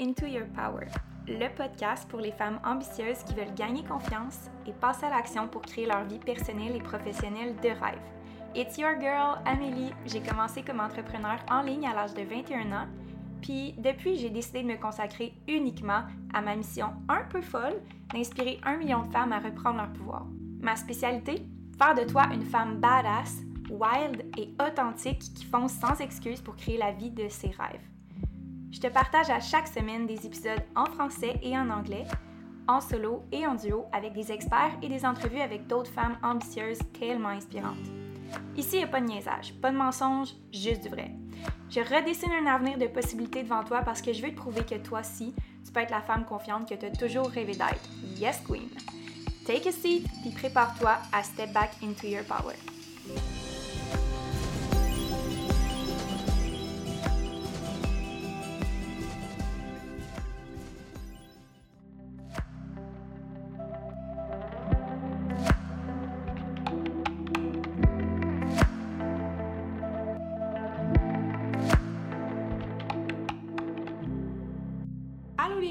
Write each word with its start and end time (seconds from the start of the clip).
Into 0.00 0.24
Your 0.24 0.46
Power, 0.54 0.86
le 1.28 1.54
podcast 1.54 2.08
pour 2.08 2.20
les 2.20 2.32
femmes 2.32 2.58
ambitieuses 2.64 3.22
qui 3.22 3.34
veulent 3.34 3.54
gagner 3.54 3.84
confiance 3.84 4.48
et 4.66 4.72
passer 4.72 5.04
à 5.04 5.10
l'action 5.10 5.46
pour 5.46 5.60
créer 5.60 5.84
leur 5.84 6.04
vie 6.04 6.18
personnelle 6.18 6.74
et 6.74 6.80
professionnelle 6.80 7.54
de 7.56 7.68
rêve. 7.68 8.00
It's 8.54 8.78
your 8.78 8.98
girl, 8.98 9.42
Amélie. 9.44 9.92
J'ai 10.06 10.22
commencé 10.22 10.62
comme 10.62 10.80
entrepreneur 10.80 11.36
en 11.50 11.60
ligne 11.60 11.86
à 11.86 11.92
l'âge 11.92 12.14
de 12.14 12.22
21 12.22 12.72
ans, 12.72 12.86
puis 13.42 13.74
depuis, 13.76 14.16
j'ai 14.16 14.30
décidé 14.30 14.62
de 14.62 14.68
me 14.68 14.80
consacrer 14.80 15.34
uniquement 15.46 16.04
à 16.32 16.40
ma 16.40 16.56
mission 16.56 16.94
un 17.10 17.24
peu 17.24 17.42
folle 17.42 17.82
d'inspirer 18.14 18.58
un 18.64 18.78
million 18.78 19.02
de 19.02 19.12
femmes 19.12 19.32
à 19.32 19.38
reprendre 19.38 19.76
leur 19.76 19.92
pouvoir. 19.92 20.26
Ma 20.60 20.76
spécialité 20.76 21.42
Faire 21.76 21.94
de 21.94 22.10
toi 22.10 22.24
une 22.32 22.44
femme 22.44 22.80
badass, 22.80 23.42
wild 23.68 24.24
et 24.38 24.54
authentique 24.62 25.20
qui 25.34 25.44
fonce 25.44 25.72
sans 25.72 26.00
excuse 26.00 26.40
pour 26.40 26.56
créer 26.56 26.78
la 26.78 26.92
vie 26.92 27.10
de 27.10 27.28
ses 27.28 27.48
rêves. 27.48 27.86
Je 28.72 28.78
te 28.78 28.86
partage 28.86 29.30
à 29.30 29.40
chaque 29.40 29.66
semaine 29.66 30.06
des 30.06 30.26
épisodes 30.26 30.62
en 30.76 30.86
français 30.86 31.34
et 31.42 31.58
en 31.58 31.70
anglais, 31.70 32.06
en 32.68 32.80
solo 32.80 33.24
et 33.32 33.46
en 33.46 33.54
duo 33.54 33.86
avec 33.92 34.12
des 34.12 34.30
experts 34.30 34.76
et 34.80 34.88
des 34.88 35.04
entrevues 35.04 35.40
avec 35.40 35.66
d'autres 35.66 35.90
femmes 35.90 36.16
ambitieuses 36.22 36.78
tellement 36.98 37.30
inspirantes. 37.30 37.90
Ici, 38.56 38.74
il 38.74 38.78
n'y 38.78 38.84
a 38.84 38.88
pas 38.88 39.00
de 39.00 39.06
niaisage, 39.06 39.54
pas 39.60 39.72
de 39.72 39.76
mensonge, 39.76 40.34
juste 40.52 40.82
du 40.82 40.88
vrai. 40.88 41.10
Je 41.68 41.80
redessine 41.80 42.30
un 42.32 42.46
avenir 42.46 42.78
de 42.78 42.86
possibilités 42.86 43.42
devant 43.42 43.64
toi 43.64 43.82
parce 43.82 44.02
que 44.02 44.12
je 44.12 44.22
veux 44.22 44.30
te 44.30 44.36
prouver 44.36 44.62
que 44.62 44.76
toi 44.76 45.00
aussi, 45.00 45.34
tu 45.64 45.72
peux 45.72 45.80
être 45.80 45.90
la 45.90 46.02
femme 46.02 46.24
confiante 46.24 46.68
que 46.68 46.74
tu 46.74 46.86
as 46.86 46.90
toujours 46.90 47.28
rêvé 47.28 47.52
d'être. 47.52 47.88
Yes, 48.18 48.40
Queen! 48.46 48.68
Take 49.46 49.68
a 49.68 49.72
seat, 49.72 50.06
puis 50.22 50.30
prépare-toi 50.30 50.96
à 51.12 51.22
step 51.24 51.52
back 51.52 51.70
into 51.82 52.06
your 52.06 52.24
power. 52.24 52.54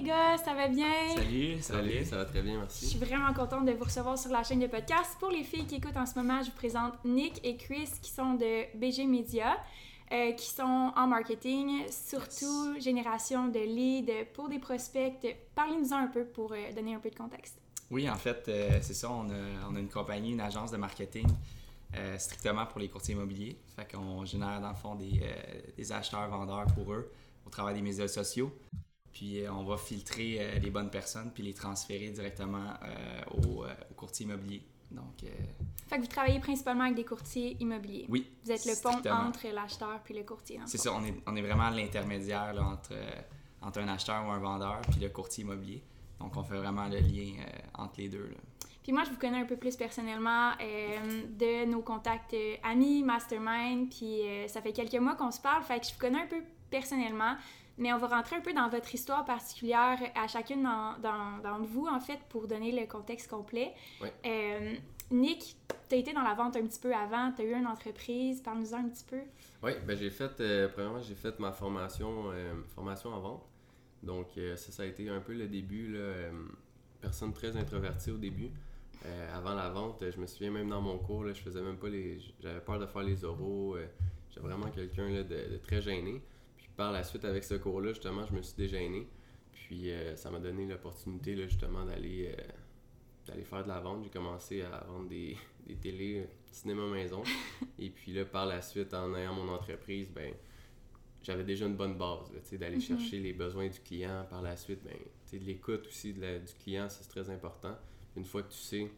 Ça 0.08 0.54
va 0.54 0.68
bien? 0.68 1.16
Salut, 1.16 1.62
ça 1.62 1.74
va 1.74 1.82
bien, 1.82 2.04
ça 2.06 2.18
va 2.18 2.26
très 2.26 2.42
bien, 2.42 2.60
merci. 2.60 2.86
Je 2.86 2.90
suis 2.92 3.00
vraiment 3.00 3.34
contente 3.34 3.66
de 3.66 3.72
vous 3.72 3.84
recevoir 3.84 4.18
sur 4.18 4.32
la 4.32 4.44
chaîne 4.44 4.60
de 4.60 4.68
podcast. 4.68 5.18
Pour 5.20 5.30
les 5.30 5.44
filles 5.44 5.66
qui 5.66 5.76
écoutent 5.76 5.98
en 5.98 6.06
ce 6.06 6.18
moment, 6.18 6.42
je 6.42 6.50
vous 6.50 6.56
présente 6.56 6.94
Nick 7.04 7.40
et 7.44 7.58
Chris 7.58 7.90
qui 8.02 8.12
sont 8.12 8.36
de 8.36 8.78
BG 8.78 9.06
Media. 9.06 9.58
Euh, 10.12 10.32
qui 10.32 10.50
sont 10.50 10.92
en 10.96 11.06
marketing, 11.06 11.84
surtout 11.92 12.80
génération 12.80 13.48
de 13.48 13.60
leads 13.60 14.26
pour 14.34 14.50
des 14.50 14.58
prospects. 14.58 15.14
Parlez-nous 15.54 15.94
un 15.94 16.08
peu 16.08 16.26
pour 16.26 16.52
euh, 16.52 16.74
donner 16.76 16.96
un 16.96 17.00
peu 17.00 17.12
de 17.12 17.16
contexte. 17.16 17.62
Oui, 17.92 18.10
en 18.10 18.16
fait, 18.16 18.44
euh, 18.48 18.80
c'est 18.82 18.96
ça. 18.96 19.12
On 19.12 19.30
a, 19.30 19.70
on 19.70 19.76
a, 19.76 19.80
une 19.80 19.88
compagnie, 19.88 20.32
une 20.32 20.42
agence 20.42 20.72
de 20.72 20.78
marketing 20.78 21.28
strictement 22.18 22.66
pour 22.66 22.80
les 22.80 22.88
courtiers 22.88 23.14
immobiliers. 23.14 23.56
Fait 23.76 23.88
qu'on 23.92 24.26
génère 24.26 24.60
dans 24.62 24.70
le 24.70 24.76
fond 24.76 24.96
des, 24.96 25.22
des 25.76 25.92
acheteurs-vendeurs 25.92 26.68
pour 26.74 26.92
eux 26.94 27.12
au 27.46 27.50
travers 27.52 27.74
des 27.76 27.82
médias 27.82 28.08
sociaux. 28.08 28.52
Puis 29.14 29.42
euh, 29.42 29.52
on 29.52 29.64
va 29.64 29.78
filtrer 29.78 30.38
euh, 30.40 30.60
les 30.60 30.70
bonnes 30.70 30.90
personnes 30.90 31.32
puis 31.34 31.44
les 31.44 31.54
transférer 31.54 32.10
directement 32.10 32.74
euh, 32.84 33.22
au, 33.44 33.66
courtier 33.96 34.26
immobilier. 34.26 34.64
Donc, 34.92 35.24
Fait 35.88 35.98
que 35.98 36.02
vous 36.02 36.08
travaillez 36.08 36.40
principalement 36.40 36.86
avec 36.86 36.96
des 36.96 37.06
courtiers 37.06 37.56
immobiliers. 37.60 38.08
Oui. 38.10 38.28
Vous 38.44 38.52
êtes 38.52 38.66
le 38.66 38.82
pont 38.82 39.08
entre 39.08 39.48
l'acheteur 39.54 40.00
puis 40.04 40.16
le 40.16 40.24
courtier. 40.24 40.60
C'est 40.66 40.80
ça, 40.80 40.92
on 40.94 41.06
est, 41.06 41.14
on 41.28 41.36
est 41.36 41.44
vraiment 41.44 41.70
l'intermédiaire 41.70 42.56
entre, 42.60 42.96
entre 43.62 43.82
un 43.82 43.88
acheteur 43.88 44.26
ou 44.26 44.32
un 44.32 44.40
vendeur 44.40 44.82
puis 44.90 45.00
le 45.00 45.10
courtier 45.10 45.44
immobilier. 45.44 45.84
Donc 46.20 46.36
on 46.36 46.44
fait 46.44 46.58
vraiment 46.58 46.88
le 46.88 46.98
lien 46.98 47.34
entre 47.76 48.00
les 48.00 48.10
deux. 48.10 48.30
Là. 48.30 48.38
Puis 48.82 48.92
moi, 48.92 49.04
je 49.04 49.12
vous 49.12 49.18
connais 49.18 49.42
un 49.42 49.46
peu 49.46 49.58
plus 49.58 49.76
personnellement 49.76 50.54
de 50.58 51.66
nos 51.66 51.82
contacts 51.82 52.36
amis, 52.64 53.04
mastermind, 53.04 53.90
puis 53.90 54.22
ça 54.48 54.60
fait 54.64 54.74
quelques 54.74 54.96
mois 54.96 55.14
qu'on 55.14 55.30
se 55.30 55.40
parle, 55.40 55.62
fait 55.62 55.80
que 55.80 55.86
je 55.86 55.94
vous 55.94 56.00
connais 56.00 56.22
un 56.22 56.28
peu 56.28 56.42
personnellement. 56.72 57.36
Mais 57.80 57.94
on 57.94 57.98
va 57.98 58.08
rentrer 58.08 58.36
un 58.36 58.42
peu 58.42 58.54
dans 58.54 58.68
votre 58.68 58.94
histoire 58.94 59.24
particulière 59.24 59.98
à 60.14 60.28
chacune 60.28 60.64
d'entre 60.64 61.66
vous, 61.66 61.88
en 61.88 62.02
fait, 62.02 62.20
pour 62.28 62.46
donner 62.46 62.74
le 62.74 62.86
contexte 62.86 63.30
complet. 63.30 63.74
Euh, 64.26 64.76
Nick, 65.12 65.56
tu 65.88 65.96
as 65.96 65.98
été 65.98 66.12
dans 66.12 66.22
la 66.22 66.34
vente 66.34 66.58
un 66.58 66.68
petit 66.68 66.80
peu 66.80 66.94
avant, 66.94 67.32
tu 67.32 67.42
as 67.42 67.46
eu 67.46 67.54
une 67.54 67.66
entreprise, 67.66 68.42
parle-nous 68.42 68.76
un 68.76 68.90
petit 68.90 69.06
peu. 69.06 69.22
Oui, 69.64 69.72
ben 69.88 69.98
j'ai 69.98 70.10
fait, 70.10 70.42
euh, 70.42 70.68
premièrement, 70.68 71.02
j'ai 71.02 71.16
fait 71.16 71.40
ma 71.40 71.54
formation, 71.54 72.32
euh, 72.32 72.54
formation 72.76 73.12
en 73.12 73.20
vente. 73.22 73.46
Donc, 74.04 74.28
ça, 74.36 74.72
ça 74.72 74.84
a 74.84 74.86
été 74.86 75.10
un 75.10 75.22
peu 75.22 75.34
le 75.34 75.48
début, 75.48 75.94
là, 75.94 76.32
personne 77.02 77.34
très 77.34 77.56
introvertie 77.56 78.12
au 78.12 78.18
début. 78.18 78.52
avant 79.34 79.54
la 79.54 79.70
vente, 79.70 80.04
je 80.10 80.20
me 80.20 80.26
souviens 80.26 80.52
même 80.52 80.70
dans 80.70 80.82
mon 80.82 80.98
cours, 80.98 81.24
là, 81.24 81.34
je 81.34 81.42
faisais 81.42 81.62
même 81.62 81.78
pas 81.78 81.90
les. 81.90 82.20
J'avais 82.42 82.62
peur 82.62 82.80
de 82.80 82.86
faire 82.86 83.04
les 83.04 83.26
oraux. 83.26 83.78
J'étais 84.30 84.42
vraiment 84.42 84.70
quelqu'un 84.70 85.10
de, 85.10 85.24
de, 85.24 85.58
très 85.62 85.82
gêné 85.82 86.22
par 86.80 86.94
la 86.94 87.04
suite, 87.04 87.26
avec 87.26 87.44
ce 87.44 87.56
cours-là, 87.56 87.90
justement, 87.90 88.26
je 88.26 88.34
me 88.34 88.42
suis 88.42 88.56
dégêné. 88.56 89.06
Puis 89.52 89.92
euh, 89.92 90.16
ça 90.16 90.32
m'a 90.32 90.40
donné 90.40 90.66
l'opportunité, 90.66 91.36
justement, 91.36 91.84
d'aller 91.84 92.34
euh, 92.34 92.42
d'aller 93.28 93.44
faire 93.44 93.64
de 93.64 93.68
la 93.68 93.82
vente. 93.82 94.02
J'ai 94.06 94.10
commencé 94.10 94.62
à 94.62 94.86
vendre 94.88 95.10
des, 95.10 95.36
des 95.68 95.76
télés 95.76 96.20
euh, 96.22 96.26
cinéma 96.46 96.88
maison. 96.88 97.22
Et 97.80 97.90
puis 97.90 98.14
là, 98.14 98.24
par 98.24 98.46
la 98.46 98.62
suite, 98.62 98.94
en 98.94 99.14
ayant 99.14 99.34
mon 99.34 99.50
entreprise, 99.50 100.10
ben 100.10 100.34
j'avais 101.22 101.44
déjà 101.44 101.66
une 101.66 101.76
bonne 101.76 101.98
base, 101.98 102.32
d'aller 102.54 102.78
mm-hmm. 102.78 102.82
chercher 102.82 103.20
les 103.20 103.34
besoins 103.34 103.68
du 103.68 103.80
client. 103.82 104.26
Par 104.30 104.42
la 104.42 104.56
suite, 104.56 104.80
ben, 104.86 104.96
de 105.38 105.46
l'écoute 105.46 105.86
aussi 105.86 106.14
de 106.14 106.38
du 106.38 106.54
client, 106.64 106.88
c'est 106.88 107.10
très 107.10 107.30
important. 107.30 107.78
Une 108.16 108.24
fois 108.24 108.42
que 108.44 108.54
tu 108.54 108.58
sais 108.58 108.90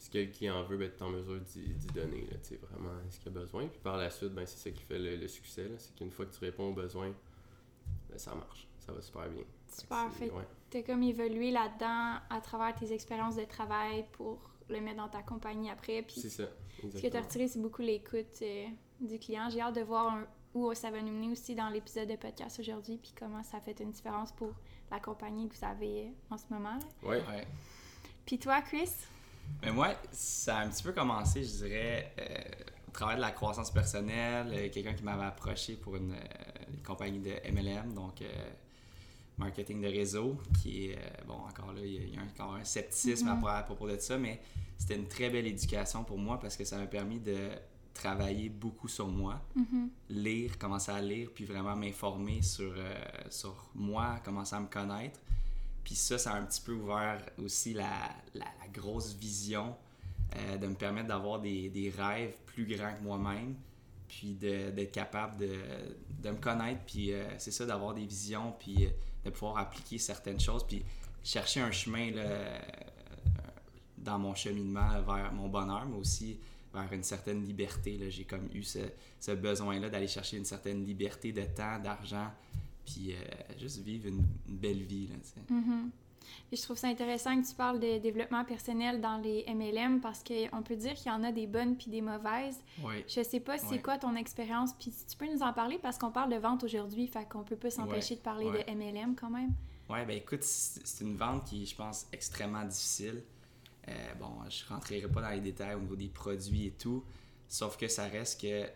ce 0.00 0.08
que 0.08 0.18
le 0.18 0.26
client 0.26 0.62
veut, 0.64 0.78
ben, 0.78 0.90
tu 0.90 0.96
es 0.96 1.02
en 1.02 1.10
mesure 1.10 1.38
d'y 1.40 1.86
donner, 1.94 2.22
là, 2.22 2.36
vraiment 2.70 2.94
ce 3.10 3.18
qu'il 3.20 3.28
a 3.28 3.32
besoin. 3.32 3.68
Puis 3.68 3.80
par 3.80 3.98
la 3.98 4.08
suite, 4.08 4.32
ben, 4.32 4.46
c'est 4.46 4.56
ça 4.56 4.70
qui 4.70 4.82
fait 4.82 4.98
le, 4.98 5.28
succès. 5.28 5.70
C'est 5.76 5.94
qu'une 5.94 6.10
fois 6.10 6.24
que 6.24 6.34
tu 6.34 6.40
réponds 6.40 6.70
aux 6.70 6.74
besoins, 6.74 7.12
ben, 8.08 8.18
ça 8.18 8.34
marche. 8.34 8.66
Ça 8.78 8.92
va 8.92 9.02
super 9.02 9.28
bien. 9.28 9.44
Super, 9.68 10.10
fait. 10.10 10.32
Tu 10.70 10.78
as 10.78 10.82
comme 10.82 11.02
évolué 11.02 11.50
là-dedans 11.50 12.18
à 12.30 12.40
travers 12.40 12.74
tes 12.74 12.92
expériences 12.94 13.36
de 13.36 13.44
travail 13.44 14.06
pour 14.12 14.38
le 14.70 14.80
mettre 14.80 14.96
dans 14.96 15.08
ta 15.08 15.22
compagnie 15.22 15.70
après. 15.70 16.02
C'est 16.08 16.30
ça. 16.30 16.44
Ce 16.80 17.02
que 17.02 17.06
tu 17.06 17.16
as 17.16 17.20
retiré, 17.20 17.46
c'est 17.46 17.60
beaucoup 17.60 17.82
l'écoute 17.82 18.40
euh, 18.40 18.66
du 19.02 19.18
client. 19.18 19.50
J'ai 19.50 19.60
hâte 19.60 19.76
de 19.76 19.82
voir 19.82 20.18
où 20.54 20.72
ça 20.72 20.90
va 20.90 21.02
nous 21.02 21.12
mener 21.12 21.30
aussi 21.30 21.54
dans 21.54 21.68
l'épisode 21.68 22.08
de 22.08 22.16
podcast 22.16 22.58
aujourd'hui, 22.58 22.96
puis 22.96 23.12
comment 23.18 23.42
ça 23.42 23.60
fait 23.60 23.78
une 23.80 23.90
différence 23.90 24.32
pour 24.32 24.54
la 24.90 24.98
compagnie 24.98 25.46
que 25.46 25.54
vous 25.54 25.64
avez 25.64 26.10
en 26.30 26.38
ce 26.38 26.44
moment. 26.48 26.78
Oui. 27.02 27.16
Ouais. 27.16 27.46
Puis 28.24 28.38
toi, 28.38 28.62
Chris? 28.62 28.90
Mais 29.62 29.72
moi, 29.72 29.94
ça 30.12 30.58
a 30.58 30.64
un 30.64 30.68
petit 30.68 30.82
peu 30.82 30.92
commencé, 30.92 31.42
je 31.44 31.64
dirais, 31.64 32.12
euh, 32.18 32.64
au 32.88 32.90
travers 32.92 33.16
de 33.16 33.20
la 33.20 33.30
croissance 33.30 33.70
personnelle. 33.70 34.48
Euh, 34.52 34.68
quelqu'un 34.72 34.94
qui 34.94 35.04
m'avait 35.04 35.24
approché 35.24 35.74
pour 35.74 35.96
une, 35.96 36.12
euh, 36.12 36.16
compagnie 36.84 37.18
de 37.20 37.32
MLM, 37.50 37.92
donc 37.94 38.22
marketing 39.38 39.80
de 39.80 39.88
réseau, 39.88 40.36
qui 40.60 40.86
est, 40.86 40.98
bon, 41.26 41.34
encore 41.34 41.72
là, 41.72 41.80
il 41.82 42.14
y 42.14 42.16
a, 42.16 42.22
encore 42.22 42.54
un 42.54 42.64
scepticisme 42.64 43.28
mm-hmm. 43.28 43.58
à, 43.58 43.62
propos 43.62 43.88
de 43.88 43.98
ça, 43.98 44.18
mais 44.18 44.40
c'était 44.76 44.96
une 44.96 45.08
très 45.08 45.30
belle 45.30 45.46
éducation 45.46 46.04
pour 46.04 46.18
moi 46.18 46.38
parce 46.38 46.56
que 46.56 46.64
ça 46.64 46.76
m'a 46.76 46.86
permis 46.86 47.20
de 47.20 47.48
travailler 47.94 48.48
beaucoup 48.48 48.88
sur 48.88 49.08
moi, 49.08 49.40
mm-hmm. 49.56 49.88
lire, 50.10 50.58
commencer 50.58 50.92
à 50.92 51.00
lire, 51.00 51.30
puis 51.34 51.44
vraiment 51.44 51.74
m'informer 51.74 52.42
sur, 52.42 52.74
sur 53.30 53.70
moi, 53.74 54.20
commencer 54.24 54.56
à 54.56 54.60
me 54.60 54.68
connaître. 54.68 55.20
Puis 55.84 55.94
ça, 55.94 56.18
ça 56.18 56.32
a 56.32 56.38
un 56.38 56.44
petit 56.44 56.60
peu 56.60 56.72
ouvert 56.72 57.20
aussi 57.42 57.74
la, 57.74 58.10
grosse 58.72 59.14
vision 59.14 59.74
euh, 60.36 60.56
de 60.56 60.68
me 60.68 60.74
permettre 60.74 61.08
d'avoir 61.08 61.40
des, 61.40 61.92
rêves 61.96 62.36
plus 62.46 62.64
grands 62.64 62.94
que 62.94 63.02
moi-même, 63.02 63.56
puis 64.06 64.34
d'être 64.34 64.92
capable 64.92 65.38
de, 65.38 65.58
de, 66.22 66.30
me 66.30 66.36
connaître, 66.36 66.80
puis 66.86 67.12
euh, 67.12 67.24
c'est 67.38 67.50
ça, 67.50 67.66
d'avoir 67.66 67.94
des 67.94 68.06
visions, 68.06 68.54
puis 68.58 68.86
euh, 68.86 68.90
de 69.24 69.30
pouvoir 69.30 69.58
appliquer 69.58 69.98
certaines 69.98 70.38
choses, 70.38 70.64
puis 70.64 70.84
chercher 71.24 71.60
un 71.60 71.72
chemin 71.72 72.12
là, 72.12 72.60
dans 73.98 74.18
mon 74.18 74.34
cheminement 74.34 75.00
vers 75.02 75.32
mon 75.32 75.48
bonheur, 75.48 75.86
mais 75.86 75.96
aussi 75.96 76.38
vers 76.72 76.92
une 76.92 77.02
certaine 77.02 77.44
liberté. 77.44 77.98
J'ai 78.10 78.24
comme 78.24 78.48
eu 78.54 78.62
ce 78.62 79.32
besoin-là 79.32 79.90
d'aller 79.90 80.08
chercher 80.08 80.36
une 80.36 80.44
certaine 80.44 80.84
liberté 80.84 81.32
de 81.32 81.42
temps, 81.42 81.78
d'argent, 81.78 82.30
puis 82.90 83.14
euh, 83.14 83.18
juste 83.58 83.78
vivre 83.78 84.08
une, 84.08 84.24
belle 84.48 84.82
vie. 84.82 85.08
Là, 85.08 85.16
mm-hmm. 85.50 85.90
je 86.52 86.62
trouve 86.62 86.76
ça 86.76 86.88
intéressant 86.88 87.40
que 87.40 87.46
tu 87.46 87.54
parles 87.54 87.80
de 87.80 87.98
développement 87.98 88.44
personnel 88.44 89.00
dans 89.00 89.18
les 89.18 89.44
MLM 89.48 90.00
parce 90.00 90.22
qu'on 90.22 90.62
peut 90.62 90.76
dire 90.76 90.94
qu'il 90.94 91.10
y 91.10 91.14
en 91.14 91.22
a 91.22 91.32
des 91.32 91.46
bonnes 91.46 91.76
puis 91.76 91.90
des 91.90 92.00
mauvaises. 92.00 92.60
Oui. 92.82 93.04
Je 93.08 93.22
sais 93.22 93.40
pas 93.40 93.58
c'est 93.58 93.80
quoi 93.80 93.98
ton 93.98 94.16
expérience, 94.16 94.72
puis 94.78 94.92
tu 95.08 95.16
peux 95.16 95.32
nous 95.32 95.42
en 95.42 95.52
parler 95.52 95.78
parce 95.78 95.98
qu'on 95.98 96.10
parle 96.10 96.32
de 96.32 96.38
vente 96.38 96.64
aujourd'hui, 96.64 97.06
fait 97.06 97.28
qu'on 97.28 97.44
peut 97.44 97.56
pas 97.56 97.70
s'empêcher 97.70 98.16
de 98.16 98.20
parler 98.20 98.46
de 98.46 98.72
MLM 98.74 99.14
quand 99.14 99.30
même. 99.30 99.52
Oui, 99.88 99.98
ben 100.06 100.16
écoute, 100.16 100.44
c'est 100.44 101.04
une 101.04 101.16
vente 101.16 101.46
qui, 101.46 101.66
je 101.66 101.74
pense, 101.74 102.06
extrêmement 102.12 102.64
difficile. 102.64 103.24
Euh, 103.88 104.14
bon, 104.20 104.30
je 104.48 104.64
rentrerai 104.72 105.00
pas 105.08 105.20
dans 105.20 105.30
les 105.30 105.40
détails 105.40 105.74
au 105.74 105.80
niveau 105.80 105.96
des 105.96 106.08
produits 106.08 106.66
et 106.66 106.70
tout, 106.70 107.02
sauf 107.48 107.76
que 107.76 107.88
ça 107.88 108.04
reste 108.04 108.40
que 108.40 108.66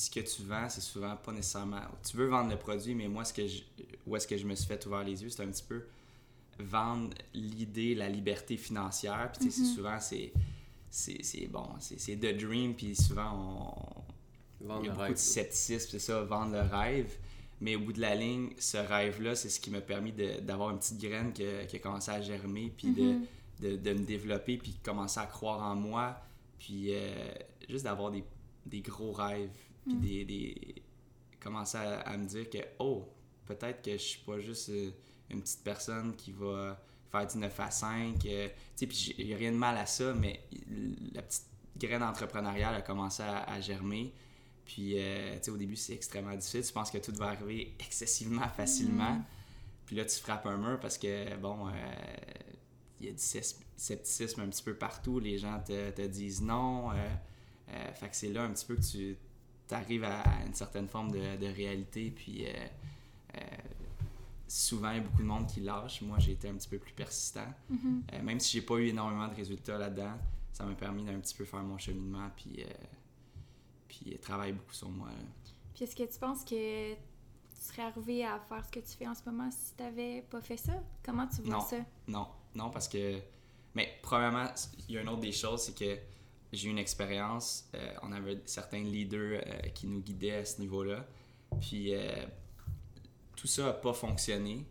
ce 0.00 0.10
que 0.10 0.20
tu 0.20 0.42
vends, 0.42 0.68
c'est 0.68 0.80
souvent 0.80 1.16
pas 1.16 1.32
nécessairement. 1.32 1.80
Tu 2.08 2.16
veux 2.16 2.26
vendre 2.26 2.50
le 2.50 2.56
produit, 2.56 2.94
mais 2.94 3.08
moi, 3.08 3.24
ce 3.24 3.32
que 3.34 3.46
je, 3.46 3.62
où 4.06 4.16
est-ce 4.16 4.26
que 4.26 4.36
je 4.36 4.46
me 4.46 4.54
suis 4.54 4.66
fait 4.66 4.84
ouvrir 4.86 5.04
les 5.04 5.22
yeux, 5.22 5.28
c'est 5.28 5.42
un 5.42 5.48
petit 5.50 5.64
peu 5.68 5.84
vendre 6.58 7.14
l'idée, 7.34 7.94
la 7.94 8.08
liberté 8.08 8.56
financière. 8.56 9.30
Puis, 9.32 9.46
tu 9.46 9.50
sais, 9.50 9.60
Mhm. 9.60 9.66
c'est 9.66 9.74
souvent, 9.74 10.00
c'est. 10.00 10.32
C'est 10.92 11.46
bon, 11.46 11.68
c'est 11.78 12.16
the 12.16 12.36
dream, 12.36 12.74
puis 12.74 12.96
souvent, 12.96 13.72
on, 14.60 14.64
Vendre 14.66 14.80
il 14.82 14.86
y 14.86 14.88
a 14.88 14.90
le 14.90 14.90
beaucoup 14.90 15.00
rêve. 15.02 15.12
de 15.12 15.18
scepticisme, 15.18 15.88
c'est 15.92 15.98
ça, 16.00 16.20
vendre 16.22 16.52
le 16.52 16.60
rêve. 16.62 17.16
Mais 17.60 17.76
au 17.76 17.80
bout 17.80 17.92
de 17.92 18.00
la 18.00 18.16
ligne, 18.16 18.50
ce 18.58 18.76
rêve-là, 18.78 19.36
c'est 19.36 19.50
ce 19.50 19.60
qui 19.60 19.70
m'a 19.70 19.80
permis 19.80 20.10
de- 20.12 20.40
d'avoir 20.40 20.70
une 20.70 20.78
petite 20.78 20.98
graine 21.00 21.32
qui 21.32 21.44
a, 21.46 21.64
qui 21.66 21.76
a 21.76 21.78
commencé 21.78 22.10
à 22.10 22.20
germer, 22.20 22.72
puis 22.76 22.90
de- 22.90 23.02
Mhm. 23.02 23.26
de, 23.60 23.76
de 23.76 23.92
me 23.92 24.04
développer, 24.04 24.56
puis 24.56 24.74
commencer 24.82 25.20
à 25.20 25.26
croire 25.26 25.62
en 25.62 25.76
moi, 25.76 26.16
puis 26.58 26.86
euh, 26.94 27.32
juste 27.68 27.84
d'avoir 27.84 28.10
des, 28.10 28.24
des 28.66 28.80
gros 28.80 29.12
rêves, 29.12 29.50
puis 29.86 29.94
Mm. 29.94 30.00
des, 30.00 30.24
des- 30.24 30.74
commencer 31.40 31.78
à, 31.78 32.00
à 32.00 32.16
me 32.16 32.26
dire 32.26 32.48
que, 32.50 32.58
oh, 32.78 33.08
peut-être 33.46 33.82
que 33.82 33.92
je 33.92 33.96
suis 34.02 34.20
pas 34.20 34.38
juste 34.40 34.68
euh, 34.70 34.90
une 35.30 35.40
petite 35.40 35.62
personne 35.64 36.14
qui 36.16 36.32
va 36.32 36.80
faire 37.10 37.26
du 37.26 37.38
9 37.38 37.60
à 37.60 37.70
5. 37.70 38.26
euh, 38.26 38.48
tu 38.48 38.52
sais, 38.76 38.86
puis 38.86 39.14
il 39.18 39.26
n'y 39.26 39.34
a 39.34 39.36
rien 39.36 39.52
de 39.52 39.56
mal 39.56 39.76
à 39.78 39.86
ça, 39.86 40.12
mais 40.14 40.40
la 41.14 41.22
petite 41.22 41.46
graine 41.78 42.02
entrepreneuriale 42.02 42.74
a 42.74 42.82
commencé 42.82 43.22
à, 43.22 43.44
à 43.44 43.60
germer. 43.60 44.12
Puis, 44.66 44.92
euh, 44.98 45.34
tu 45.38 45.44
sais, 45.44 45.50
au 45.50 45.56
début, 45.56 45.74
c'est 45.76 45.94
extrêmement 45.94 46.34
difficile. 46.36 46.62
Tu 46.64 46.72
penses 46.72 46.90
que 46.90 46.98
tout 46.98 47.12
va 47.14 47.28
arriver 47.28 47.74
excessivement 47.80 48.48
facilement. 48.50 49.14
Mhm. 49.14 49.24
Puis 49.86 49.96
là, 49.96 50.04
tu 50.04 50.16
frappes 50.20 50.46
un 50.46 50.56
mur 50.58 50.78
parce 50.78 50.96
que, 50.98 51.34
bon, 51.36 51.66
euh, 51.68 51.72
il 53.00 53.06
y 53.06 53.08
a 53.08 53.12
du 53.12 53.18
scepti- 53.18 53.56
scepticisme 53.76 54.42
un 54.42 54.48
petit 54.48 54.62
peu 54.62 54.74
partout. 54.74 55.18
Les 55.18 55.38
gens 55.38 55.58
te, 55.60 55.90
te 55.90 56.02
disent 56.06 56.42
non. 56.42 56.90
euh, 56.92 57.92
fait 57.94 58.08
que 58.10 58.14
c'est 58.16 58.28
là 58.28 58.42
un 58.44 58.50
petit 58.52 58.66
peu 58.66 58.76
que 58.76 58.82
tu 58.82 59.16
arrives 59.74 60.04
à 60.04 60.22
une 60.46 60.54
certaine 60.54 60.88
forme 60.88 61.10
de, 61.10 61.36
de 61.36 61.46
réalité. 61.46 62.10
Puis 62.10 62.46
euh, 62.46 62.50
euh, 63.36 63.40
souvent, 64.48 64.90
il 64.90 64.96
y 64.96 65.00
a 65.00 65.02
beaucoup 65.02 65.22
de 65.22 65.26
monde 65.28 65.46
qui 65.46 65.60
lâche. 65.60 66.02
Moi, 66.02 66.18
j'ai 66.18 66.32
été 66.32 66.48
un 66.48 66.54
petit 66.54 66.68
peu 66.68 66.78
plus 66.78 66.92
persistant. 66.92 67.46
Mhm. 67.68 68.02
Euh, 68.12 68.22
même 68.22 68.40
si 68.40 68.52
j'ai 68.58 68.62
pas 68.64 68.74
eu 68.76 68.88
énormément 68.88 69.28
de 69.28 69.34
résultats 69.34 69.78
là-dedans, 69.78 70.12
ça 70.52 70.64
m'a 70.64 70.74
permis 70.74 71.04
d'un 71.04 71.18
petit 71.20 71.34
peu 71.34 71.44
faire 71.44 71.62
mon 71.62 71.78
cheminement. 71.78 72.28
Puis, 72.36 72.64
puis 73.88 74.18
travailler 74.18 74.52
beaucoup 74.52 74.74
sur 74.74 74.88
moi. 74.88 75.08
là. 75.08 75.14
Puis 75.74 75.84
est-ce 75.84 75.96
que 75.96 76.02
tu 76.12 76.18
penses 76.18 76.44
que 76.44 76.92
tu 76.94 76.96
serais 77.60 77.82
arrivé 77.82 78.24
à 78.24 78.38
faire 78.48 78.64
ce 78.64 78.70
que 78.70 78.80
tu 78.80 78.96
fais 78.98 79.06
en 79.06 79.14
ce 79.14 79.22
moment 79.26 79.50
si 79.50 79.74
tu 79.76 79.82
n'avais 79.82 80.22
pas 80.22 80.40
fait 80.40 80.56
ça? 80.56 80.72
Comment 81.04 81.26
tu 81.26 81.42
vois 81.42 81.54
Non. 81.56 81.60
ça? 81.60 81.76
Non, 82.08 82.28
non, 82.54 82.70
parce 82.70 82.88
que. 82.88 83.20
Mais 83.74 83.88
premièrement, 84.02 84.46
il 84.88 84.94
y 84.96 84.98
a 84.98 85.02
une 85.02 85.08
autre 85.08 85.20
des 85.20 85.30
choses, 85.32 85.62
c'est 85.62 85.78
que 85.78 85.96
j'ai 86.52 86.68
eu 86.68 86.70
une 86.70 86.78
expérience. 86.78 87.68
euh, 87.74 87.92
on 88.02 88.12
avait 88.12 88.40
certains 88.44 88.82
leaders 88.82 89.42
euh, 89.46 89.68
qui 89.74 89.86
nous 89.86 90.00
guidaient 90.00 90.36
à 90.36 90.44
ce 90.44 90.60
niveau-là. 90.60 91.06
Puis 91.60 91.94
euh, 91.94 92.24
tout 93.36 93.46
ça 93.46 93.64
n'a 93.66 93.72
pas 93.72 93.92
fonctionné. 93.92 94.64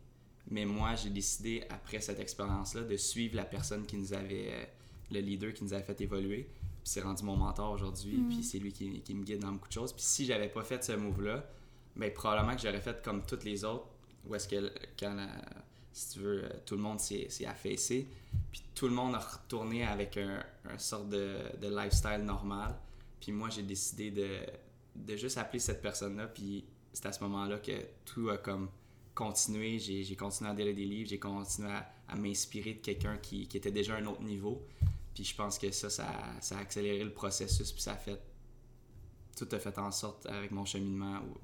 Mais 0.51 0.65
moi, 0.65 0.95
j'ai 0.95 1.09
décidé, 1.09 1.63
après 1.69 2.01
cette 2.01 2.19
expérience-là, 2.19 2.81
de 2.81 2.97
suivre 2.97 3.35
la 3.35 3.45
personne 3.45 3.85
qui 3.85 3.97
nous 3.97 4.13
avait. 4.13 4.69
le 5.11 5.19
leader 5.19 5.53
qui 5.53 5.63
nous 5.63 5.73
avait 5.73 5.83
fait 5.83 6.01
évoluer. 6.01 6.49
Puis 6.61 6.91
c'est 6.91 7.01
rendu 7.01 7.23
mon 7.23 7.35
mentor 7.35 7.71
aujourd'hui. 7.71 8.17
Mhm. 8.17 8.29
Puis 8.29 8.43
c'est 8.43 8.59
lui 8.59 8.71
qui, 8.71 9.01
qui 9.01 9.13
me 9.13 9.23
guide 9.23 9.39
dans 9.39 9.51
beaucoup 9.51 9.67
de 9.67 9.73
choses. 9.73 9.93
Puis 9.93 10.03
si 10.03 10.25
j'avais 10.25 10.49
pas 10.49 10.63
fait 10.63 10.83
ce 10.83 10.93
move-là, 10.93 11.45
ben 11.95 12.11
probablement 12.13 12.55
que 12.55 12.61
j'aurais 12.61 12.81
fait 12.81 13.01
comme 13.03 13.25
toutes 13.25 13.43
les 13.43 13.63
autres. 13.63 13.87
Où 14.27 14.35
est-ce 14.35 14.47
que 14.47 14.71
quand 14.99 15.15
si 15.91 16.13
tu 16.13 16.19
veux, 16.19 16.49
tout 16.65 16.75
le 16.75 16.81
monde 16.81 16.99
s'est 16.99 17.27
affaissé. 17.45 18.07
Puis 18.51 18.63
tout 18.75 18.87
le 18.87 18.93
monde 18.93 19.15
a 19.15 19.19
retourné 19.19 19.85
avec 19.85 20.17
un, 20.17 20.43
un 20.65 20.77
sorte 20.77 21.09
de, 21.09 21.37
de 21.61 21.67
lifestyle 21.67 22.23
normal. 22.23 22.75
Puis 23.19 23.31
moi, 23.31 23.49
j'ai 23.49 23.63
décidé 23.63 24.11
de, 24.11 24.37
de 24.95 25.15
juste 25.15 25.37
appeler 25.37 25.59
cette 25.59 25.81
personne-là. 25.81 26.27
Puis 26.27 26.65
c'est 26.93 27.05
à 27.05 27.11
ce 27.11 27.23
moment-là 27.23 27.59
que 27.59 27.71
tout 28.05 28.29
a 28.29 28.37
comme 28.37 28.69
continué. 29.13 29.77
J'ai 29.79 30.15
continué 30.15 30.49
à 30.49 30.53
lire 30.53 30.73
des 30.73 30.85
livres, 30.85 31.09
j'ai 31.09 31.19
continué 31.19 31.69
à, 31.71 31.91
à 32.07 32.15
m'inspirer 32.15 32.73
de 32.75 32.79
quelqu'un 32.79 33.17
qui, 33.17 33.47
qui 33.47 33.57
était 33.57 33.71
déjà 33.71 33.95
à 33.95 33.97
un 33.99 34.05
autre 34.07 34.23
niveau. 34.23 34.65
Puis 35.13 35.23
je 35.25 35.35
pense 35.35 35.59
que 35.59 35.69
ça, 35.71 35.89
ça, 35.89 36.07
a- 36.07 36.41
ça 36.41 36.57
a 36.57 36.61
accéléré 36.61 37.03
le 37.03 37.13
processus. 37.13 37.71
Puis 37.71 37.81
ça 37.81 37.93
a 37.93 37.97
fait. 37.97 38.19
Tout 39.37 39.47
a 39.51 39.59
fait 39.59 39.77
en 39.77 39.91
sorte 39.91 40.25
avec 40.25 40.51
mon 40.51 40.65
cheminement, 40.65 41.19
ou 41.19 41.37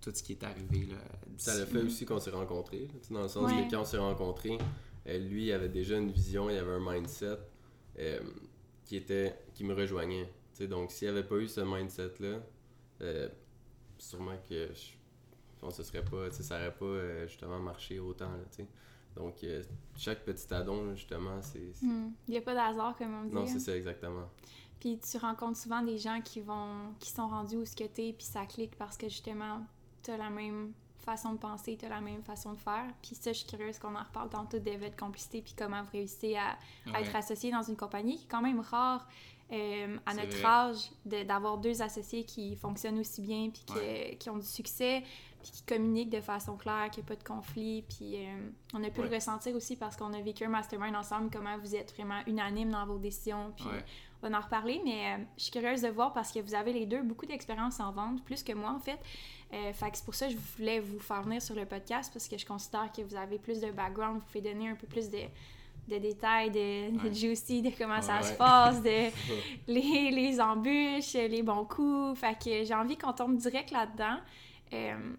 tout 0.00 0.12
ce 0.14 0.22
qui 0.22 0.32
est 0.32 0.44
arrivé. 0.44 0.86
Là, 0.86 0.96
Ça 1.36 1.54
l'a 1.56 1.66
fait 1.66 1.82
aussi 1.82 2.04
qu'on 2.06 2.20
s'est 2.20 2.30
rencontrés. 2.30 2.88
Dans 3.10 3.22
le 3.22 3.28
sens 3.28 3.50
Ouais. 3.50 3.66
que 3.66 3.70
quand 3.70 3.80
on 3.82 3.84
s'est 3.84 3.98
rencontrés, 3.98 4.58
lui 5.06 5.46
il 5.46 5.52
avait 5.52 5.68
déjà 5.68 5.96
une 5.96 6.10
vision, 6.10 6.50
il 6.50 6.56
avait 6.56 6.72
un 6.72 6.92
mindset 6.92 7.38
euh, 7.98 8.20
qui 8.84 8.96
était 8.96 9.36
qui 9.54 9.64
me 9.64 9.74
rejoignait. 9.74 10.32
Tu 10.56 10.68
donc 10.68 10.90
s'il 10.90 11.08
n'y 11.08 11.18
avait 11.18 11.26
pas 11.26 11.36
eu 11.36 11.48
ce 11.48 11.60
mindset-là, 11.60 12.40
euh, 13.02 13.28
sûrement 13.98 14.36
que 14.48 14.68
je, 14.72 14.92
on 15.62 15.70
se 15.70 15.82
serait 15.82 16.04
pas, 16.04 16.30
tu 16.30 16.42
ça 16.42 16.58
n'aurait 16.58 16.74
pas 16.74 16.84
euh, 16.84 17.26
justement 17.26 17.58
marché 17.58 17.98
autant. 17.98 18.30
Là, 18.30 18.44
tu 18.54 18.64
donc 19.16 19.42
euh, 19.42 19.62
chaque 19.96 20.24
petit 20.24 20.52
addon, 20.52 20.94
justement, 20.94 21.42
c'est. 21.42 21.72
Hmm. 21.82 22.10
Il 22.28 22.32
n'y 22.32 22.38
a 22.38 22.42
pas 22.42 22.54
d'hasard, 22.54 22.96
comme 22.96 23.14
on 23.14 23.24
dit. 23.24 23.34
Non, 23.34 23.42
hein. 23.42 23.46
c'est 23.46 23.58
ça 23.58 23.76
exactement. 23.76 24.28
Puis 24.78 24.98
tu 24.98 25.18
rencontres 25.18 25.58
souvent 25.58 25.82
des 25.82 25.98
gens 25.98 26.20
qui 26.22 26.40
vont 26.40 26.94
qui 26.98 27.10
sont 27.10 27.28
rendus 27.28 27.56
où 27.56 27.64
ce 27.64 27.76
que 27.76 27.84
t'es, 27.84 28.14
puis 28.16 28.26
ça 28.26 28.46
clique 28.46 28.76
parce 28.76 28.96
que 28.96 29.08
justement, 29.08 29.66
t'as 30.02 30.16
la 30.16 30.30
même 30.30 30.72
façon 31.10 31.32
de 31.32 31.38
penser, 31.38 31.76
t'as 31.80 31.88
la 31.88 32.00
même 32.00 32.22
façon 32.22 32.52
de 32.52 32.58
faire. 32.58 32.86
Puis 33.02 33.14
ça, 33.14 33.32
je 33.32 33.38
suis 33.38 33.46
curieuse 33.48 33.78
qu'on 33.78 33.94
en 33.94 34.02
reparle 34.02 34.28
tantôt 34.28 34.58
de 34.58 34.70
votre 34.72 34.96
complicité, 34.96 35.42
puis 35.42 35.54
comment 35.56 35.82
vous 35.82 35.90
réussissez 35.92 36.36
à, 36.36 36.56
être 36.98 37.14
associé 37.16 37.50
dans 37.50 37.62
une 37.62 37.76
compagnie 37.76 38.16
qui 38.16 38.24
est 38.24 38.28
quand 38.28 38.42
même 38.42 38.60
rare 38.60 39.06
euh, 39.52 39.96
à 40.06 40.14
notre 40.14 40.36
vrai. 40.36 40.44
âge 40.44 40.90
de- 41.04 41.24
d'avoir 41.24 41.58
deux 41.58 41.82
associés 41.82 42.24
qui 42.24 42.54
fonctionnent 42.54 43.00
aussi 43.00 43.20
bien, 43.20 43.50
puis 43.50 43.64
qui 44.18 44.30
ont 44.30 44.38
du 44.38 44.46
succès, 44.46 45.02
puis 45.42 45.50
qui 45.50 45.62
communiquent 45.64 46.10
de 46.10 46.20
façon 46.20 46.56
claire, 46.56 46.88
qu'il 46.90 47.02
n'y 47.02 47.08
a 47.08 47.08
pas 47.08 47.16
de 47.16 47.24
conflit. 47.24 47.82
Puis 47.88 48.24
euh, 48.26 48.48
on 48.74 48.84
a 48.84 48.90
pu 48.90 49.02
le 49.02 49.08
ressentir 49.08 49.56
aussi 49.56 49.74
parce 49.74 49.96
qu'on 49.96 50.12
a 50.12 50.20
vécu 50.20 50.44
un 50.44 50.48
mastermind 50.50 50.94
ensemble, 50.94 51.30
comment 51.32 51.58
vous 51.58 51.74
êtes 51.74 51.92
vraiment 51.94 52.20
unanime 52.28 52.70
dans 52.70 52.86
vos 52.86 52.98
décisions. 52.98 53.52
Puis 53.56 53.66
on 54.22 54.28
va 54.28 54.38
en 54.38 54.40
reparler, 54.42 54.80
mais 54.84 55.14
euh, 55.14 55.24
je 55.38 55.44
suis 55.44 55.50
curieuse 55.52 55.80
de 55.82 55.88
voir 55.88 56.12
parce 56.12 56.30
que 56.30 56.38
vous 56.40 56.54
avez 56.54 56.72
les 56.72 56.86
deux 56.86 57.02
beaucoup 57.02 57.26
d'expérience 57.26 57.80
en 57.80 57.90
vente, 57.90 58.22
plus 58.24 58.42
que 58.44 58.52
moi 58.52 58.70
en 58.70 58.78
fait. 58.80 59.00
Euh, 59.52 59.72
fait 59.72 59.90
que 59.90 59.96
c'est 59.96 60.04
pour 60.04 60.14
ça 60.14 60.26
que 60.26 60.32
je 60.32 60.38
voulais 60.56 60.78
vous 60.80 61.00
faire 61.00 61.22
venir 61.22 61.42
sur 61.42 61.56
le 61.56 61.66
podcast 61.66 62.12
parce 62.12 62.28
que 62.28 62.38
je 62.38 62.46
considère 62.46 62.90
que 62.92 63.02
vous 63.02 63.16
avez 63.16 63.38
plus 63.38 63.60
de 63.60 63.70
background, 63.72 64.20
vous 64.20 64.26
pouvez 64.26 64.40
donner 64.42 64.68
un 64.68 64.76
peu 64.76 64.86
plus 64.86 65.10
de, 65.10 65.18
de 65.88 65.98
détails, 65.98 66.50
de, 66.50 66.96
de 66.96 67.08
Ouais. 67.08 67.12
juicy, 67.14 67.60
de 67.62 67.70
comment 67.76 68.00
ça 68.00 68.18
Ouais. 68.18 68.22
se 68.22 68.34
passe, 68.34 68.80
de 68.80 69.10
les, 69.66 70.10
les 70.12 70.40
embûches, 70.40 71.14
les 71.14 71.42
bons 71.42 71.64
coups. 71.64 72.18
Fait 72.20 72.38
que 72.38 72.64
j'ai 72.64 72.74
envie 72.74 72.96
qu'on 72.96 73.12
tombe 73.12 73.36
direct 73.36 73.72
là-dedans. 73.72 74.18
Euh, 74.72 75.14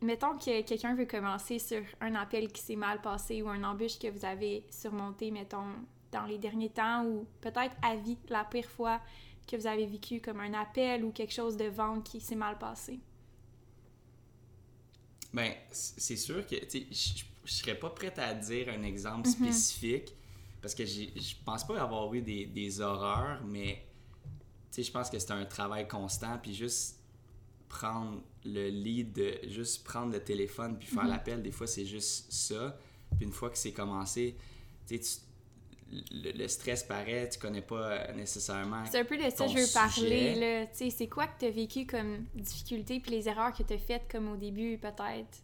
mettons 0.00 0.38
que 0.38 0.62
quelqu'un 0.62 0.94
veut 0.94 1.04
commencer 1.04 1.58
sur 1.58 1.82
un 2.00 2.14
appel 2.14 2.50
qui 2.50 2.62
s'est 2.62 2.76
mal 2.76 3.02
passé 3.02 3.42
ou 3.42 3.48
un 3.50 3.62
embûche 3.62 3.98
que 3.98 4.08
vous 4.08 4.24
avez 4.24 4.64
surmonté, 4.70 5.30
mettons, 5.30 5.74
dans 6.12 6.24
les 6.24 6.38
derniers 6.38 6.70
temps 6.70 7.04
ou 7.04 7.26
peut-être 7.42 7.76
à 7.82 7.94
vie, 7.96 8.16
la 8.30 8.44
pire 8.44 8.64
fois 8.70 9.00
que 9.46 9.54
vous 9.56 9.66
avez 9.66 9.84
vécu 9.84 10.20
comme 10.22 10.40
un 10.40 10.54
appel 10.54 11.04
ou 11.04 11.10
quelque 11.12 11.34
chose 11.34 11.58
de 11.58 11.66
vente 11.66 12.04
qui 12.04 12.20
s'est 12.20 12.34
mal 12.36 12.56
passé. 12.56 12.98
Ben, 15.36 15.52
c'est 15.70 16.16
sûr 16.16 16.46
que, 16.46 16.56
je 16.72 16.78
je 17.44 17.52
serais 17.52 17.78
pas 17.78 17.90
prête 17.90 18.18
à 18.18 18.32
dire 18.34 18.68
un 18.70 18.82
exemple 18.82 19.28
Mhm. 19.28 19.34
spécifique 19.34 20.12
parce 20.62 20.74
que 20.74 20.84
je 20.86 21.34
pense 21.44 21.64
pas 21.64 21.80
avoir 21.80 22.12
eu 22.14 22.22
des, 22.22 22.46
des 22.46 22.80
horreurs, 22.80 23.40
mais, 23.44 23.84
je 24.76 24.90
pense 24.90 25.10
que 25.10 25.18
c'est 25.18 25.30
un 25.32 25.44
travail 25.44 25.86
constant, 25.86 26.38
puis 26.42 26.54
juste 26.54 26.98
prendre 27.68 28.20
le 28.44 28.68
lead, 28.68 29.12
de, 29.12 29.38
juste 29.48 29.84
prendre 29.84 30.12
le 30.12 30.20
téléphone 30.24 30.76
puis 30.78 30.88
faire 30.88 31.04
Mhm. 31.04 31.10
l'appel, 31.10 31.42
des 31.42 31.52
fois, 31.52 31.66
c'est 31.66 31.84
juste 31.86 32.32
ça. 32.32 32.76
Puis 33.16 33.26
une 33.26 33.32
fois 33.32 33.50
que 33.50 33.58
c'est 33.58 33.72
commencé, 33.72 34.36
tu 34.88 34.96
sais, 34.96 35.00
tu- 35.00 35.25
le, 35.90 36.32
le 36.32 36.48
stress 36.48 36.82
paraît, 36.82 37.28
tu 37.28 37.38
connais 37.38 37.62
pas 37.62 38.12
nécessairement 38.12 38.84
C'est 38.90 39.00
un 39.00 39.04
peu 39.04 39.16
de 39.16 39.30
ça 39.30 39.46
que 39.46 39.52
je 39.52 39.58
veux 39.58 39.72
parler, 39.72 40.34
là. 40.34 40.66
C'est 40.72 41.08
quoi 41.08 41.26
que 41.26 41.38
tu 41.40 41.46
as 41.46 41.50
vécu 41.50 41.86
comme 41.86 42.24
difficulté 42.34 43.00
puis 43.00 43.12
les 43.12 43.28
erreurs 43.28 43.52
que 43.52 43.62
tu 43.62 43.74
as 43.74 43.78
faites 43.78 44.10
comme 44.10 44.28
au 44.28 44.36
début, 44.36 44.78
peut-être? 44.78 45.42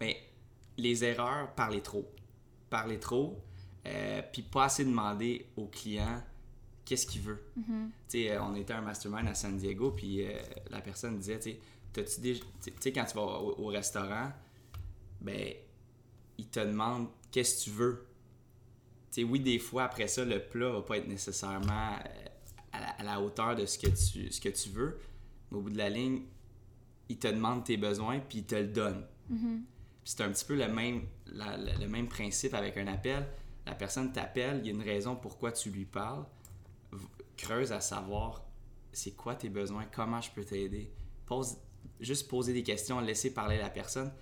Ben, 0.00 0.14
les 0.78 1.04
erreurs, 1.04 1.54
parler 1.54 1.80
trop. 1.80 2.08
Parler 2.70 2.98
trop, 2.98 3.38
euh, 3.86 4.22
puis 4.32 4.42
pas 4.42 4.64
assez 4.64 4.84
demander 4.84 5.46
au 5.56 5.66
client 5.66 6.22
qu'est-ce 6.84 7.06
qu'il 7.06 7.20
veut. 7.20 7.42
Mhm. 7.56 7.90
Sais, 8.08 8.30
euh, 8.30 8.42
on 8.42 8.54
était 8.54 8.72
à 8.72 8.78
un 8.78 8.82
mastermind 8.82 9.28
à 9.28 9.34
San 9.34 9.56
Diego, 9.56 9.90
puis 9.90 10.24
euh, 10.24 10.38
la 10.70 10.80
personne 10.80 11.18
disait, 11.18 11.38
tu 11.38 11.52
sais, 12.06 12.40
tu 12.80 12.92
quand 12.92 13.04
tu 13.04 13.14
vas 13.14 13.22
au, 13.22 13.60
au 13.60 13.66
restaurant, 13.66 14.32
ben, 15.20 15.52
il 16.38 16.46
te 16.48 16.60
demande 16.60 17.08
qu'est-ce 17.30 17.58
que 17.58 17.64
tu 17.64 17.76
veux. 17.76 18.06
Sais, 19.12 19.24
oui, 19.24 19.40
des 19.40 19.58
fois, 19.58 19.84
après 19.84 20.08
ça, 20.08 20.24
le 20.24 20.40
plat 20.40 20.70
va 20.70 20.82
pas 20.82 20.96
être 20.96 21.06
nécessairement 21.06 21.92
euh, 21.94 22.26
à 22.72 22.80
la, 22.80 22.88
à 22.88 23.02
la 23.04 23.20
hauteur 23.20 23.54
de 23.54 23.66
ce 23.66 23.78
que, 23.78 23.88
tu, 23.88 24.32
ce 24.32 24.40
que 24.40 24.48
tu 24.48 24.70
veux, 24.70 24.98
mais 25.50 25.58
au 25.58 25.60
bout 25.60 25.70
de 25.70 25.78
la 25.78 25.90
ligne, 25.90 26.22
il 27.08 27.18
te 27.18 27.28
demande 27.28 27.62
tes 27.64 27.76
besoins, 27.76 28.20
puis 28.20 28.38
il 28.38 28.44
te 28.44 28.54
le 28.54 28.68
donne. 28.68 29.04
Mhm. 29.28 29.64
Puis 30.02 30.12
c'est 30.16 30.22
un 30.22 30.30
petit 30.32 30.44
peu 30.46 30.56
le 30.56 30.66
même, 30.68 31.02
la- 31.26 31.56
le, 31.58 31.72
le 31.78 31.88
même 31.88 32.08
principe 32.08 32.54
avec 32.54 32.76
un 32.78 32.86
appel. 32.86 33.26
La 33.66 33.74
personne 33.74 34.12
t'appelle, 34.12 34.60
il 34.62 34.66
y 34.66 34.70
a 34.70 34.72
une 34.72 34.82
raison 34.82 35.14
pourquoi 35.14 35.52
tu 35.52 35.70
lui 35.70 35.84
parles. 35.84 36.24
Creuse 37.36 37.70
à 37.72 37.80
savoir 37.80 38.42
c'est 38.92 39.12
quoi 39.12 39.34
tes 39.34 39.48
besoins, 39.48 39.84
comment 39.94 40.20
je 40.20 40.30
peux 40.30 40.44
t'aider. 40.44 40.90
pose, 41.26 41.56
juste 42.00 42.28
poser 42.28 42.52
des 42.52 42.62
questions, 42.62 43.00
laisser 43.00 43.32
parler 43.32 43.58
la 43.58 43.70
personne, 43.70 44.12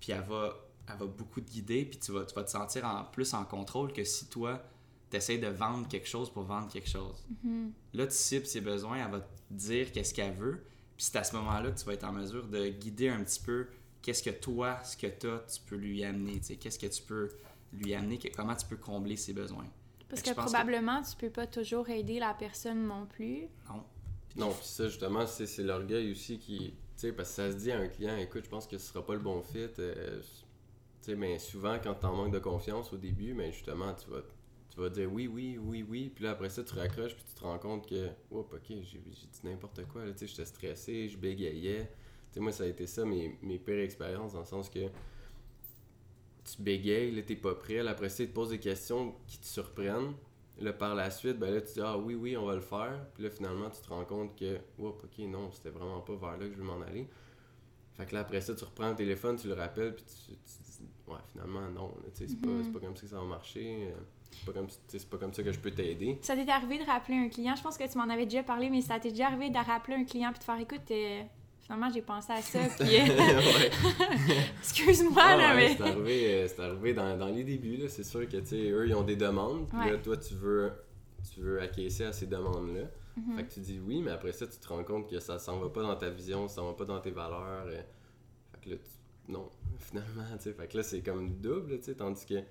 puis 0.00 0.12
elle 0.12 0.22
va, 0.22 0.54
elle 0.88 0.96
va 0.98 1.06
beaucoup 1.06 1.40
te 1.40 1.50
guider, 1.50 1.84
puis 1.84 1.98
tu 1.98 2.12
vas, 2.12 2.24
tu 2.24 2.34
vas 2.34 2.44
te 2.44 2.50
sentir 2.50 2.84
en, 2.84 3.04
plus 3.04 3.32
en 3.34 3.44
contrôle 3.44 3.92
que 3.92 4.04
si 4.04 4.26
toi, 4.28 4.62
tu 5.10 5.16
essaies 5.16 5.38
de 5.38 5.46
vendre 5.48 5.88
quelque 5.88 6.08
chose 6.08 6.30
pour 6.30 6.42
vendre 6.44 6.70
quelque 6.72 6.88
chose. 6.88 7.24
Mhm. 7.44 7.72
Là, 7.94 8.06
tu 8.06 8.14
cibles 8.16 8.46
ses 8.46 8.60
besoins, 8.60 9.04
elle 9.04 9.10
va 9.10 9.20
te 9.20 9.26
dire 9.50 9.92
qu'est-ce 9.92 10.14
qu'elle 10.14 10.34
veut, 10.34 10.64
puis 10.96 11.04
c'est 11.06 11.16
à 11.16 11.24
ce 11.24 11.34
moment-là 11.36 11.70
que 11.70 11.78
tu 11.78 11.84
vas 11.84 11.94
être 11.94 12.04
en 12.04 12.12
mesure 12.12 12.46
de 12.46 12.68
guider 12.68 13.08
un 13.08 13.22
petit 13.24 13.40
peu 13.40 13.66
qu'est-ce 14.02 14.22
que 14.22 14.30
toi, 14.30 14.82
ce 14.82 14.96
que 14.96 15.06
tu 15.06 15.28
as, 15.28 15.40
tu 15.40 15.60
peux 15.66 15.76
lui 15.76 16.04
amener, 16.04 16.38
tu 16.40 16.44
sais, 16.46 16.56
qu'est-ce 16.56 16.78
que 16.78 16.86
tu 16.86 17.02
peux 17.02 17.28
lui 17.72 17.94
amener, 17.94 18.18
que- 18.18 18.28
comment 18.34 18.54
tu 18.56 18.66
peux 18.66 18.76
combler 18.76 19.16
ses 19.16 19.32
besoins. 19.32 19.66
Parce 20.08 20.22
que 20.22 20.30
probablement, 20.32 21.02
tu 21.02 21.14
peux 21.16 21.30
pas 21.30 21.46
toujours 21.46 21.88
aider 21.88 22.18
la 22.18 22.34
personne 22.34 22.86
non 22.86 23.06
plus. 23.06 23.42
Non. 23.68 23.84
Non, 24.36 24.52
puis 24.52 24.66
ça, 24.66 24.88
justement, 24.88 25.26
c'est 25.26 25.46
c'est 25.46 25.62
l'orgueil 25.64 26.10
aussi 26.12 26.38
qui. 26.38 26.58
Tu 26.70 26.74
sais, 26.96 27.12
parce 27.12 27.28
que 27.30 27.34
ça 27.36 27.52
se 27.52 27.56
dit 27.56 27.70
à 27.72 27.78
un 27.78 27.88
client, 27.88 28.16
écoute, 28.16 28.44
je 28.44 28.48
pense 28.50 28.66
que 28.66 28.78
ce 28.78 28.86
sera 28.88 29.04
pas 29.04 29.14
le 29.14 29.20
bon 29.20 29.42
fit. 29.42 29.68
euh, 29.78 30.20
mais 31.16 31.38
souvent, 31.38 31.78
quand 31.82 31.94
tu 31.94 32.06
en 32.06 32.14
manques 32.14 32.32
de 32.32 32.38
confiance 32.38 32.92
au 32.92 32.96
début, 32.96 33.34
mais 33.34 33.52
justement, 33.52 33.94
tu 33.94 34.10
vas, 34.10 34.22
tu 34.70 34.80
vas 34.80 34.88
dire 34.88 35.12
oui, 35.12 35.26
oui, 35.26 35.58
oui, 35.58 35.84
oui. 35.88 36.10
Puis 36.14 36.24
là, 36.24 36.32
après 36.32 36.48
ça, 36.48 36.62
tu 36.62 36.74
raccroches, 36.74 37.14
puis 37.14 37.24
tu 37.24 37.34
te 37.34 37.44
rends 37.44 37.58
compte 37.58 37.88
que, 37.88 38.08
oups, 38.30 38.52
ok, 38.52 38.68
j'ai 38.68 38.98
dit 38.98 39.40
n'importe 39.44 39.86
quoi. 39.86 40.02
Tu 40.12 40.18
sais, 40.18 40.26
j'étais 40.26 40.44
stressé, 40.44 41.08
je 41.08 41.18
bégayais. 41.18 41.90
Tu 42.30 42.34
sais, 42.34 42.40
moi, 42.40 42.52
ça 42.52 42.64
a 42.64 42.66
été 42.66 42.86
ça, 42.86 43.04
mes, 43.04 43.38
mes 43.42 43.58
pires 43.58 43.80
expériences, 43.80 44.32
dans 44.32 44.40
le 44.40 44.44
sens 44.46 44.70
que 44.70 44.88
tu 46.44 46.62
bégayes, 46.62 47.10
là, 47.12 47.22
t'es 47.22 47.36
pas 47.36 47.54
prêt. 47.54 47.82
Là, 47.82 47.92
après 47.92 48.08
ça, 48.08 48.22
ils 48.22 48.28
te 48.28 48.34
posent 48.34 48.50
des 48.50 48.60
questions 48.60 49.14
qui 49.26 49.38
te 49.38 49.46
surprennent. 49.46 50.14
Là, 50.58 50.72
par 50.72 50.94
la 50.94 51.10
suite, 51.10 51.38
ben 51.38 51.50
là, 51.52 51.60
tu 51.60 51.74
dis, 51.74 51.80
ah 51.80 51.96
oui, 51.96 52.14
oui, 52.14 52.36
on 52.36 52.46
va 52.46 52.54
le 52.54 52.60
faire. 52.60 53.06
Puis 53.14 53.22
là, 53.22 53.30
finalement, 53.30 53.70
tu 53.70 53.80
te 53.80 53.88
rends 53.88 54.04
compte 54.04 54.38
que, 54.38 54.58
oups, 54.78 55.04
ok, 55.04 55.18
non, 55.26 55.50
c'était 55.52 55.70
vraiment 55.70 56.00
pas 56.00 56.14
vers 56.16 56.38
là 56.38 56.46
que 56.46 56.52
je 56.52 56.58
veux 56.58 56.64
m'en 56.64 56.80
aller. 56.82 57.08
Fait 57.94 58.06
que 58.06 58.14
là, 58.14 58.20
après 58.20 58.40
ça, 58.40 58.54
tu 58.54 58.64
reprends 58.64 58.90
le 58.90 58.96
téléphone, 58.96 59.36
tu 59.36 59.48
le 59.48 59.54
rappelles, 59.54 59.94
puis 59.94 60.04
tu, 60.04 60.32
tu 60.32 60.69
ouais, 61.10 61.18
finalement, 61.32 61.68
non, 61.74 61.94
c'est 62.12 62.40
pas, 62.40 62.48
Mhm. 62.48 62.72
pas 62.72 62.78
comme 62.80 62.96
ça 62.96 63.02
que 63.02 63.08
ça 63.08 63.16
va 63.18 63.24
marcher. 63.24 63.88
euh, 63.90 64.00
C'est 64.32 64.46
pas, 64.46 64.52
comme, 64.52 64.68
pas 64.68 65.18
comme 65.18 65.34
ça 65.34 65.42
que 65.42 65.50
je 65.52 65.58
peux 65.58 65.72
t'aider. 65.72 66.18
Ça 66.22 66.36
t'est 66.36 66.48
arrivé 66.48 66.78
de 66.78 66.84
rappeler 66.84 67.16
un 67.16 67.28
client, 67.28 67.54
je 67.56 67.62
pense 67.62 67.76
que 67.76 67.90
tu 67.90 67.98
m'en 67.98 68.08
avais 68.08 68.24
déjà 68.26 68.42
parlé, 68.44 68.70
mais 68.70 68.80
ça 68.80 68.98
t'est 69.00 69.10
déjà 69.10 69.26
arrivé 69.26 69.50
de 69.50 69.56
rappeler 69.58 69.94
un 69.96 70.04
client 70.04 70.30
puis 70.30 70.38
de 70.38 70.44
faire 70.44 70.60
écoute, 70.60 70.88
euh, 70.92 71.22
finalement 71.60 71.90
j'ai 71.92 72.00
pensé 72.02 72.32
à 72.32 72.40
ça, 72.40 72.60
puis 72.78 72.96
euh, 72.96 73.06
excuse-moi 74.60 75.22
Ah 75.24 75.36
là, 75.36 75.48
ouais, 75.54 75.56
mais. 75.56 75.76
c'est 75.76 75.82
arrivé, 75.82 76.42
euh, 76.44 76.62
arrivé 76.64 76.94
dans, 76.94 77.16
dans 77.18 77.26
les 77.28 77.44
débuts, 77.44 77.76
là. 77.76 77.88
C'est 77.88 78.04
sûr 78.04 78.28
que, 78.28 78.36
tu 78.38 78.46
sais, 78.46 78.70
eux, 78.70 78.86
ils 78.86 78.94
ont 78.94 79.02
des 79.02 79.16
demandes. 79.16 79.68
Puis 79.68 79.78
Ouais. 79.78 79.90
là, 79.92 79.98
toi, 79.98 80.16
tu 80.16 80.34
veux, 80.34 80.70
tu 81.34 81.40
veux 81.40 81.60
acquiescer 81.60 82.04
à 82.04 82.12
ces 82.12 82.26
demandes-là. 82.26 82.82
Mhm. 83.16 83.36
Fait 83.36 83.44
que 83.44 83.52
tu 83.54 83.60
dis 83.60 83.80
oui, 83.84 84.00
mais 84.02 84.12
après 84.12 84.32
ça, 84.32 84.46
tu 84.46 84.58
te 84.58 84.68
rends 84.68 84.84
compte 84.84 85.08
que 85.10 85.18
ça 85.18 85.38
s'en 85.38 85.58
va 85.58 85.68
pas 85.68 85.82
dans 85.82 85.96
ta 85.96 86.08
vision, 86.10 86.46
ça 86.48 86.56
s'en 86.56 86.66
va 86.66 86.74
pas 86.74 86.84
dans 86.84 87.00
tes 87.00 87.10
valeurs. 87.10 87.64
euh. 87.66 87.82
Fait 88.52 88.60
que 88.64 88.70
là, 88.70 88.76
tu- 88.76 89.32
non, 89.32 89.48
finalement, 89.80 90.24
tu 90.36 90.44
sais. 90.44 90.52
Fait 90.52 90.66
que 90.68 90.76
là, 90.76 90.82
c'est 90.82 91.02
comme 91.02 91.30
double, 91.40 91.78
tu 91.78 91.84
sais. 91.84 91.94
Tandis 91.94 92.24
que 92.26 92.42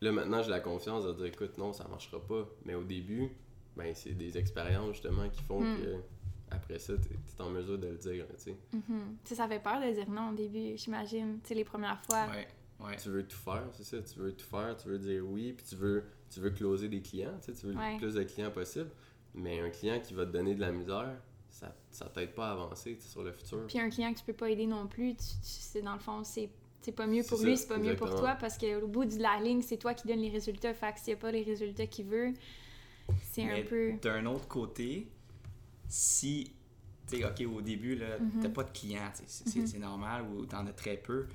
là, 0.00 0.12
maintenant, 0.12 0.42
j'ai 0.42 0.50
la 0.50 0.60
confiance 0.60 1.04
de 1.04 1.12
dire, 1.14 1.26
écoute, 1.26 1.56
non, 1.58 1.72
ça 1.72 1.86
marchera 1.88 2.20
pas. 2.20 2.48
Mais 2.64 2.74
au 2.74 2.84
début, 2.84 3.30
ben, 3.76 3.94
c'est 3.94 4.12
des 4.12 4.36
expériences, 4.38 4.92
justement, 4.94 5.28
qui 5.28 5.42
font 5.42 5.60
Mm. 5.60 5.76
que 5.78 5.96
après 6.50 6.78
ça, 6.78 6.94
t'es 6.96 7.14
es 7.14 7.42
en 7.42 7.50
mesure 7.50 7.78
de 7.78 7.88
le 7.88 7.96
dire, 7.96 8.26
tu 8.28 8.34
sais. 8.36 8.56
Mhm. 8.72 9.16
Tu 9.24 9.28
sais, 9.30 9.34
ça 9.34 9.48
fait 9.48 9.58
peur 9.60 9.80
de 9.80 9.92
dire 9.92 10.08
non 10.08 10.30
au 10.30 10.34
début, 10.34 10.76
j'imagine. 10.76 11.40
Tu 11.42 11.48
sais, 11.48 11.54
les 11.54 11.64
premières 11.64 12.00
fois. 12.04 12.26
Ouais, 12.28 12.46
ouais. 12.86 12.96
tu 12.96 13.08
veux 13.08 13.26
tout 13.26 13.36
faire, 13.36 13.66
c'est 13.72 13.82
ça, 13.84 14.00
tu 14.02 14.18
veux 14.20 14.32
tout 14.32 14.44
faire, 14.46 14.76
tu 14.76 14.88
veux 14.88 14.98
dire 14.98 15.24
oui, 15.26 15.52
puis 15.52 15.66
tu 15.66 15.74
veux, 15.74 16.04
tu 16.30 16.38
veux 16.40 16.50
closer 16.50 16.88
des 16.88 17.00
clients, 17.00 17.36
tu 17.42 17.52
sais, 17.52 17.60
tu 17.60 17.66
veux 17.66 17.74
Ouais. 17.74 17.94
le 17.94 17.98
plus 17.98 18.14
de 18.14 18.22
clients 18.22 18.50
possible. 18.52 18.90
Mais 19.34 19.58
un 19.60 19.70
client 19.70 19.98
qui 20.00 20.14
va 20.14 20.26
te 20.26 20.30
donner 20.30 20.54
de 20.54 20.60
la 20.60 20.70
misère, 20.70 21.16
ça, 21.54 21.72
ça 21.90 22.06
t'aide 22.06 22.34
pas 22.34 22.48
à 22.48 22.52
avancer 22.52 22.98
sur 23.00 23.22
le 23.22 23.32
futur. 23.32 23.64
Puis 23.68 23.78
un 23.78 23.88
client 23.88 24.12
que 24.12 24.18
tu 24.18 24.24
peux 24.24 24.32
pas 24.32 24.50
aider 24.50 24.66
non 24.66 24.88
plus, 24.88 25.14
tu, 25.14 25.24
tu- 25.24 25.34
c'est 25.42 25.82
dans 25.82 25.92
le 25.94 26.00
fond, 26.00 26.24
c'est 26.24 26.50
c'est 26.82 26.92
pas 26.92 27.06
mieux 27.06 27.22
pour 27.22 27.38
C'est 27.38 27.44
lui, 27.46 27.56
ça, 27.56 27.62
c'est 27.62 27.68
pas 27.68 27.78
mieux 27.78 27.96
pour 27.96 28.10
toi 28.10 28.36
parce 28.38 28.58
qu'au 28.58 28.86
bout 28.88 29.04
de 29.06 29.18
la 29.22 29.40
ligne, 29.40 29.62
c'est 29.62 29.78
toi 29.78 29.94
qui 29.94 30.06
donne 30.06 30.18
les 30.18 30.28
résultats. 30.30 30.74
Fait 30.74 30.92
que 30.92 30.98
s'il 30.98 31.14
n'y 31.14 31.18
a 31.18 31.22
pas 31.22 31.30
les 31.30 31.42
résultats 31.42 31.86
qu'il 31.86 32.04
veut, 32.06 32.34
c'est 33.22 33.44
un 33.44 33.62
peu. 33.62 33.92
d'un 34.02 34.26
autre 34.26 34.46
côté, 34.48 35.08
si, 35.88 36.52
tu 37.08 37.18
sais, 37.18 37.24
OK, 37.24 37.40
au 37.56 37.62
début, 37.62 37.94
là, 37.96 38.18
Mhm. 38.18 38.40
t'as 38.42 38.48
pas 38.50 38.64
de 38.64 38.70
clients, 38.70 39.10
c'est 39.14 39.56
Mhm. 39.60 39.66
c'est 39.66 39.78
normal, 39.78 40.24
ou 40.24 40.44
t'en 40.44 40.66
as 40.66 40.72
très 40.72 40.96
peu, 40.96 41.26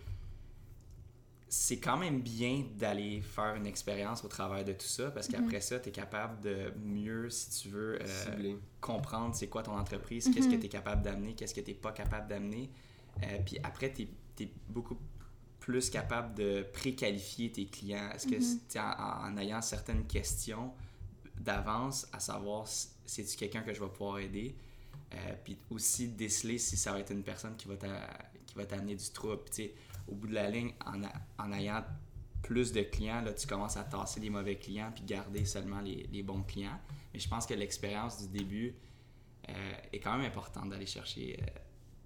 c'est 1.51 1.79
quand 1.79 1.98
même 1.98 2.22
bien 2.22 2.63
d'aller 2.77 3.22
faire 3.22 3.56
une 3.56 3.65
expérience 3.65 4.24
au 4.24 4.27
travers 4.27 4.63
de 4.63 4.74
tout 4.74 4.86
ça, 4.86 5.10
parce 5.12 5.27
Mhm. 5.27 5.34
qu'après 5.34 5.62
ça, 5.62 5.79
t'es 5.79 5.91
capable 5.91 6.39
de 6.41 6.72
mieux, 6.84 7.29
si 7.32 7.50
tu 7.62 7.70
veux, 7.70 7.98
euh, 8.01 8.56
comprendre 8.79 9.34
c'est 9.36 9.48
quoi 9.48 9.63
ton 9.63 9.75
entreprise, 9.77 10.29
qu'est-ce 10.32 10.48
que 10.48 10.53
Mhm. 10.53 10.60
tu 10.60 10.65
es 10.68 10.70
capable 10.70 11.01
d'amener, 11.01 11.34
qu'est-ce 11.34 11.56
que 11.56 11.62
tu 11.62 11.72
n'es 11.72 11.77
pas 11.77 11.91
capable 11.91 12.27
d'amener. 12.27 12.70
Euh, 13.24 13.39
puis 13.46 13.58
après, 13.63 13.91
tu 13.91 14.03
es, 14.03 14.50
beaucoup 14.70 14.98
plus 15.60 15.89
capable 15.89 16.34
de 16.36 16.65
préqualifier 16.72 17.51
tes 17.51 17.65
clients. 17.65 18.10
Est-ce 18.13 18.27
que 18.27 18.36
Mhm. 18.36 18.82
en, 18.82 19.25
en 19.34 19.38
ayant 19.38 19.62
certaines 19.62 20.06
questions 20.08 20.72
d'avance, 21.39 22.08
à 22.13 22.20
savoir 22.20 22.68
si 22.68 22.89
c'est-tu 23.06 23.36
quelqu'un 23.38 23.62
que 23.62 23.74
je 23.74 23.79
vais 23.82 23.89
pouvoir 23.89 24.20
aider, 24.20 24.56
euh, 25.13 25.18
puis 25.44 25.58
aussi 25.72 26.08
déceler 26.10 26.58
si 26.58 26.77
ça 26.77 26.91
va 26.94 27.00
être 27.00 27.12
une 27.12 27.24
personne 27.24 27.56
qui 27.58 27.68
va 27.68 27.75
t'a- 27.75 28.20
qui 28.46 28.56
va 28.56 28.65
t'amener 28.65 28.96
du 28.96 29.10
trouble. 29.12 29.44
Tu 29.53 29.70
au 30.12 30.16
bout 30.16 30.28
de 30.28 30.34
la 30.34 30.50
ligne, 30.50 30.74
en, 30.86 31.04
a- 31.04 31.13
en 31.44 31.51
ayant 31.54 31.84
plus 32.42 32.72
de 32.72 32.82
clients, 32.82 33.22
là, 33.22 33.34
tu 33.34 33.46
commences 33.48 33.78
à 33.78 33.84
tasser 33.84 34.20
les 34.20 34.30
mauvais 34.30 34.56
clients 34.58 34.92
puis 34.94 35.04
garder 35.04 35.46
seulement 35.46 35.82
les, 35.82 36.08
les 36.12 36.24
bons 36.24 36.42
clients. 36.44 36.80
Mais 37.13 37.20
je 37.20 37.28
pense 37.28 37.46
que 37.46 37.54
l'expérience 37.54 38.22
du 38.22 38.38
début 38.38 38.75
euh, 39.50 39.74
est 39.92 40.00
quand 40.00 40.16
même 40.18 40.25
importante 40.25 40.70
d'aller 40.70 40.86
chercher, 40.86 41.38
euh, 41.42 41.46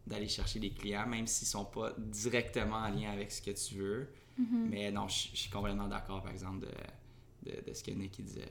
d'aller 0.08 0.28
chercher 0.28 0.60
des 0.60 0.72
clients, 0.72 1.06
même 1.08 1.28
s'ils 1.28 1.48
sont 1.48 1.66
pas 1.66 1.94
directement 1.98 2.78
en 2.78 2.90
lien 2.90 3.12
avec 3.12 3.32
ce 3.32 3.42
que 3.42 3.52
tu 3.52 3.76
veux. 3.76 4.10
Mhm. 4.38 4.68
Mais 4.70 4.92
non, 4.92 5.08
je 5.08 5.30
je 5.32 5.38
suis 5.38 5.50
complètement 5.52 5.88
d'accord, 5.88 6.22
par 6.24 6.32
exemple, 6.32 6.66
de, 6.66 7.52
de, 7.52 7.62
de 7.68 7.74
ce 7.74 7.84
que 7.84 7.92
Nick 7.92 8.18
il 8.20 8.26
disait. 8.26 8.50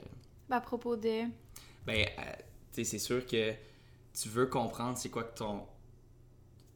Ben, 0.49 0.56
à 0.59 0.61
propos 0.61 0.97
de. 0.97 1.25
Ben, 1.87 2.06
euh, 2.18 2.23
tu 2.73 2.76
sais, 2.76 2.85
c'est 2.85 2.99
sûr 3.00 3.26
que 3.26 3.52
tu 4.14 4.28
veux 4.28 4.47
comprendre 4.47 4.97
c'est 4.97 5.11
quoi 5.11 5.25
que 5.25 5.37
ton. 5.37 5.66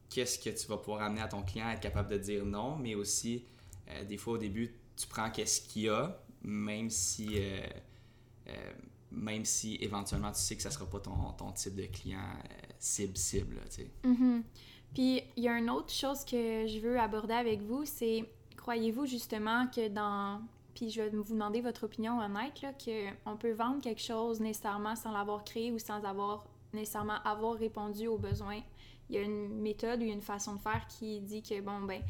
Qu'est-ce 0.09 0.39
que 0.39 0.51
tu 0.51 0.67
vas 0.69 0.77
pouvoir 0.77 1.03
amener 1.03 1.21
à 1.21 1.29
ton 1.29 1.43
client, 1.43 1.69
être 1.71 1.81
capable 1.81 2.11
de 2.11 2.19
dire 2.19 2.45
non, 2.45 2.77
mais 2.77 2.95
aussi, 2.95 3.45
euh, 3.89 4.05
des 4.05 4.17
fois 4.17 4.35
au 4.35 4.39
début, 4.39 4.73
tu 4.97 5.07
prends 5.07 5.31
qu'est-ce 5.31 5.61
qu'il 5.63 5.83
y 5.83 5.89
a, 5.89 6.19
même 6.43 6.91
si. 6.91 7.29
euh, 7.37 7.61
euh, 8.49 8.73
même 9.13 9.45
si 9.45 9.77
éventuellement 9.81 10.33
tu 10.33 10.41
sais 10.41 10.57
que 10.57 10.63
ça 10.63 10.71
sera 10.71 10.85
pas 10.85 10.99
ton, 10.99 11.33
ton 11.39 11.53
type 11.53 11.77
de 11.77 11.87
client 11.87 12.19
cible 12.79 13.17
cible, 13.17 13.55
là, 13.57 13.63
tu 13.71 13.83
sais. 13.83 13.91
Mhm. 14.05 14.43
Puis 14.93 15.23
il 15.37 15.45
y 15.45 15.49
a 15.49 15.57
une 15.59 15.71
autre 15.71 15.93
chose 15.93 16.25
que 16.25 16.67
je 16.67 16.79
veux 16.81 16.99
aborder 16.99 17.35
avec 17.35 17.63
vous, 17.63 17.85
c'est 17.85 18.25
croyez-vous 18.57 19.07
justement 19.07 19.69
que 19.69 19.89
dans 19.89 20.41
puis 20.75 20.91
je 20.91 21.01
vais 21.03 21.09
vous 21.09 21.33
demander 21.33 21.61
votre 21.61 21.85
opinion 21.85 22.19
honnête 22.21 22.61
là 22.63 22.73
que 22.73 23.09
on 23.25 23.37
peut 23.37 23.53
vendre 23.53 23.81
quelque 23.81 24.03
chose 24.03 24.41
nécessairement 24.41 24.97
sans 24.97 25.13
l'avoir 25.13 25.45
créé 25.45 25.73
ou 25.73 25.79
sans 25.79 26.05
avoir 26.05 26.45
nécessairement 26.73 27.23
avoir 27.25 27.55
répondu 27.55 28.09
aux 28.09 28.19
besoins. 28.19 28.61
Il 29.09 29.17
y 29.17 29.19
a 29.19 29.23
une 29.23 29.61
méthode 29.61 30.01
ou 30.03 30.05
une 30.05 30.23
façon 30.23 30.55
de 30.55 30.61
faire 30.61 30.87
qui 30.89 31.21
dit 31.21 31.43
que 31.43 31.61
bon 31.61 31.81
ben 31.83 32.03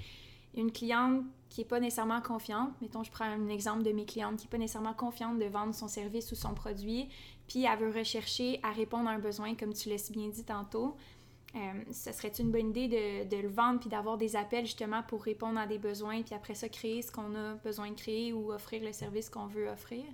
une 0.55 0.73
cliente 0.73 1.25
qui 1.51 1.61
est 1.61 1.67
pas 1.67 1.81
nécessairement 1.81 2.23
confiante, 2.23 2.71
mettons 2.81 3.05
je 3.05 3.11
prends 3.11 3.27
un 3.27 3.49
exemple 3.49 3.83
de 3.83 3.93
mes 3.93 4.07
clientes 4.07 4.39
qui 4.39 4.47
est 4.47 4.51
pas 4.51 4.59
nécessairement 4.59 4.95
confiante 4.95 5.39
de 5.39 5.45
vendre 5.45 5.75
son 5.75 5.89
service 5.89 6.33
ou 6.33 6.35
son 6.35 6.55
produit, 6.55 7.09
puis 7.47 7.65
elle 7.65 7.79
veut 7.79 7.93
rechercher 7.93 8.59
à 8.63 8.73
répondre 8.73 9.09
à 9.09 9.13
un 9.13 9.19
besoin 9.19 9.55
comme 9.55 9.75
tu 9.75 9.91
l'as 9.91 9.99
si 9.99 10.13
bien 10.13 10.29
dit 10.29 10.45
tantôt. 10.45 10.97
Euh, 11.55 11.59
ce 11.93 12.13
serait 12.13 12.33
une 12.39 12.51
bonne 12.51 12.71
idée 12.71 12.89
de, 12.89 13.29
de 13.29 13.43
le 13.43 13.49
vendre 13.49 13.81
puis 13.81 13.89
d'avoir 13.89 14.19
des 14.19 14.37
appels 14.37 14.67
justement 14.67 15.03
pour 15.03 15.23
répondre 15.23 15.59
à 15.59 15.67
des 15.67 15.79
besoins 15.79 16.23
puis 16.23 16.35
après 16.35 16.55
ça 16.55 16.69
créer 16.69 17.03
ce 17.03 17.13
qu'on 17.13 17.35
a 17.35 17.55
besoin 17.55 17.91
de 17.91 17.95
créer 17.95 18.33
ou 18.33 18.53
offrir 18.53 18.83
le 18.83 18.93
service 18.93 19.31
qu'on 19.31 19.47
veut 19.47 19.69
offrir? 19.69 20.05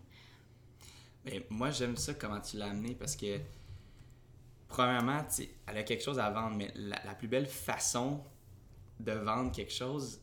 Mais 1.25 1.47
moi, 1.51 1.71
j'aime 1.71 1.97
ça 1.97 2.15
comment 2.15 2.41
tu 2.41 2.57
l'as 2.57 2.71
amené 2.71 2.95
parce 2.95 3.17
que, 3.17 3.39
premièrement, 4.73 5.25
elle 5.67 5.77
a 5.79 5.83
quelque 5.83 6.03
chose 6.03 6.19
à 6.19 6.31
vendre, 6.31 6.57
mais 6.57 6.73
la, 6.75 6.97
la 7.05 7.15
plus 7.15 7.29
belle 7.29 7.47
façon 7.47 8.23
de 9.01 9.13
vendre 9.13 9.53
quelque 9.53 9.73
chose, 9.73 10.21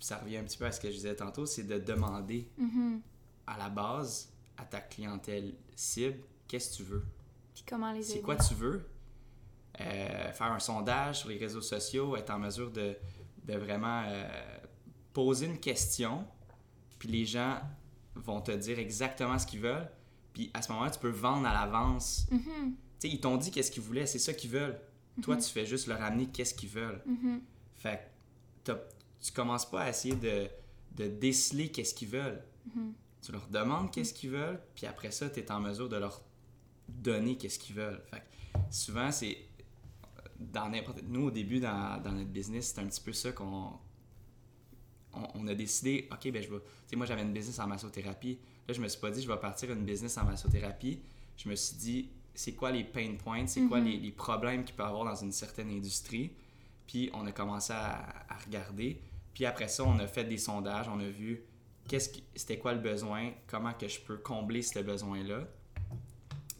ça 0.00 0.18
revient 0.18 0.36
un 0.38 0.44
petit 0.44 0.58
peu 0.58 0.66
à 0.66 0.72
ce 0.72 0.80
que 0.80 0.88
je 0.90 0.94
disais 0.96 1.16
tantôt, 1.16 1.46
c'est 1.46 1.64
de 1.64 1.78
demander 1.78 2.48
Mhm. 2.58 3.00
à 3.46 3.56
la 3.58 3.68
base 3.68 4.32
à 4.56 4.64
ta 4.64 4.80
clientèle 4.80 5.54
cible 5.74 6.18
qu'est-ce 6.46 6.70
que 6.72 6.76
tu 6.76 6.82
veux? 6.84 7.04
Puis 7.54 7.64
comment 7.68 7.92
les 7.92 8.02
C'est 8.02 8.20
quoi 8.20 8.36
tu 8.36 8.54
veux? 8.54 8.88
Euh, 9.80 10.32
faire 10.32 10.52
un 10.52 10.58
sondage 10.58 11.20
sur 11.20 11.28
les 11.28 11.38
réseaux 11.38 11.60
sociaux, 11.60 12.16
être 12.16 12.30
en 12.30 12.38
mesure 12.38 12.70
de, 12.70 12.96
de 13.44 13.54
vraiment 13.56 14.02
euh, 14.06 14.28
poser 15.12 15.46
une 15.46 15.60
question, 15.60 16.24
puis 16.98 17.08
les 17.08 17.24
gens 17.24 17.60
vont 18.16 18.40
te 18.40 18.50
dire 18.50 18.78
exactement 18.78 19.38
ce 19.38 19.46
qu'ils 19.46 19.60
veulent. 19.60 19.88
Puis 20.32 20.50
à 20.54 20.62
ce 20.62 20.72
moment-là, 20.72 20.90
tu 20.90 20.98
peux 20.98 21.10
vendre 21.10 21.46
à 21.46 21.52
l'avance. 21.54 22.26
Mhm. 22.30 22.74
Sais, 22.98 23.08
ils 23.08 23.20
t'ont 23.20 23.36
dit 23.36 23.50
qu'est-ce 23.50 23.70
qu'ils 23.70 23.82
voulaient, 23.82 24.06
c'est 24.06 24.18
ça 24.18 24.32
qu'ils 24.32 24.50
veulent. 24.50 24.80
Toi, 25.22 25.36
tu 25.36 25.50
fais 25.50 25.66
juste 25.66 25.88
leur 25.88 26.00
amener 26.00 26.26
qu'est-ce 26.26 26.54
qu'ils 26.54 26.68
veulent. 26.68 27.02
Mhm. 27.06 27.40
Fait 27.74 28.08
que 28.64 28.72
tu 29.20 29.32
commences 29.32 29.68
pas 29.68 29.82
à 29.82 29.88
essayer 29.90 30.14
de, 30.14 30.46
de 30.96 31.08
déceler 31.08 31.70
qu'est-ce 31.70 31.94
qu'ils 31.94 32.08
veulent. 32.08 32.42
Mhm. 32.74 32.92
Tu 33.22 33.32
leur 33.32 33.48
demandes 33.48 33.90
qu'est-ce 33.90 34.14
qu'ils 34.14 34.30
veulent, 34.30 34.60
puis 34.76 34.86
après 34.86 35.10
ça, 35.10 35.28
tu 35.28 35.40
es 35.40 35.50
en 35.50 35.60
mesure 35.60 35.88
de 35.88 35.96
leur 35.96 36.22
donner 36.88 37.36
qu'est-ce 37.36 37.58
qu'ils 37.58 37.74
veulent. 37.74 38.00
Fait 38.10 38.18
que 38.20 38.58
souvent, 38.70 39.10
c'est 39.10 39.38
dans 40.38 40.68
n'importe. 40.68 41.02
Nous, 41.02 41.26
au 41.26 41.30
début, 41.30 41.60
dans, 41.60 42.00
dans 42.02 42.12
notre 42.12 42.30
business, 42.30 42.72
c'est 42.74 42.80
un 42.80 42.86
petit 42.86 43.00
peu 43.00 43.12
ça 43.12 43.32
qu'on. 43.32 43.72
On, 45.14 45.26
on 45.34 45.48
a 45.48 45.54
décidé, 45.54 46.08
OK, 46.12 46.30
ben 46.30 46.42
je 46.42 46.48
vais. 46.48 46.58
Tu 46.58 46.64
sais, 46.90 46.96
moi, 46.96 47.06
j'avais 47.06 47.22
une 47.22 47.32
business 47.32 47.58
en 47.58 47.66
massothérapie. 47.66 48.38
Là, 48.68 48.74
je 48.74 48.80
me 48.80 48.88
suis 48.88 49.00
pas 49.00 49.10
dit, 49.10 49.22
je 49.22 49.28
vais 49.28 49.38
partir 49.38 49.70
une 49.72 49.84
business 49.84 50.16
en 50.18 50.24
massothérapie. 50.24 51.00
Je 51.36 51.48
me 51.48 51.56
suis 51.56 51.76
dit, 51.76 52.10
c'est 52.38 52.54
quoi 52.54 52.70
les 52.70 52.84
pain 52.84 53.14
points, 53.22 53.46
c'est 53.48 53.62
quoi 53.62 53.80
Mhm. 53.80 53.86
les, 53.86 53.96
les 53.98 54.12
problèmes 54.12 54.64
qu'il 54.64 54.76
peut 54.76 54.84
y 54.84 54.86
avoir 54.86 55.04
dans 55.04 55.16
une 55.16 55.32
certaine 55.32 55.70
industrie. 55.70 56.30
Puis 56.86 57.10
on 57.12 57.26
a 57.26 57.32
commencé 57.32 57.72
à, 57.72 58.08
à 58.28 58.36
regarder. 58.46 59.00
Puis 59.34 59.44
après 59.44 59.66
ça, 59.68 59.82
on 59.84 59.98
a 59.98 60.06
fait 60.06 60.24
des 60.24 60.38
sondages, 60.38 60.88
on 60.88 61.00
a 61.00 61.08
vu 61.08 61.42
qu'est-ce 61.88 62.10
c'était 62.36 62.58
quoi 62.58 62.74
le 62.74 62.80
besoin, 62.80 63.32
comment 63.48 63.72
que 63.72 63.88
je 63.88 64.00
peux 64.00 64.18
combler 64.18 64.62
ce 64.62 64.78
besoin-là. 64.78 65.48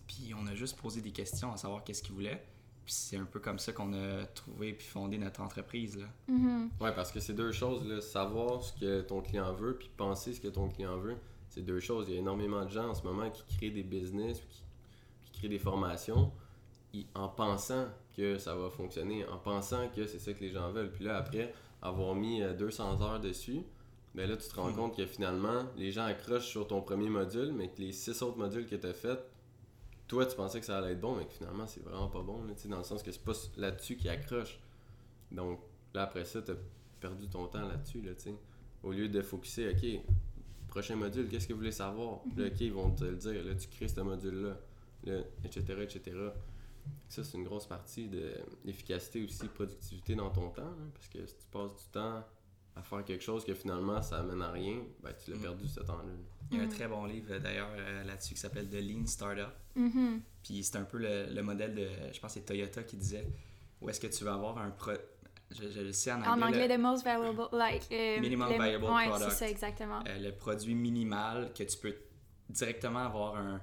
Puis 0.07 0.33
on 0.37 0.47
a 0.47 0.55
juste 0.55 0.77
posé 0.81 1.01
des 1.01 1.13
questions 1.13 1.53
à 1.53 1.57
savoir 1.57 1.85
qu'est-ce 1.85 2.03
qu'ils 2.03 2.15
voulaient. 2.15 2.43
Puis 2.85 2.95
c'est 2.95 3.17
un 3.19 3.25
peu 3.25 3.39
comme 3.39 3.59
ça 3.59 3.73
qu'on 3.73 3.93
a 3.93 4.25
trouvé 4.27 4.73
puis 4.73 4.87
fondé 4.87 5.19
notre 5.19 5.43
entreprise. 5.43 5.97
Là. 5.99 6.07
Mhm. 6.29 6.71
Ouais, 6.81 6.95
parce 6.95 7.13
que 7.13 7.21
c'est 7.21 7.35
deux 7.35 7.53
choses, 7.53 7.87
là. 7.87 8.01
savoir 8.01 8.63
ce 8.63 8.73
que 8.73 9.03
ton 9.03 9.21
client 9.21 9.53
veut, 9.55 9.77
puis 9.79 9.91
penser 9.97 10.33
ce 10.33 10.41
que 10.41 10.49
ton 10.49 10.69
client 10.69 10.97
veut, 10.97 11.17
c'est 11.51 11.63
deux 11.63 11.81
choses. 11.81 12.07
Il 12.09 12.15
y 12.15 12.17
a 12.17 12.21
énormément 12.21 12.65
de 12.65 12.71
gens 12.71 12.89
en 12.89 12.95
ce 12.95 13.03
moment 13.03 13.31
qui 13.31 13.45
créent 13.57 13.71
des 13.71 13.83
business, 13.83 14.41
qui, 14.41 14.63
qui 15.39 15.47
créent 15.47 15.49
des 15.49 15.59
formations, 15.59 16.33
en 17.15 17.29
pensant 17.29 17.87
que 18.17 18.39
ça 18.39 18.55
va 18.57 18.71
fonctionner, 18.71 19.25
en 19.27 19.39
pensant 19.39 19.89
que 19.89 20.07
c'est 20.07 20.19
ça 20.19 20.33
que 20.33 20.41
les 20.41 20.51
gens 20.51 20.71
veulent. 20.73 20.91
Puis 20.91 21.05
là, 21.05 21.17
après 21.17 21.53
avoir 21.81 22.15
mis 22.15 22.43
euh, 22.43 22.55
200 22.55 23.03
heures 23.03 23.21
dessus, 23.21 23.63
ben 24.15 24.29
là, 24.29 24.37
tu 24.37 24.49
te 24.49 24.57
rends 24.57 24.71
Hmm. 24.71 24.75
compte 24.77 24.97
que 24.97 25.07
finalement, 25.07 25.65
les 25.77 25.93
gens 25.93 26.05
accrochent 26.05 26.49
sur 26.49 26.67
ton 26.67 26.81
premier 26.81 27.09
module, 27.09 27.53
mais 27.53 27.69
que 27.69 27.81
les 27.81 27.93
six 27.93 28.21
autres 28.23 28.39
modules 28.39 28.67
que 28.67 28.75
tu 28.75 28.87
as 28.87 28.93
fait, 28.95 29.19
toi, 30.09 30.27
tu 30.27 30.35
pensais 30.35 30.59
que 30.59 30.67
ça 30.67 30.79
allait 30.79 30.93
être 30.93 31.01
bon, 31.01 31.15
mais 31.15 31.27
que 31.27 31.33
finalement, 31.33 31.67
c'est 31.67 31.85
vraiment 31.85 32.09
pas 32.09 32.23
bon, 32.23 32.43
là, 32.45 32.55
tu 32.55 32.63
sais, 32.63 32.69
dans 32.69 32.79
le 32.79 32.85
sens 32.85 33.03
que 33.03 33.13
c'est 33.13 33.23
pas 33.25 33.35
là-dessus 33.57 33.97
qu'ils 33.97 34.11
accrochent. 34.11 34.59
Donc, 35.31 35.61
là, 35.95 36.03
après 36.03 36.25
ça, 36.25 36.43
tu 36.43 36.53
perdu 37.01 37.29
ton 37.29 37.47
temps 37.47 37.69
là-dessus, 37.69 38.01
là, 38.01 38.13
tu. 38.15 38.31
Au 38.83 38.91
lieu 38.91 39.09
de 39.09 39.23
focuser, 39.23 39.69
OK, 39.69 40.01
prochain 40.69 40.97
module, 40.97 41.29
qu'est-ce 41.29 41.47
que 41.47 41.53
vous 41.53 41.59
voulez 41.61 41.71
savoir? 41.71 42.21
Là, 42.37 42.47
OK, 42.47 42.61
ils 42.61 42.73
vont 42.73 42.91
te 42.91 43.05
le 43.05 43.17
dire, 43.17 43.45
là, 43.45 43.55
tu 43.55 43.69
crées 43.69 43.87
ce 43.89 44.01
module-là, 44.01 44.57
là, 45.09 45.21
etc., 45.45 45.65
etc. 45.83 46.17
Ça, 47.09 47.25
c'est 47.25 47.37
une 47.37 47.45
grosse 47.45 47.67
partie 47.67 48.09
de 48.09 48.33
l'efficacité 48.65 49.23
aussi, 49.25 49.47
productivité 49.49 50.15
dans 50.15 50.31
ton 50.31 50.51
temps, 50.51 50.63
là, 50.63 50.87
parce 50.95 51.09
que 51.09 51.27
si 51.27 51.35
tu 51.37 51.47
passes 51.51 51.75
du 51.75 51.91
temps 51.93 52.25
à 52.77 52.83
faire 52.83 53.05
quelque 53.05 53.25
chose 53.25 53.45
que 53.45 53.55
finalement, 53.55 54.01
ça 54.03 54.19
amène 54.21 54.41
à 54.41 54.51
rien, 54.53 54.79
ben, 55.03 55.13
tu 55.23 55.31
l'as 55.33 55.37
Mm. 55.37 55.43
perdu 55.43 55.67
ce 55.69 55.81
temps-là. 55.81 56.13
Il 56.51 56.57
y 56.57 56.61
a 56.61 56.63
un 56.63 56.67
Mhm. 56.67 56.73
très 56.73 56.87
bon 56.89 57.05
livre 57.07 57.33
euh, 57.33 57.39
d'ailleurs 57.41 57.69
euh, 57.77 58.05
là-dessus 58.05 58.35
qui 58.35 58.41
s'appelle 58.41 58.69
The 58.71 58.75
Lean 58.81 59.05
Startup. 59.07 59.53
Mhm. 59.75 60.23
Puis 60.45 60.63
c'est 60.63 60.77
un 60.79 60.85
peu 60.85 60.99
le, 60.99 61.27
le 61.35 61.43
modèle 61.43 61.75
de, 61.75 61.89
je 62.13 62.21
pense 62.21 62.33
c'est 62.35 62.45
Toyota 62.47 62.83
qui 62.85 62.97
disait, 62.97 63.27
où 63.81 63.91
est-ce 63.91 64.01
que 64.01 64.07
tu 64.07 64.23
vas 64.25 64.35
avoir 64.35 64.59
un 64.59 64.71
pro... 64.71 64.93
Je, 65.51 65.69
je 65.71 65.81
le 65.81 65.93
sais 65.93 66.13
en 66.13 66.17
anglais, 66.23 66.29
En 66.31 66.43
anglais, 66.43 66.69
le, 66.69 66.75
the 66.77 66.79
most 66.79 67.05
valuable, 67.05 67.49
like... 67.53 67.87
euh, 67.91 68.21
Minimum 68.21 68.49
le- 68.51 68.63
viable 68.63 68.85
ouais, 68.85 69.09
product. 69.09 69.31
c'est 69.31 69.37
ça, 69.37 69.49
exactement. 69.51 70.01
euh, 70.07 70.19
le 70.19 70.33
produit 70.33 70.75
minimal 70.75 71.53
que 71.55 71.65
tu 71.65 71.77
peux 71.79 71.97
directement 72.49 73.01
avoir 73.01 73.37
un, 73.37 73.61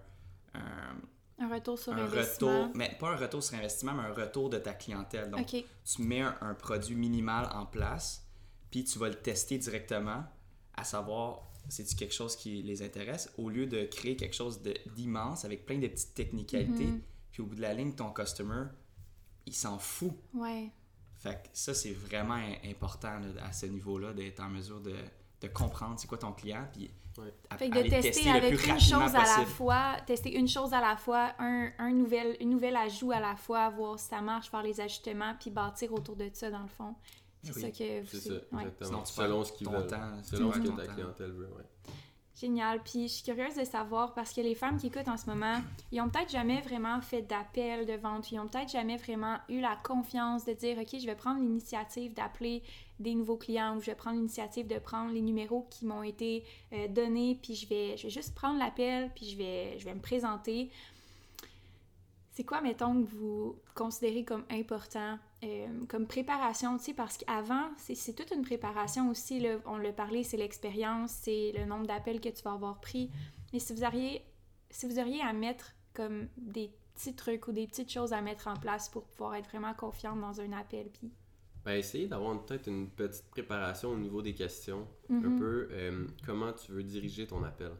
un, 0.55 0.95
Un 1.37 1.53
retour 1.53 1.77
sur 1.77 1.91
un 1.93 1.97
investissement. 1.97 2.61
retour, 2.63 2.75
mais 2.75 2.95
pas 2.99 3.09
un 3.11 3.15
retour 3.17 3.43
sur 3.43 3.57
investissement, 3.57 3.93
mais 3.93 4.03
un 4.03 4.13
retour 4.13 4.49
de 4.49 4.57
ta 4.57 4.73
clientèle. 4.73 5.29
Donc, 5.29 5.47
tu 5.47 6.01
mets 6.01 6.21
un, 6.21 6.37
un 6.41 6.53
produit 6.53 6.95
minimal 6.95 7.49
en 7.53 7.65
place, 7.65 8.25
puis 8.71 8.83
tu 8.85 8.97
vas 8.99 9.09
le 9.09 9.15
tester 9.15 9.57
directement, 9.57 10.23
à 10.75 10.83
savoir 10.83 11.41
c'est-tu 11.67 11.95
quelque 11.95 12.13
chose 12.13 12.35
qui 12.35 12.61
les 12.61 12.83
intéresse, 12.83 13.31
au 13.37 13.49
lieu 13.49 13.65
de 13.65 13.85
créer 13.85 14.15
quelque 14.15 14.35
chose 14.35 14.61
d'immense 14.95 15.45
avec 15.45 15.65
plein 15.65 15.79
de 15.79 15.87
petites 15.87 16.13
technicalités, 16.13 16.85
Mhm. 16.85 17.01
puis 17.31 17.41
au 17.41 17.47
bout 17.47 17.55
de 17.55 17.61
la 17.61 17.73
ligne, 17.73 17.93
ton 17.93 18.11
customer, 18.13 18.65
il 19.45 19.53
s'en 19.55 19.77
fout. 19.79 20.13
Ouais. 20.33 20.71
Fait 21.17 21.35
que 21.43 21.49
ça, 21.53 21.73
c'est 21.73 21.91
vraiment 21.93 22.35
im- 22.35 22.55
important 22.69 23.19
là, 23.19 23.43
à 23.45 23.51
ce 23.51 23.65
niveau-là, 23.65 24.13
d'être 24.13 24.39
en 24.41 24.49
mesure 24.49 24.79
de, 24.79 24.93
de 25.41 25.47
comprendre 25.47 25.95
c'est 25.99 26.07
quoi 26.07 26.17
ton 26.17 26.31
client, 26.31 26.67
puis 26.71 26.91
Ouais. 27.17 27.33
à- 27.49 27.57
Fait 27.57 27.69
que 27.69 27.75
de 27.75 27.79
aller 27.79 27.89
tester 27.89 28.29
avec 28.29 28.57
plus 28.57 28.67
une 28.67 28.77
chose 28.79 29.15
à 29.15 29.23
la 29.39 29.45
fois, 29.45 29.95
tester 30.05 30.37
une 30.37 30.49
chose 30.49 30.73
à 30.73 30.81
la 30.81 30.97
fois, 30.97 31.31
un, 31.39 31.69
un 31.79 31.91
nouvel, 31.93 32.35
une 32.41 32.49
nouvelle 32.49 32.75
ajout 32.75 33.11
à 33.13 33.21
la 33.21 33.37
fois, 33.37 33.69
voir 33.69 33.97
si 33.97 34.09
ça 34.09 34.19
marche, 34.21 34.49
faire 34.51 34.63
les 34.63 34.81
ajustements, 34.81 35.33
puis 35.39 35.49
bâtir 35.49 35.93
autour 35.93 36.17
de 36.17 36.29
ça, 36.33 36.51
dans 36.51 36.59
le 36.63 36.67
fond. 36.67 36.93
C'est 37.41 37.55
Oui. 37.55 37.61
ça 37.61 37.71
que 37.71 38.01
vous... 38.01 38.07
C'est 38.07 38.19
ça, 38.19 38.33
ouais. 38.33 38.63
Sinon, 38.81 39.03
tu 39.03 39.13
Selon 39.13 39.43
ce 39.45 39.53
qu'ils 39.53 39.69
veulent. 39.69 39.87
Selon 40.23 40.51
ce 40.51 40.59
que 40.59 40.67
ta 40.67 40.87
clientèle 40.87 41.31
veut, 41.31 41.47
ouais. 41.55 41.63
Génial. 42.35 42.81
Puis 42.83 43.07
je 43.07 43.13
suis 43.13 43.23
curieuse 43.23 43.55
de 43.55 43.63
savoir, 43.63 44.13
parce 44.13 44.33
que 44.33 44.41
les 44.41 44.55
femmes 44.55 44.77
qui 44.77 44.87
écoutent 44.87 45.07
en 45.07 45.15
ce 45.15 45.27
moment, 45.27 45.61
ils 45.91 46.01
ont 46.01 46.09
peut-être 46.09 46.29
jamais 46.29 46.59
vraiment 46.59 46.99
fait 47.01 47.21
d'appel 47.21 47.85
de 47.85 47.93
vente, 47.93 48.29
ils 48.31 48.39
ont 48.39 48.47
peut-être 48.47 48.71
jamais 48.71 48.97
vraiment 48.97 49.37
eu 49.47 49.61
la 49.61 49.77
confiance 49.83 50.43
de 50.43 50.51
dire, 50.51 50.77
OK, 50.77 50.99
je 50.99 51.05
vais 51.05 51.15
prendre 51.15 51.39
l'initiative 51.39 52.13
d'appeler 52.13 52.61
des 52.99 53.15
nouveaux 53.15 53.37
clients 53.37 53.77
ou 53.77 53.79
je 53.79 53.87
vais 53.87 53.95
prendre 53.95 54.17
l'initiative 54.17 54.67
de 54.67 54.79
prendre 54.79 55.13
les 55.13 55.21
numéros 55.21 55.65
qui 55.69 55.85
m'ont 55.85 56.03
été 56.03 56.43
euh, 56.73 56.87
donnés, 56.89 57.39
puis 57.41 57.55
je 57.55 57.67
vais, 57.67 57.95
je 57.97 58.03
vais 58.03 58.09
juste 58.09 58.35
prendre 58.35 58.59
l'appel, 58.59 59.11
puis 59.15 59.29
je 59.29 59.37
vais, 59.37 59.79
je 59.79 59.85
vais 59.85 59.93
me 59.93 60.01
présenter. 60.01 60.69
C'est 62.35 62.43
quoi, 62.43 62.59
mettons, 62.59 63.01
que 63.01 63.07
vous 63.07 63.55
considérez 63.75 64.25
comme 64.25 64.43
important, 64.51 65.17
euh, 65.45 65.67
comme 65.87 66.05
préparation, 66.05 66.77
tu 66.77 66.83
sais, 66.83 66.93
parce 66.93 67.17
qu'avant, 67.17 67.69
c'est 67.77 68.13
toute 68.13 68.29
une 68.35 68.41
préparation 68.41 69.09
aussi, 69.09 69.39
là, 69.39 69.57
on 69.65 69.77
l'a 69.77 69.93
parlé, 69.93 70.23
c'est 70.25 70.35
l'expérience, 70.35 71.11
c'est 71.11 71.53
le 71.57 71.63
nombre 71.63 71.87
d'appels 71.87 72.19
que 72.19 72.27
tu 72.27 72.43
vas 72.43 72.51
avoir 72.51 72.81
pris. 72.81 73.09
Mais 73.53 73.59
si 73.59 73.73
vous 73.73 73.85
auriez, 73.85 74.21
si 74.69 74.85
vous 74.85 74.99
auriez 74.99 75.21
à 75.21 75.31
mettre 75.31 75.71
comme 75.93 76.27
des 76.35 76.71
petits 76.93 77.15
trucs 77.15 77.47
ou 77.47 77.53
des 77.53 77.67
petites 77.67 77.89
choses 77.89 78.11
à 78.11 78.19
mettre 78.19 78.49
en 78.49 78.55
place 78.57 78.89
pour 78.89 79.05
pouvoir 79.05 79.35
être 79.35 79.47
vraiment 79.47 79.73
confiante 79.73 80.19
dans 80.19 80.41
un 80.41 80.51
appel, 80.51 80.89
puis... 80.89 81.09
Ben, 81.63 81.77
essayer 81.79 82.05
d'avoir 82.07 82.45
peut-être 82.45 82.67
une 82.67 82.89
petite 82.89 83.25
préparation 83.31 83.91
au 83.91 83.97
niveau 83.97 84.21
des 84.21 84.35
questions. 84.35 84.85
Un 85.09 85.21
Mhm. 85.21 85.39
peu 85.39 85.67
euh, 85.71 86.05
comment 86.25 86.51
tu 86.51 86.73
veux 86.73 86.83
diriger 86.83 87.25
ton 87.27 87.41
appel. 87.45 87.71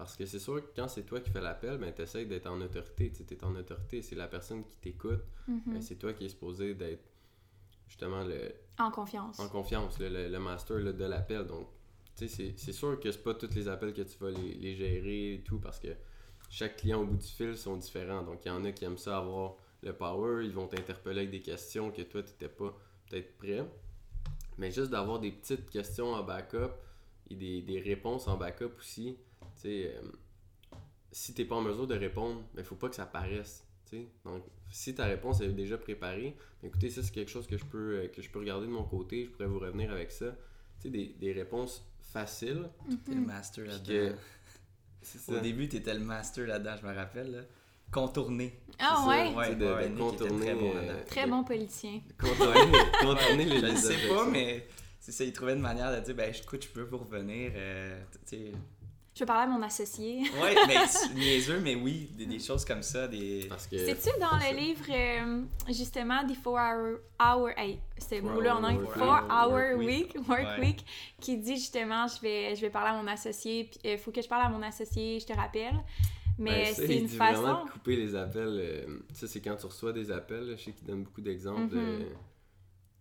Parce 0.00 0.16
que 0.16 0.24
c'est 0.24 0.38
sûr 0.38 0.62
que 0.62 0.70
quand 0.74 0.88
c'est 0.88 1.02
toi 1.04 1.20
qui 1.20 1.28
fais 1.30 1.42
l'appel, 1.42 1.76
ben, 1.76 1.92
tu 1.94 2.00
essaies 2.00 2.24
d'être 2.24 2.46
en 2.46 2.58
autorité. 2.60 3.12
Tu 3.12 3.34
es 3.34 3.44
en 3.44 3.54
autorité, 3.54 4.00
c'est 4.00 4.14
la 4.16 4.28
personne 4.28 4.64
qui 4.64 4.76
t'écoute. 4.78 5.20
Mhm. 5.46 5.60
Ben, 5.66 5.82
c'est 5.82 5.96
toi 5.96 6.14
qui 6.14 6.24
es 6.24 6.28
supposé 6.30 6.74
d'être 6.74 7.04
justement 7.86 8.24
le, 8.24 8.50
En 8.78 8.90
confiance. 8.90 9.38
en 9.38 9.48
confiance, 9.48 9.98
le, 9.98 10.08
le- 10.08 10.28
le 10.30 10.38
master 10.40 10.78
là, 10.78 10.92
de 10.92 11.04
l'appel. 11.04 11.44
Donc, 11.46 11.66
tu 12.16 12.26
sais, 12.26 12.34
c'est- 12.34 12.54
c'est 12.58 12.72
sûr 12.72 12.98
que 12.98 13.10
c'est 13.12 13.22
pas 13.22 13.34
tous 13.34 13.54
les 13.54 13.68
appels 13.68 13.92
que 13.92 14.00
tu 14.00 14.16
vas 14.18 14.30
les, 14.30 14.54
les 14.54 14.74
gérer 14.74 15.34
et 15.34 15.40
tout 15.42 15.58
parce 15.58 15.78
que 15.78 15.88
chaque 16.48 16.76
client 16.78 17.02
au 17.02 17.04
bout 17.04 17.16
du 17.18 17.26
fil 17.26 17.54
sont 17.56 17.76
différents. 17.76 18.22
Donc, 18.22 18.44
il 18.46 18.48
y 18.48 18.50
en 18.50 18.64
a 18.64 18.72
qui 18.72 18.86
aiment 18.86 18.96
ça 18.98 19.18
avoir 19.18 19.56
le 19.82 19.92
power, 19.92 20.44
ils 20.46 20.52
vont 20.52 20.66
t'interpeller 20.66 21.18
avec 21.18 21.30
des 21.30 21.42
questions 21.42 21.90
que 21.90 22.00
toi, 22.02 22.22
tu 22.22 22.30
n'étais 22.30 22.48
pas 22.48 22.74
peut-être 23.08 23.36
prêt. 23.36 23.64
Mais 24.56 24.70
juste 24.70 24.90
d'avoir 24.90 25.18
des 25.20 25.30
petites 25.32 25.68
questions 25.68 26.12
en 26.14 26.22
backup 26.22 26.72
et 27.28 27.34
des, 27.34 27.60
des 27.60 27.80
réponses 27.80 28.28
en 28.28 28.36
backup 28.38 28.72
aussi. 28.78 29.18
Tu 29.62 29.68
sais, 29.68 29.92
euh, 29.94 30.00
si 31.12 31.34
tu 31.34 31.42
n'es 31.42 31.48
pas 31.48 31.56
en 31.56 31.60
mesure 31.60 31.86
de 31.86 31.94
répondre, 31.96 32.42
il 32.54 32.58
ne 32.60 32.62
faut 32.64 32.76
pas 32.76 32.88
que 32.88 32.94
ça 32.94 33.06
paraisse. 33.06 33.66
tu 33.88 33.96
sais. 33.96 34.06
Donc, 34.24 34.42
si 34.70 34.94
ta 34.94 35.04
réponse 35.06 35.40
est 35.40 35.48
déjà 35.48 35.76
préparée, 35.76 36.36
ben, 36.62 36.68
écoutez, 36.68 36.88
ça 36.90 37.02
c'est 37.02 37.12
quelque 37.12 37.30
chose 37.30 37.46
que 37.46 37.56
je 37.58 37.64
peux 37.64 37.98
euh, 37.98 38.08
que 38.08 38.22
je 38.22 38.30
peux 38.30 38.38
regarder 38.38 38.66
de 38.66 38.72
mon 38.72 38.84
côté, 38.84 39.24
je 39.24 39.30
pourrais 39.30 39.48
vous 39.48 39.58
revenir 39.58 39.90
avec 39.90 40.10
ça. 40.12 40.26
Tu 40.80 40.84
sais, 40.84 40.90
des, 40.90 41.14
des 41.20 41.32
réponses 41.32 41.84
faciles. 42.00 42.68
T'es 43.04 43.14
le 43.14 43.20
master 43.20 43.64
Puis 43.64 43.72
là-dedans. 43.72 44.16
Au 45.28 45.38
début, 45.40 45.68
t'étais 45.68 45.94
le 45.94 46.00
master 46.00 46.46
là-dedans, 46.46 46.76
je 46.80 46.86
me 46.86 46.94
rappelle. 46.94 47.30
Là. 47.32 47.40
Contourner. 47.90 48.60
Ah 48.78 49.04
ouais? 49.08 49.34
Ouais, 49.34 49.54
de, 49.56 49.66
ouais, 49.66 49.88
de 49.88 49.94
Nick 49.94 50.14
était 50.14 50.18
contourner, 50.24 50.46
très 50.46 50.54
bon 50.54 50.72
euh. 50.76 51.04
Très 51.06 51.26
bon 51.26 51.44
politicien. 51.44 52.00
Contourner, 52.18 52.78
contourner 53.00 53.44
les 53.46 53.60
Je 53.60 53.66
les 53.66 53.76
sais 53.76 54.08
pas, 54.08 54.26
mais 54.26 54.66
c'est 55.00 55.10
ça, 55.12 55.24
il 55.24 55.32
trouvait 55.32 55.54
une 55.54 55.60
manière 55.60 55.90
de 55.94 56.04
dire, 56.04 56.14
ben 56.14 56.32
écoute, 56.32 56.62
je 56.64 56.68
peux 56.68 56.82
vous 56.82 56.98
revenir. 56.98 57.50
euh, 57.54 58.00
tu 58.26 58.36
sais. 58.36 58.52
Je 59.14 59.20
vais 59.20 59.26
parler 59.26 59.52
à 59.52 59.56
mon 59.58 59.62
associé. 59.64 60.20
Ouais, 60.40 60.54
mais 60.68 60.86
c'est 60.86 61.12
niaiseux, 61.14 61.58
mais 61.60 61.74
oui, 61.74 62.08
des, 62.16 62.26
des 62.26 62.38
choses 62.38 62.64
comme 62.64 62.82
ça, 62.82 63.08
des. 63.08 63.46
Parce 63.48 63.66
que. 63.66 63.76
C'est-tu 63.76 64.08
dans 64.20 64.38
c'est 64.38 64.52
le 64.52 64.56
ça. 64.58 64.62
livre, 64.64 64.84
euh, 64.90 65.42
justement, 65.68 66.24
The 66.24 66.36
4 66.42 66.46
Hour, 66.46 66.98
hour 67.20 67.48
hey, 67.56 67.80
ce 67.98 68.20
Four 68.20 68.30
mot-là 68.30 68.56
en 68.56 68.62
hour 68.62 68.70
anglais, 68.70 68.86
work 68.86 68.98
4 68.98 69.22
week. 69.22 69.32
Hour 69.32 69.50
Work 69.52 69.78
Week, 69.78 70.14
week. 70.14 70.28
Work 70.28 70.40
Ouais. 70.58 70.60
Week, 70.60 70.84
qui 71.20 71.36
dit 71.38 71.56
justement, 71.56 72.06
je 72.06 72.20
vais, 72.20 72.54
je 72.54 72.60
vais 72.60 72.70
parler 72.70 72.90
à 72.96 73.02
mon 73.02 73.08
associé, 73.08 73.64
puis 73.64 73.80
il 73.84 73.98
faut 73.98 74.12
que 74.12 74.22
je 74.22 74.28
parle 74.28 74.46
à 74.46 74.48
mon 74.48 74.62
associé, 74.62 75.18
je 75.20 75.26
te 75.26 75.32
rappelle. 75.32 75.74
Mais 76.38 76.62
Ben, 76.66 76.74
c'est 76.74 76.84
il 76.84 77.00
une 77.02 77.06
dit 77.06 77.16
façon. 77.16 77.42
vraiment 77.42 77.64
de 77.66 77.70
couper 77.70 77.96
les 77.96 78.14
appels. 78.14 78.58
euh, 78.60 78.98
ça, 79.12 79.26
c'est 79.26 79.40
quand 79.42 79.56
tu 79.56 79.66
reçois 79.66 79.92
des 79.92 80.10
appels. 80.10 80.48
là, 80.50 80.56
je 80.56 80.62
sais 80.62 80.72
qu'il 80.72 80.86
donne 80.86 81.02
beaucoup 81.02 81.20
d'exemples. 81.20 81.76
Euh, 81.76 81.98
tu 81.98 82.06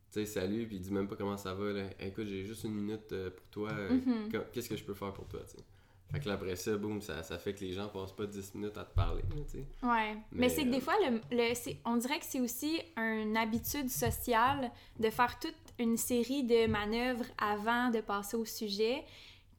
sais, 0.09 0.25
salut, 0.25 0.65
puis 0.67 0.77
il 0.77 0.81
dit 0.81 0.91
même 0.91 1.07
pas 1.07 1.15
comment 1.15 1.37
ça 1.37 1.53
va. 1.53 1.71
Là. 1.71 1.83
Écoute, 1.99 2.25
j'ai 2.27 2.43
juste 2.43 2.63
une 2.65 2.73
minute 2.73 3.11
euh, 3.13 3.29
pour 3.29 3.45
toi. 3.49 3.69
euh, 3.71 3.91
Mhm. 3.91 4.29
qu- 4.29 4.37
Qu'est-ce 4.51 4.67
que 4.67 4.75
je 4.75 4.83
peux 4.83 4.95
faire 4.95 5.13
pour 5.13 5.27
toi, 5.27 5.39
tu 5.45 5.51
sais. 5.57 5.63
Fait 6.11 6.19
que 6.19 6.27
là, 6.27 6.33
après 6.33 6.55
ça, 6.55 6.75
boum, 6.75 7.01
ça, 7.01 7.21
ça 7.21 7.37
fait 7.37 7.53
que 7.53 7.59
les 7.61 7.71
gens 7.73 7.87
passent 7.87 8.13
pas 8.15 8.25
10 8.25 8.55
minutes 8.55 8.77
à 8.77 8.83
te 8.83 8.95
parler, 8.95 9.21
tu 9.29 9.51
sais. 9.51 9.65
Ouais. 9.83 10.15
Mais, 10.15 10.19
Mais, 10.31 10.49
c'est 10.49 10.63
que 10.63 10.69
euh, 10.69 10.71
des 10.71 10.81
fois, 10.81 10.95
le, 11.07 11.21
le- 11.31 11.77
on 11.85 11.97
dirait 11.97 12.17
que 12.19 12.25
c'est 12.25 12.39
aussi 12.39 12.79
une 12.97 13.37
habitude 13.37 13.89
sociale 13.89 14.71
de 14.99 15.09
faire 15.11 15.37
toute 15.39 15.53
une 15.77 15.97
série 15.97 16.43
de 16.43 16.65
manœuvres 16.67 17.25
avant 17.37 17.89
de 17.89 18.01
passer 18.01 18.35
au 18.37 18.45
sujet 18.45 19.03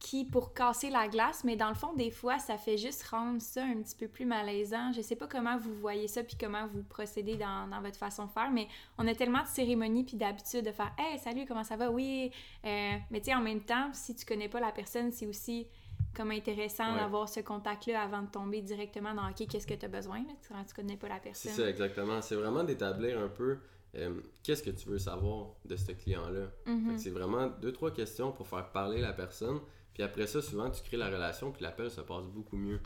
qui 0.01 0.25
pour 0.25 0.55
casser 0.55 0.89
la 0.89 1.09
glace, 1.09 1.45
mais 1.45 1.57
dans 1.57 1.69
le 1.69 1.75
fond, 1.75 1.93
des 1.93 2.11
fois, 2.11 2.39
ça 2.39 2.57
fait 2.57 2.79
juste 2.79 3.03
rendre 3.09 3.41
ça 3.43 3.63
un 3.63 3.83
petit 3.83 3.95
peu 3.95 4.09
plus 4.09 4.25
malaisant. 4.25 4.93
Je 4.95 5.03
sais 5.03 5.15
pas 5.15 5.27
comment 5.27 5.59
vous 5.59 5.75
voyez 5.75 6.09
ça, 6.09 6.25
puis 6.25 6.37
comment 6.41 6.67
vous 6.69 6.83
procédez 6.83 7.37
dans, 7.37 7.69
dans 7.69 7.83
votre 7.83 7.99
façon 7.99 8.25
de 8.25 8.31
faire, 8.31 8.51
mais 8.51 8.67
on 8.97 9.07
a 9.07 9.15
tellement 9.15 9.43
de 9.43 9.49
cérémonies 9.49 10.05
puis 10.05 10.17
d'habitude 10.17 10.65
de 10.65 10.73
faire 10.73 10.91
«Hey, 10.99 11.19
salut, 11.19 11.45
comment 11.47 11.65
ça 11.65 11.77
va? 11.77 11.91
Oui! 11.91 12.33
Euh, 12.65 12.97
Mais 13.11 13.21
tu 13.21 13.27
sais, 13.27 13.35
en 13.35 13.43
même 13.43 13.61
temps, 13.61 13.91
si 13.93 14.15
tu 14.17 14.25
connais 14.25 14.49
pas 14.49 14.59
la 14.59 14.73
personne, 14.73 15.13
c'est 15.13 15.27
aussi 15.27 15.67
comme 16.15 16.31
intéressant 16.33 16.93
Ouais. 16.95 16.99
d'avoir 17.01 17.29
ce 17.29 17.41
contact-là 17.41 18.03
avant 18.03 18.23
de 18.23 18.31
tomber 18.31 18.61
directement 18.63 19.15
dans 19.15 19.29
«OK, 19.31 19.47
qu'est-ce 19.49 19.67
que 19.67 19.75
tu 19.75 19.85
as 19.87 19.89
besoin?» 19.89 20.19
là, 20.27 20.33
quand 20.49 20.65
tu 20.65 20.75
connais 20.75 20.97
pas 20.97 21.09
la 21.09 21.17
C'est 21.17 21.23
personne. 21.23 21.53
ça, 21.53 21.71
exactement. 21.71 22.21
C'est 22.21 22.35
vraiment 22.37 22.65
d'établir 22.65 23.19
un 23.21 23.29
peu 23.29 23.59
euh, 23.97 24.21
qu'est-ce 24.43 24.63
que 24.63 24.71
tu 24.71 24.89
veux 24.89 24.99
savoir 24.99 25.49
de 25.65 25.77
ce 25.77 25.93
client-là. 25.93 26.51
Mhm. 26.67 26.93
que 26.95 26.99
C'est 27.01 27.11
vraiment 27.11 27.49
deux, 27.49 27.73
trois 27.73 27.91
questions 27.93 28.33
pour 28.33 28.47
faire 28.47 28.71
parler 28.71 29.01
la 29.01 29.13
personne. 29.13 29.61
Puis 29.95 30.03
après 30.05 30.27
ça, 30.27 30.41
souvent, 30.41 30.71
tu 30.71 30.83
crées 30.83 30.97
la 30.97 31.09
relation, 31.09 31.51
puis 31.53 31.63
l'appel 31.63 31.91
se 31.91 32.01
passe 32.01 32.27
beaucoup 32.27 32.57
mieux. 32.57 32.81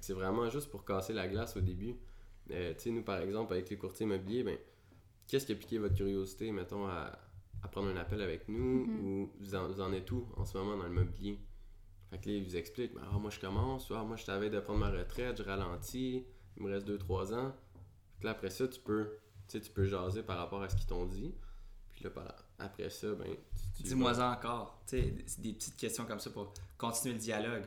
C'est 0.00 0.12
vraiment 0.12 0.48
juste 0.50 0.70
pour 0.70 0.84
casser 0.84 1.12
la 1.12 1.26
glace 1.28 1.56
au 1.56 1.60
début. 1.60 1.96
Euh, 2.50 2.72
tu 2.74 2.80
sais, 2.80 2.90
nous, 2.90 3.02
par 3.02 3.18
exemple, 3.20 3.52
avec 3.52 3.68
les 3.70 3.76
courtiers 3.76 4.04
immobiliers, 4.06 4.42
ben, 4.44 4.56
qu'est-ce 5.26 5.46
qui 5.46 5.52
a 5.52 5.54
piqué 5.56 5.78
votre 5.78 5.94
curiosité, 5.94 6.50
mettons, 6.52 6.86
à, 6.86 7.18
à 7.62 7.68
prendre 7.68 7.88
un 7.88 7.96
appel 7.96 8.20
avec 8.22 8.48
nous, 8.48 8.84
Mhm. 8.86 9.04
ou 9.04 9.30
vous 9.40 9.54
en, 9.54 9.66
vous 9.68 9.80
en 9.80 9.92
êtes 9.92 10.10
où 10.12 10.26
en 10.36 10.44
ce 10.44 10.56
moment 10.58 10.76
dans 10.76 10.84
l'immobilier? 10.86 11.38
Fait 12.10 12.18
que 12.18 12.28
là, 12.28 12.34
ils 12.36 12.44
vous 12.44 12.56
expliquent, 12.56 12.94
Ben, 12.94 13.02
ah, 13.12 13.18
moi, 13.18 13.30
je 13.30 13.38
commence, 13.38 13.90
ah, 13.94 14.02
moi, 14.04 14.16
je 14.16 14.24
t'avais 14.24 14.48
de 14.50 14.60
prendre 14.60 14.80
ma 14.80 14.90
retraite, 14.90 15.36
je 15.38 15.42
ralentis, 15.42 16.24
il 16.56 16.62
me 16.62 16.72
reste 16.72 16.86
2-3 16.88 17.34
ans. 17.34 17.52
Fait 18.14 18.20
que 18.20 18.24
là, 18.26 18.30
après 18.32 18.50
ça, 18.50 18.66
tu 18.66 18.80
peux, 18.80 19.18
tu 19.46 19.58
sais, 19.58 19.60
tu 19.60 19.70
peux 19.70 19.84
jaser 19.84 20.22
par 20.22 20.38
rapport 20.38 20.62
à 20.62 20.68
ce 20.68 20.76
qu'ils 20.76 20.86
t'ont 20.86 21.06
dit. 21.06 21.34
Puis 21.94 22.04
là, 22.04 22.10
après 22.58 22.88
ça, 22.90 23.12
ben, 23.14 23.28
Dis-moi 23.80 24.12
vas- 24.12 24.18
ça 24.18 24.30
encore. 24.30 24.82
Tu 24.86 24.96
sais, 24.98 25.14
c'est 25.26 25.40
des 25.42 25.52
petites 25.52 25.76
questions 25.76 26.04
comme 26.06 26.20
ça 26.20 26.30
pour 26.30 26.52
continuer 26.78 27.14
le 27.14 27.20
dialogue. 27.20 27.64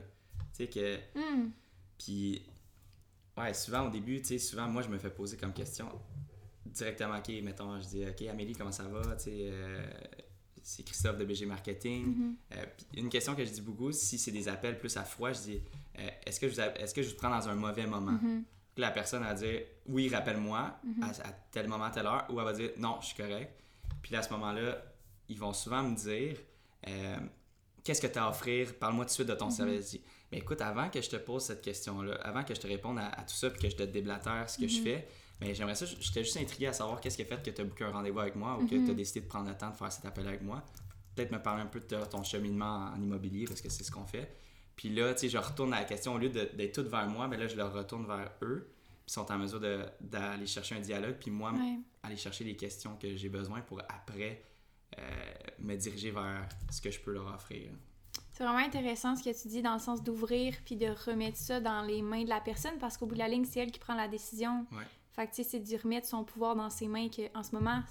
Tu 0.54 0.66
sais 0.66 0.68
que. 0.68 0.98
Hmm. 1.16 1.52
Puis, 1.98 2.42
ouais, 3.38 3.54
souvent 3.54 3.88
au 3.88 3.90
début, 3.90 4.22
tu 4.22 4.28
sais, 4.30 4.40
souvent 4.40 4.68
moi 4.68 4.82
je 4.82 4.90
me 4.90 4.98
fais 4.98 5.10
poser 5.12 5.38
comme 5.38 5.54
question 5.54 5.88
directement, 6.66 7.18
ok, 7.18 7.30
mettons, 7.44 7.80
je 7.82 7.88
dis, 7.88 8.06
ok, 8.08 8.22
Amélie, 8.30 8.54
comment 8.54 8.72
ça 8.72 8.84
va? 8.88 9.16
Tu 9.18 9.24
sais, 9.24 9.50
euh, 9.52 9.86
c'est 10.64 10.84
Christophe 10.84 11.18
de 11.18 11.26
BG 11.26 11.46
Marketing. 11.46 12.06
Mhm. 12.06 12.36
Euh, 12.54 12.66
une 12.96 13.10
question 13.10 13.36
que 13.36 13.44
je 13.46 13.52
dis 13.52 13.62
beaucoup, 13.62 13.92
si 13.92 14.18
c'est 14.18 14.32
des 14.32 14.48
appels 14.48 14.78
plus 14.78 14.96
à 14.98 15.04
froid, 15.04 15.32
je 15.34 15.40
dis, 15.42 15.62
euh, 16.00 16.08
est-ce 16.26 16.40
que, 16.40 16.46
est-ce 16.80 16.94
que 16.94 17.02
je 17.02 17.10
vous 17.10 17.16
prends 17.16 17.30
dans 17.30 17.50
un 17.50 17.56
mauvais 17.56 17.86
moment? 17.88 18.18
Puis 18.74 18.82
la 18.82 18.92
personne 18.92 19.24
va 19.24 19.34
dire, 19.34 19.62
oui, 19.88 20.10
rappelle-moi 20.10 20.80
Mhm. 20.84 21.04
à, 21.04 21.08
à 21.28 21.32
tel 21.52 21.68
moment, 21.68 21.90
telle 21.90 22.06
heure, 22.06 22.26
ou 22.30 22.40
elle 22.40 22.46
va 22.46 22.54
dire, 22.54 22.72
non, 22.78 22.98
je 23.02 23.08
suis 23.08 23.16
correct. 23.18 23.54
Puis 24.02 24.14
là, 24.14 24.20
à 24.20 24.24
ce 24.24 24.30
moment-là, 24.32 24.82
ils 25.30 25.38
vont 25.38 25.54
souvent 25.54 25.84
me 25.84 25.96
dire, 25.96 26.38
euh, 26.88 27.16
qu'est-ce 27.84 28.02
que 28.02 28.08
tu 28.08 28.18
as 28.18 28.26
à 28.26 28.30
offrir? 28.30 28.74
Parle-moi 28.80 29.06
tout 29.06 29.10
de 29.10 29.14
suite 29.14 29.28
de 29.28 29.34
ton 29.36 29.50
service. 29.50 29.86
Je 29.92 29.98
dis, 29.98 30.02
mais 30.32 30.38
écoute, 30.40 30.62
avant 30.62 30.90
que 30.90 31.02
je 31.02 31.10
te 31.10 31.18
pose 31.18 31.44
cette 31.44 31.62
question-là, 31.62 32.16
avant 32.24 32.44
que 32.44 32.54
je 32.56 32.60
te 32.62 32.68
réponde 32.68 33.00
à, 33.00 33.08
à 33.10 33.24
tout 33.24 33.34
ça, 33.36 33.50
puis 33.50 33.62
que 33.62 33.70
je 33.70 33.76
te 33.76 33.84
déblatère 33.84 34.50
ce 34.50 34.58
que 34.58 34.68
je 34.68 34.82
fais, 34.82 35.08
mais 35.42 35.54
j'aimerais 35.54 35.76
ça, 35.76 35.86
j'étais 35.86 36.24
juste 36.24 36.38
intrigué 36.38 36.68
à 36.68 36.74
savoir 36.74 37.02
qu'est-ce 37.02 37.18
qui 37.18 37.24
a 37.24 37.26
fait 37.26 37.42
que 37.44 37.50
tu 37.50 37.60
as 37.62 37.64
booké 37.66 37.84
un 37.84 37.92
rendez-vous 37.92 38.20
avec 38.20 38.36
moi 38.36 38.58
ou 38.62 38.66
que 38.68 38.76
Mhm. 38.76 38.86
tu 38.86 38.92
as 38.92 38.94
décidé 38.94 39.22
de 39.22 39.28
prendre 39.28 39.50
le 39.50 39.58
temps 39.58 39.70
de 39.72 39.76
faire 39.76 39.92
cet 39.92 40.06
appel 40.06 40.28
avec 40.28 40.42
moi. 40.42 40.64
Peut-être 41.16 41.32
me 41.32 41.42
parler 41.42 41.62
un 41.64 41.66
peu 41.68 41.80
de 41.82 42.06
ton 42.06 42.24
cheminement 42.24 42.92
en 42.96 43.02
immobilier, 43.02 43.46
parce 43.46 43.60
que 43.62 43.70
c'est 43.70 43.84
ce 43.84 43.92
qu'on 43.92 44.06
fait. 44.06 44.34
Puis 44.78 44.90
là, 44.90 45.14
tu 45.14 45.22
sais, 45.22 45.30
je 45.30 45.38
retourne 45.38 45.74
à 45.74 45.80
la 45.80 45.86
question, 45.86 46.14
au 46.14 46.18
lieu 46.18 46.30
d'être 46.30 46.72
tout 46.82 46.90
vers 46.90 47.08
moi, 47.08 47.28
mais 47.28 47.38
là, 47.38 47.48
je 47.48 47.56
leur 47.58 47.74
retourne 47.74 48.06
vers 48.08 48.32
eux, 48.42 48.70
puis 48.72 49.04
ils 49.10 49.12
sont 49.14 49.30
en 49.32 49.38
mesure 49.38 49.60
d'aller 50.00 50.46
chercher 50.46 50.76
un 50.76 50.80
dialogue, 50.80 51.18
puis 51.20 51.30
moi, 51.32 51.52
Ouais. 51.52 51.78
aller 52.04 52.16
chercher 52.16 52.44
les 52.46 52.56
questions 52.56 52.96
que 52.98 53.16
j'ai 53.16 53.30
besoin 53.30 53.62
pour 53.62 53.82
après 53.90 54.42
euh, 54.98 55.02
me 55.60 55.76
diriger 55.78 56.12
vers 56.12 56.48
ce 56.70 56.82
que 56.82 56.92
je 56.92 57.00
peux 57.00 57.14
leur 57.14 57.34
offrir. 57.34 57.72
C'est 58.34 58.44
vraiment 58.44 58.60
intéressant 58.66 59.16
ce 59.16 59.24
que 59.24 59.42
tu 59.42 59.48
dis 59.48 59.62
dans 59.62 59.74
le 59.74 59.80
sens 59.80 60.04
d'ouvrir 60.04 60.56
puis 60.66 60.76
de 60.76 60.88
remettre 61.06 61.38
ça 61.38 61.62
dans 61.62 61.82
les 61.84 62.02
mains 62.02 62.24
de 62.24 62.30
la 62.30 62.42
personne 62.42 62.78
parce 62.80 62.98
qu'au 62.98 63.06
bout 63.06 63.14
de 63.14 63.20
la 63.20 63.28
ligne, 63.30 63.46
c'est 63.46 63.60
elle 63.62 63.72
qui 63.72 63.80
prend 63.80 63.96
la 63.96 64.08
décision. 64.10 64.66
Ouais. 64.72 64.84
Fait 65.14 65.28
que 65.28 65.32
tu 65.34 65.44
sais, 65.44 65.50
c'est 65.50 65.60
de 65.60 65.82
remettre 65.82 66.08
son 66.08 66.24
pouvoir 66.24 66.56
dans 66.56 66.70
ses 66.70 66.88
mains 66.88 67.10
que 67.10 67.24
en 67.38 67.44
ce 67.44 67.54
moment, 67.54 67.82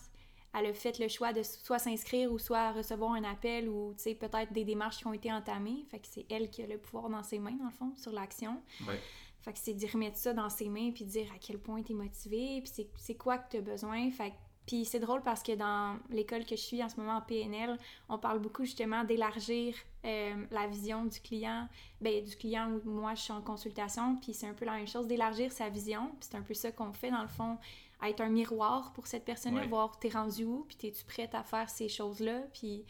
elle 0.58 0.66
a 0.66 0.74
fait 0.74 0.98
le 0.98 1.06
choix 1.08 1.32
de 1.32 1.42
soit 1.42 1.78
s'inscrire 1.78 2.32
ou 2.32 2.38
soit 2.38 2.72
recevoir 2.72 3.12
un 3.12 3.24
appel 3.24 3.68
ou 3.68 3.92
tu 3.94 4.02
sais 4.04 4.14
peut-être 4.14 4.52
des 4.52 4.64
démarches 4.64 4.98
qui 4.98 5.06
ont 5.06 5.12
été 5.12 5.32
entamées. 5.32 5.84
Fait 5.90 5.98
que 6.00 6.06
c'est 6.08 6.26
elle 6.30 6.50
qui 6.50 6.62
a 6.62 6.66
le 6.66 6.78
pouvoir 6.78 7.08
dans 7.08 7.22
ses 7.22 7.38
mains 7.38 7.52
dans 7.56 7.66
le 7.66 7.70
fond 7.70 7.92
sur 7.96 8.10
l'action. 8.12 8.60
Ouais. 8.88 8.98
Fait 9.42 9.52
que 9.52 9.58
c'est 9.58 9.74
d'y 9.74 9.86
remettre 9.86 10.16
ça 10.16 10.32
dans 10.34 10.50
ses 10.50 10.68
mains 10.68 10.90
puis 10.92 11.04
de 11.04 11.10
dire 11.10 11.30
à 11.34 11.38
quel 11.38 11.58
point 11.58 11.82
tu 11.82 11.92
es 11.92 11.94
motivé 11.94 12.60
puis 12.62 12.70
c'est- 12.74 12.90
c'est 12.96 13.14
quoi 13.14 13.38
que 13.38 13.50
tu 13.50 13.56
as 13.58 13.60
besoin. 13.62 14.10
Fait 14.10 14.30
que- 14.30 14.34
puis 14.70 14.84
c'est 14.84 15.00
drôle 15.00 15.20
parce 15.22 15.42
que 15.42 15.50
dans 15.56 15.98
l'école 16.10 16.44
que 16.44 16.54
je 16.54 16.60
suis 16.60 16.80
en 16.80 16.88
ce 16.88 16.94
moment 16.94 17.16
en 17.16 17.20
PNL, 17.22 17.76
on 18.08 18.18
parle 18.18 18.38
beaucoup 18.38 18.64
justement 18.64 19.02
d'élargir 19.02 19.74
euh, 20.04 20.46
la 20.52 20.68
vision 20.68 21.06
du 21.06 21.18
client, 21.18 21.66
ben, 22.00 22.22
du 22.22 22.36
client 22.36 22.70
où 22.70 22.88
moi 22.88 23.16
je 23.16 23.22
suis 23.22 23.32
en 23.32 23.42
consultation, 23.42 24.14
puis 24.22 24.32
c'est 24.32 24.46
un 24.46 24.54
peu 24.54 24.64
la 24.64 24.74
même 24.74 24.86
chose, 24.86 25.08
d'élargir 25.08 25.50
sa 25.50 25.68
vision, 25.68 26.12
puis 26.20 26.28
c'est 26.30 26.36
un 26.36 26.42
peu 26.42 26.54
ça 26.54 26.70
qu'on 26.70 26.92
fait 26.92 27.10
dans 27.10 27.22
le 27.22 27.26
fond, 27.28 27.58
être 28.00 28.20
un 28.20 28.28
miroir 28.28 28.92
pour 28.92 29.08
cette 29.08 29.24
personne-là, 29.24 29.62
Ouais. 29.62 29.66
voir 29.66 29.98
t'es 29.98 30.08
rendu 30.08 30.44
où, 30.44 30.64
puis 30.68 30.76
t'es-tu 30.76 31.04
prête 31.04 31.34
à 31.34 31.42
faire 31.42 31.68
ces 31.68 31.88
choses-là, 31.88 32.42
puis 32.54 32.84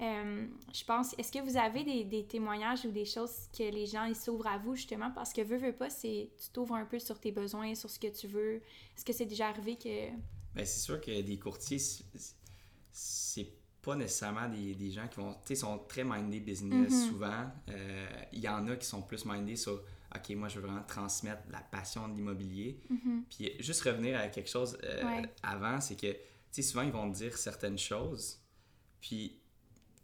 euh, 0.00 0.46
je 0.72 0.84
pense, 0.84 1.14
est-ce 1.18 1.30
que 1.30 1.40
vous 1.40 1.58
avez 1.58 1.84
des, 1.84 2.04
des 2.04 2.24
témoignages 2.24 2.86
ou 2.86 2.90
des 2.90 3.04
choses 3.04 3.48
que 3.52 3.64
les 3.64 3.84
gens 3.84 4.04
ils 4.04 4.16
s'ouvrent 4.16 4.46
à 4.46 4.56
vous 4.56 4.76
justement? 4.76 5.10
Parce 5.10 5.34
que 5.34 5.42
veux, 5.42 5.58
veux 5.58 5.74
pas, 5.74 5.90
c'est 5.90 6.30
tu 6.42 6.50
t'ouvres 6.54 6.76
un 6.76 6.86
peu 6.86 6.98
sur 6.98 7.20
tes 7.20 7.32
besoins, 7.32 7.74
sur 7.74 7.90
ce 7.90 7.98
que 7.98 8.06
tu 8.06 8.28
veux. 8.28 8.62
Est-ce 8.96 9.04
que 9.04 9.12
c'est 9.12 9.26
déjà 9.26 9.48
arrivé 9.48 9.76
que 9.76 10.08
Ben, 10.54 10.64
c'est 10.64 10.80
sûr 10.80 11.00
que 11.00 11.20
des 11.22 11.38
courtiers, 11.38 11.78
c'est- 11.78 13.52
pas 13.80 13.94
nécessairement 13.94 14.48
des, 14.48 14.74
des 14.74 14.90
gens 14.90 15.06
qui 15.08 15.16
vont, 15.20 15.32
tu 15.34 15.40
sais, 15.46 15.54
sont 15.54 15.78
très 15.88 16.02
mindés 16.04 16.40
business 16.40 16.92
Mhm. 16.92 17.08
souvent. 17.08 17.46
Euh, 17.68 18.06
Il 18.32 18.40
y 18.40 18.48
en 18.48 18.66
a 18.68 18.76
qui 18.76 18.84
sont 18.86 19.00
plus 19.02 19.24
mindés 19.24 19.56
sur, 19.56 19.82
OK, 20.14 20.30
moi, 20.30 20.48
je 20.48 20.58
veux 20.58 20.66
vraiment 20.66 20.82
transmettre 20.82 21.42
la 21.50 21.60
passion 21.60 22.08
de 22.08 22.14
l'immobilier. 22.16 22.80
Mhm. 22.90 23.24
Puis 23.30 23.52
juste 23.60 23.82
revenir 23.82 24.18
à 24.18 24.28
quelque 24.28 24.50
chose 24.50 24.76
euh, 24.82 25.04
Ouais. 25.04 25.22
avant, 25.42 25.80
c'est 25.80 25.94
que, 25.96 26.08
tu 26.12 26.18
sais, 26.50 26.62
souvent, 26.62 26.82
ils 26.82 26.90
vont 26.90 27.10
te 27.10 27.16
dire 27.18 27.36
certaines 27.38 27.78
choses, 27.78 28.40
puis 29.00 29.38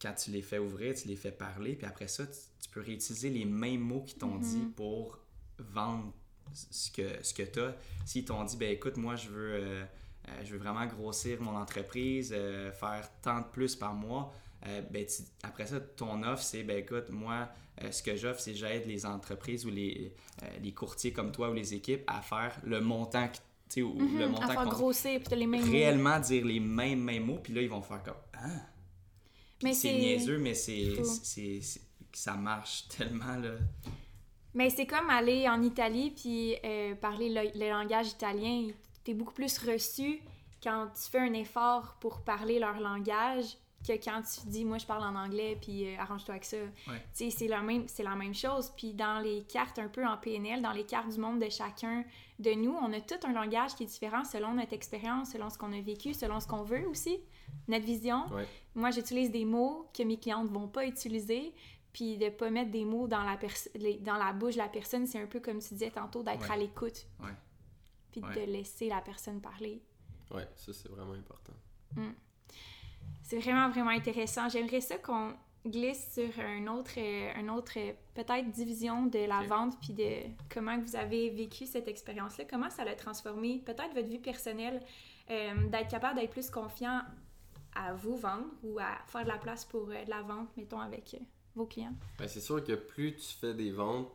quand 0.00 0.14
tu 0.14 0.30
les 0.30 0.40
fais 0.42 0.59
ouvrir, 0.59 0.94
tu 0.94 1.09
les 1.09 1.16
fais 1.16 1.33
parler, 1.33 1.74
puis 1.74 1.87
après 1.87 2.09
ça, 2.09 2.26
tu, 2.26 2.38
tu 2.62 2.70
peux 2.70 2.80
réutiliser 2.80 3.28
les 3.28 3.44
mêmes 3.44 3.80
mots 3.80 4.02
qu'ils 4.04 4.18
t'ont 4.18 4.38
dit 4.38 4.66
pour 4.76 5.18
vendre 5.59 6.12
ce 6.52 6.90
que, 6.90 7.22
ce 7.22 7.35
que 7.35 7.42
tu 7.42 7.59
as. 7.61 7.76
S'ils 8.07 8.24
t'ont 8.24 8.44
dit, 8.44 8.57
ben 8.57 8.70
écoute, 8.70 8.96
moi, 8.96 9.16
je 9.16 9.28
veux, 9.28 9.54
euh, 9.54 9.85
je 10.44 10.52
veux 10.52 10.58
vraiment 10.58 10.87
grossir 10.87 11.40
mon 11.40 11.56
entreprise, 11.56 12.32
euh, 12.37 12.72
faire 12.72 13.08
tant 13.22 13.40
de 13.40 13.46
plus 13.46 13.76
par 13.76 13.94
mois, 13.94 14.32
euh, 14.66 14.80
ben, 14.90 15.04
tu- 15.06 15.22
après 15.42 15.66
ça, 15.66 15.80
ton 15.80 16.22
offre, 16.22 16.42
c'est, 16.42 16.62
ben 16.62 16.78
écoute, 16.78 17.10
moi, 17.10 17.48
euh, 17.82 17.90
ce 17.90 18.02
que 18.02 18.16
j'offre, 18.16 18.40
c'est 18.40 18.54
j'aide 18.54 18.87
les 18.87 19.04
entreprises 19.04 19.66
ou 19.66 19.70
les, 19.70 20.14
euh, 20.42 20.46
les 20.62 20.72
courtiers 20.72 21.12
comme 21.12 21.32
toi 21.32 21.50
ou 21.50 21.52
les 21.54 21.74
équipes 21.74 22.02
à 22.06 22.22
faire 22.22 22.58
le 22.64 22.80
montant, 22.80 23.28
que- 23.28 23.34
tu 23.34 23.40
sais, 23.68 23.82
ou 23.82 23.94
Mhm, 23.94 24.18
le 24.18 24.24
à 24.24 24.28
montant 24.28 24.46
faire 24.46 24.64
qu'on- 24.64 24.70
grossir 24.70 25.20
puis 25.20 25.28
t'as 25.28 25.37
les 25.37 25.46
mêmes 25.46 25.64
mots. 25.64 25.70
réellement 25.72 26.18
dire 26.20 26.44
les 26.44 26.60
mêmes, 26.60 27.02
mêmes 27.02 27.24
mots, 27.24 27.38
puis 27.42 27.52
là, 27.52 27.60
ils 27.62 27.68
vont 27.68 27.82
faire 27.82 28.02
comme 28.02 28.14
Ah! 28.34 28.48
C'est 29.72 29.92
niaiseux, 29.92 30.38
mais 30.38 30.54
c'est, 30.54 30.92
ça 32.12 32.34
marche 32.34 32.87
tellement, 32.96 33.37
là. 33.37 33.52
Mais 34.54 34.70
c'est 34.70 34.87
comme 34.87 35.10
aller 35.10 35.48
en 35.48 35.62
Italie 35.62 36.10
puis 36.10 36.54
euh, 36.64 36.94
parler 36.94 37.28
le, 37.30 37.58
le 37.58 37.68
langage 37.70 38.10
italien. 38.10 38.68
T'es 39.04 39.14
beaucoup 39.14 39.34
plus 39.34 39.58
reçu 39.58 40.20
quand 40.62 40.88
tu 40.94 41.10
fais 41.10 41.18
un 41.18 41.32
effort 41.34 41.96
pour 42.00 42.22
parler 42.22 42.58
leur 42.58 42.80
langage 42.80 43.56
que 43.86 43.92
quand 44.02 44.22
tu 44.22 44.46
dis 44.48 44.64
moi 44.64 44.78
je 44.78 44.86
parle 44.86 45.02
en 45.04 45.14
anglais 45.14 45.58
puis 45.60 45.86
euh, 45.86 45.98
arrange-toi 45.98 46.32
avec 46.36 46.46
ça. 46.46 46.56
Ouais. 46.88 47.02
Tu 47.14 47.30
c'est 47.30 47.48
la 47.48 47.60
même 47.60 47.84
c'est 47.86 48.02
la 48.02 48.14
même 48.16 48.34
chose 48.34 48.72
puis 48.74 48.94
dans 48.94 49.20
les 49.20 49.42
cartes 49.42 49.78
un 49.78 49.88
peu 49.88 50.06
en 50.06 50.16
PNL, 50.16 50.62
dans 50.62 50.72
les 50.72 50.84
cartes 50.84 51.10
du 51.12 51.20
monde 51.20 51.38
de 51.38 51.50
chacun 51.50 52.02
de 52.38 52.52
nous, 52.52 52.72
on 52.72 52.90
a 52.94 53.00
tout 53.02 53.26
un 53.26 53.32
langage 53.34 53.74
qui 53.74 53.82
est 53.82 53.86
différent 53.86 54.24
selon 54.24 54.54
notre 54.54 54.72
expérience, 54.72 55.32
selon 55.32 55.50
ce 55.50 55.58
qu'on 55.58 55.72
a 55.74 55.80
vécu, 55.82 56.14
selon 56.14 56.40
ce 56.40 56.48
qu'on 56.48 56.62
veut 56.62 56.88
aussi, 56.88 57.18
notre 57.68 57.84
vision. 57.84 58.24
Ouais. 58.32 58.48
Moi, 58.74 58.90
j'utilise 58.90 59.30
des 59.30 59.44
mots 59.44 59.86
que 59.96 60.02
mes 60.02 60.16
clientes 60.18 60.48
vont 60.48 60.66
pas 60.66 60.84
utiliser, 60.86 61.52
puis 61.92 62.16
de 62.18 62.30
pas 62.30 62.50
mettre 62.50 62.72
des 62.72 62.84
mots 62.84 63.06
dans 63.06 63.22
la, 63.22 63.36
dans 64.00 64.16
la 64.16 64.32
bouche 64.32 64.54
de 64.54 64.58
la 64.58 64.68
personne, 64.68 65.06
c'est 65.06 65.20
un 65.22 65.26
peu 65.26 65.38
comme 65.38 65.60
tu 65.60 65.74
disais 65.74 65.90
tantôt, 65.92 66.22
d'être 66.24 66.40
Ouais. 66.48 66.50
à 66.54 66.56
l'écoute. 66.56 67.06
Puis 68.20 68.31
Ouais. 68.31 68.46
de 68.46 68.53
laisser 68.53 68.88
la 68.88 69.00
personne 69.00 69.40
parler. 69.40 69.83
Ouais, 70.31 70.48
ça 70.57 70.72
c'est 70.72 70.88
vraiment 70.88 71.12
important. 71.12 71.53
C'est 73.22 73.38
vraiment, 73.38 73.68
vraiment 73.70 73.90
intéressant. 73.90 74.48
J'aimerais 74.48 74.81
ça 74.81 74.98
qu'on 74.98 75.35
glisse 75.66 76.12
sur 76.12 76.29
un 76.40 76.66
autre, 76.66 76.92
euh, 76.98 77.33
un 77.37 77.48
autre 77.48 77.72
euh, 77.79 77.92
peut-être 78.14 78.50
division 78.50 79.07
de 79.07 79.20
la 79.27 79.42
vente, 79.42 79.79
puis 79.81 79.94
de 79.94 80.29
comment 80.53 80.79
vous 80.79 80.94
avez 80.94 81.31
vécu 81.31 81.64
cette 81.64 81.88
expérience-là, 81.88 82.44
comment 82.44 82.68
ça 82.68 82.85
l'a 82.85 82.94
transformé, 82.94 83.62
peut-être 83.64 83.94
votre 83.94 84.09
vie 84.09 84.18
personnelle, 84.18 84.83
euh, 85.31 85.68
d'être 85.68 85.88
capable 85.88 86.20
d'être 86.20 86.33
plus 86.33 86.50
confiant 86.50 87.00
à 87.74 87.94
vous 87.94 88.16
vendre 88.16 88.46
ou 88.62 88.79
à 88.79 88.98
faire 89.07 89.22
de 89.24 89.29
la 89.29 89.38
place 89.38 89.64
pour 89.64 89.88
euh, 89.88 90.05
de 90.05 90.11
la 90.11 90.20
vente, 90.22 90.55
mettons, 90.57 90.81
avec 90.81 91.14
euh, 91.14 91.24
vos 91.55 91.64
clients? 91.66 91.94
Ben, 92.18 92.29
c'est 92.29 92.40
sûr 92.42 92.62
que 92.62 92.74
plus 92.74 93.16
tu 93.16 93.35
fais 93.35 93.55
des 93.55 93.70
ventes, 93.72 94.09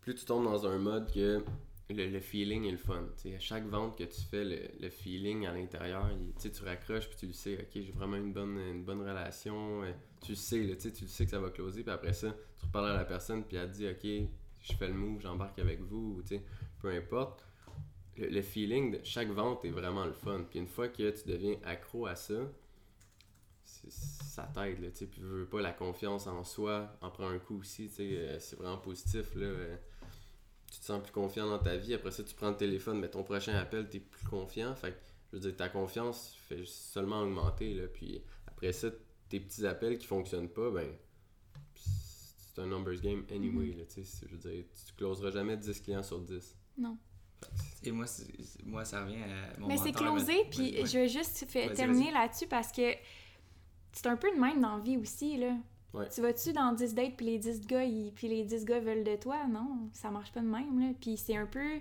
plus 0.00 0.14
tu 0.14 0.24
tombes 0.24 0.44
dans 0.44 0.64
un 0.66 0.78
mode 0.78 1.12
que 1.12 1.44
le, 1.92 2.08
le 2.08 2.20
feeling 2.20 2.64
est 2.64 2.72
le 2.72 2.76
fun. 2.76 3.04
à 3.24 3.38
chaque 3.38 3.66
vente 3.66 3.96
que 3.96 4.04
tu 4.04 4.20
fais, 4.20 4.44
le, 4.44 4.88
feeling 4.90 5.46
à 5.46 5.52
l'intérieur, 5.52 6.10
tu 6.40 6.50
raccroches 6.64 7.08
puis 7.08 7.16
tu 7.18 7.26
le 7.26 7.32
sais, 7.32 7.54
ok, 7.58 7.68
j'ai 7.74 7.92
vraiment 7.92 8.16
une 8.16 8.32
bonne, 8.32 9.00
relation. 9.00 9.82
euh, 9.84 9.92
Tu 10.20 10.32
le 10.32 10.36
sais, 10.36 10.76
tu 10.78 11.02
le 11.04 11.08
sais 11.08 11.24
que 11.24 11.30
ça 11.30 11.40
va 11.40 11.50
closer. 11.50 11.82
Puis 11.82 11.92
après 11.92 12.12
ça, 12.12 12.34
tu 12.58 12.66
reparles 12.66 12.90
à 12.90 12.96
la 12.96 13.04
personne 13.04 13.44
puis 13.44 13.56
elle 13.56 13.70
te 13.70 13.76
dit, 13.76 13.88
ok, 13.88 14.28
je 14.62 14.72
fais 14.76 14.88
le 14.88 14.94
move, 14.94 15.20
j'embarque 15.20 15.58
avec 15.58 15.80
vous, 15.80 16.20
ou 16.20 16.22
peu 16.80 16.90
importe. 16.90 17.44
Le, 18.16 18.42
feeling 18.42 18.92
de 18.92 19.00
chaque 19.04 19.30
vente 19.30 19.64
est 19.64 19.70
vraiment 19.70 20.04
le 20.04 20.12
fun. 20.12 20.44
Puis 20.48 20.58
une 20.58 20.66
fois 20.68 20.88
que 20.88 21.10
tu 21.10 21.28
deviens 21.28 21.56
accro 21.64 22.06
à 22.06 22.14
ça, 22.14 22.34
ça 23.64 24.50
t'aide, 24.54 24.80
là, 24.80 24.90
tu 24.90 25.06
sais, 25.06 25.08
veux, 25.18 25.46
pas 25.46 25.60
la 25.60 25.72
confiance 25.72 26.26
en 26.26 26.44
soi, 26.44 26.96
en 27.00 27.10
prend 27.10 27.28
un 27.28 27.38
coup 27.38 27.58
aussi, 27.60 27.90
euh, 28.00 28.38
c'est 28.38 28.56
vraiment 28.56 28.78
positif, 28.78 29.34
là. 29.34 29.46
euh, 29.46 29.76
tu 30.72 30.80
te 30.80 30.84
sens 30.86 31.02
plus 31.02 31.12
confiant 31.12 31.46
dans 31.46 31.58
ta 31.58 31.76
vie, 31.76 31.92
après 31.92 32.10
ça, 32.10 32.22
tu 32.24 32.34
prends 32.34 32.48
le 32.50 32.56
téléphone, 32.56 32.98
mais 32.98 33.08
ton 33.10 33.22
prochain 33.22 33.54
appel, 33.56 33.88
t'es 33.90 34.00
plus 34.00 34.26
confiant, 34.26 34.74
fait 34.74 34.92
que, 34.92 34.96
je 35.32 35.36
veux 35.36 35.42
dire, 35.42 35.56
ta 35.56 35.68
confiance 35.68 36.34
fait 36.48 36.64
seulement 36.64 37.20
augmenter, 37.20 37.74
là, 37.74 37.86
puis 37.92 38.22
après 38.46 38.72
ça, 38.72 38.88
tes 39.28 39.38
petits 39.40 39.66
appels 39.66 39.98
qui 39.98 40.06
fonctionnent 40.06 40.48
pas, 40.48 40.70
ben, 40.70 40.88
c'est 41.74 42.60
un 42.62 42.66
numbers 42.66 43.00
game 43.00 43.24
anyway, 43.30 43.86
tu 43.92 44.02
c'est- 44.04 44.26
je 44.28 44.34
veux 44.34 44.38
dire, 44.50 44.64
tu 44.86 44.92
closeras 44.94 45.30
jamais 45.30 45.56
10 45.56 45.80
clients 45.80 46.02
sur 46.02 46.20
10. 46.20 46.56
Non. 46.78 46.96
Et 47.82 47.90
moi, 47.90 48.06
moi, 48.64 48.84
ça 48.84 49.04
revient 49.04 49.22
à 49.22 49.58
mon 49.58 49.66
Mais 49.66 49.76
c'est 49.76 49.92
closé, 49.92 50.44
puis 50.50 50.86
je 50.86 50.98
veux 51.00 51.08
juste 51.08 51.46
terminer 51.76 52.12
là-dessus 52.12 52.46
parce 52.46 52.70
que 52.72 52.92
c'est 53.92 54.06
un 54.06 54.16
peu 54.16 54.30
de 54.34 54.40
même 54.40 54.60
dans 54.60 54.76
la 54.76 54.82
vie 54.82 54.96
aussi, 54.96 55.36
là. 55.36 55.56
Ouais. 55.94 56.08
Tu 56.08 56.20
vas-tu 56.22 56.52
dans 56.52 56.72
10 56.72 56.94
dates, 56.94 57.16
puis 57.16 57.26
les 57.26 57.38
10 57.38 57.66
gars, 57.66 57.84
ils- 57.84 58.12
puis 58.12 58.28
les 58.28 58.44
10 58.44 58.64
gars 58.64 58.80
veulent 58.80 59.04
de 59.04 59.16
toi? 59.16 59.46
Non, 59.46 59.88
ça 59.92 60.10
marche 60.10 60.32
pas 60.32 60.40
de 60.40 60.46
même, 60.46 60.78
là. 60.80 60.92
Puis 61.00 61.16
c'est 61.16 61.36
un 61.36 61.46
peu... 61.46 61.80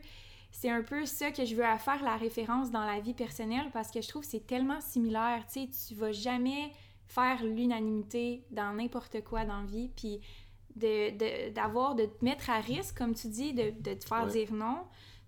C'est 0.54 0.70
un 0.70 0.84
peu 0.84 1.06
ça 1.06 1.32
que 1.32 1.46
je 1.46 1.56
veux 1.56 1.64
à 1.64 1.78
faire 1.78 2.04
la 2.04 2.18
référence 2.18 2.72
dans 2.72 2.84
la 2.86 3.00
vie 3.00 3.14
personnelle 3.14 3.70
parce 3.72 3.90
que 3.90 4.02
je 4.02 4.10
trouve 4.10 4.24
que 4.24 4.28
c'est 4.28 4.46
tellement 4.46 4.82
similaire. 4.82 5.46
Tu 5.50 5.62
sais, 5.62 5.70
tu 5.88 5.96
vas 5.96 6.12
jamais 6.12 6.72
faire 7.08 7.42
l'unanimité 7.46 8.44
dans 8.52 8.74
n'importe 8.74 9.24
quoi 9.24 9.46
dans 9.46 9.62
la 9.62 9.66
vie. 9.66 9.88
Puis 9.96 10.20
de, 10.76 11.12
de- 11.12 11.54
te 12.06 12.26
mettre 12.26 12.50
à 12.50 12.60
risque, 12.60 12.98
comme 12.98 13.16
tu 13.16 13.28
dis, 13.30 13.54
de, 13.54 13.70
de 13.80 13.94
te 13.94 14.04
faire 14.06 14.26
Ouais. 14.26 14.32
dire 14.32 14.54
non. 14.54 14.80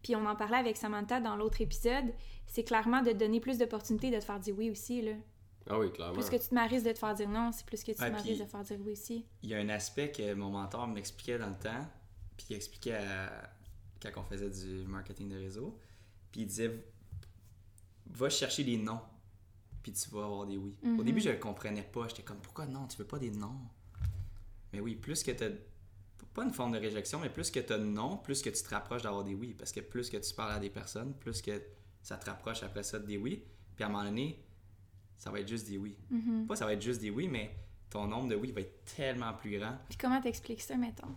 Puis 0.02 0.14
on 0.18 0.26
en 0.26 0.36
parlait 0.36 0.58
avec 0.58 0.76
Samantha 0.76 1.22
dans 1.22 1.38
l'autre 1.38 1.62
épisode. 1.62 2.14
C'est 2.46 2.66
clairement 2.66 3.02
de 3.02 3.12
te 3.12 3.16
donner 3.18 3.40
plus 3.40 3.58
d'opportunités 3.58 4.12
de 4.12 4.20
te 4.20 4.26
faire 4.26 4.42
dire 4.42 4.56
oui 4.58 4.70
aussi. 4.72 5.02
Là. 5.02 5.14
Ah 5.70 5.80
oui, 5.80 5.92
clairement. 5.92 6.14
Plus 6.14 6.30
que 6.30 6.36
tu 6.36 6.50
te 6.50 6.54
marisses 6.54 6.84
de 6.84 6.92
te 6.92 7.00
faire 7.00 7.14
dire 7.14 7.30
non, 7.30 7.52
c'est 7.52 7.66
plus 7.66 7.84
que 7.84 7.92
tu 7.92 8.02
Ouais, 8.02 8.08
te 8.08 8.12
marisses 8.12 8.28
puis- 8.28 8.38
de 8.40 8.44
te 8.44 8.50
faire 8.50 8.64
dire 8.64 8.78
oui 8.82 8.92
aussi. 8.92 9.26
Il 9.44 9.50
y 9.50 9.56
a 9.56 9.60
un 9.60 9.70
aspect 9.70 10.12
que 10.12 10.34
mon 10.34 10.50
mentor 10.50 10.88
m'expliquait 10.88 11.38
dans 11.38 11.50
le 11.50 11.56
temps, 11.58 11.88
puis 12.38 12.48
il 12.50 12.56
expliquait 12.56 12.96
à- 12.96 13.50
quand 14.02 14.12
on 14.18 14.24
faisait 14.24 14.50
du 14.50 14.86
marketing 14.88 15.30
de 15.30 15.38
réseau. 15.38 15.80
Puis 16.32 16.42
il 16.42 16.48
disait 16.48 16.84
Va 18.06 18.30
chercher 18.30 18.64
des 18.64 18.78
noms, 18.78 19.00
puis 19.82 19.92
tu 19.94 20.10
vas 20.10 20.26
avoir 20.26 20.46
des 20.46 20.58
oui. 20.58 20.76
Au 20.84 20.88
Mhm. 20.88 21.04
début, 21.04 21.22
je 21.22 21.30
le 21.30 21.38
comprenais 21.38 21.82
pas. 21.84 22.08
J'étais 22.10 22.22
comme 22.24 22.38
Pourquoi 22.38 22.66
non 22.66 22.86
Tu 22.88 22.98
veux 22.98 23.06
pas 23.08 23.18
des 23.18 23.32
noms? 23.32 23.56
Mais 24.74 24.80
oui, 24.82 24.96
plus 24.96 25.24
que 25.24 25.32
tu 25.32 25.46
Pas 26.34 26.44
une 26.44 26.52
forme 26.54 26.72
de 26.72 26.80
réjection, 26.80 27.20
mais 27.20 27.30
plus 27.30 27.52
que 27.52 27.60
tu 27.60 27.72
as 27.74 27.78
de 27.78 27.84
non, 27.86 28.18
plus 28.18 28.42
que 28.42 28.50
tu 28.50 28.64
te 28.64 28.70
rapproches 28.70 29.04
d'avoir 29.04 29.24
des 29.24 29.36
oui. 29.36 29.54
Parce 29.54 29.72
que 29.72 29.82
plus 29.82 30.10
que 30.10 30.18
tu 30.18 30.34
parles 30.34 30.52
à 30.54 30.60
des 30.60 30.72
personnes, 30.72 31.14
plus 31.14 31.44
que 31.44 31.62
ça 32.02 32.18
te 32.18 32.26
rapproche 32.28 32.64
après 32.64 32.82
ça 32.82 32.98
des 32.98 33.18
oui. 33.18 33.44
Puis 33.76 33.84
à 33.84 33.88
un 33.88 33.92
moment 33.92 34.04
donné, 34.04 34.43
ça 35.24 35.32
va 35.32 35.40
être 35.40 35.48
juste 35.48 35.68
des 35.70 35.78
oui. 35.78 35.96
Mhm. 36.10 36.48
Pas 36.48 36.58
ça 36.58 36.66
va 36.66 36.74
être 36.74 36.82
juste 36.82 37.00
des 37.00 37.10
oui, 37.10 37.30
mais 37.30 37.56
ton 37.90 38.08
nombre 38.08 38.28
de 38.28 38.36
oui 38.36 38.52
va 38.52 38.60
être 38.60 38.84
tellement 38.84 39.34
plus 39.34 39.58
grand. 39.58 39.78
Puis 39.88 39.98
comment 39.98 40.20
t'expliques 40.22 40.62
ça, 40.62 40.76
mettons? 40.76 41.16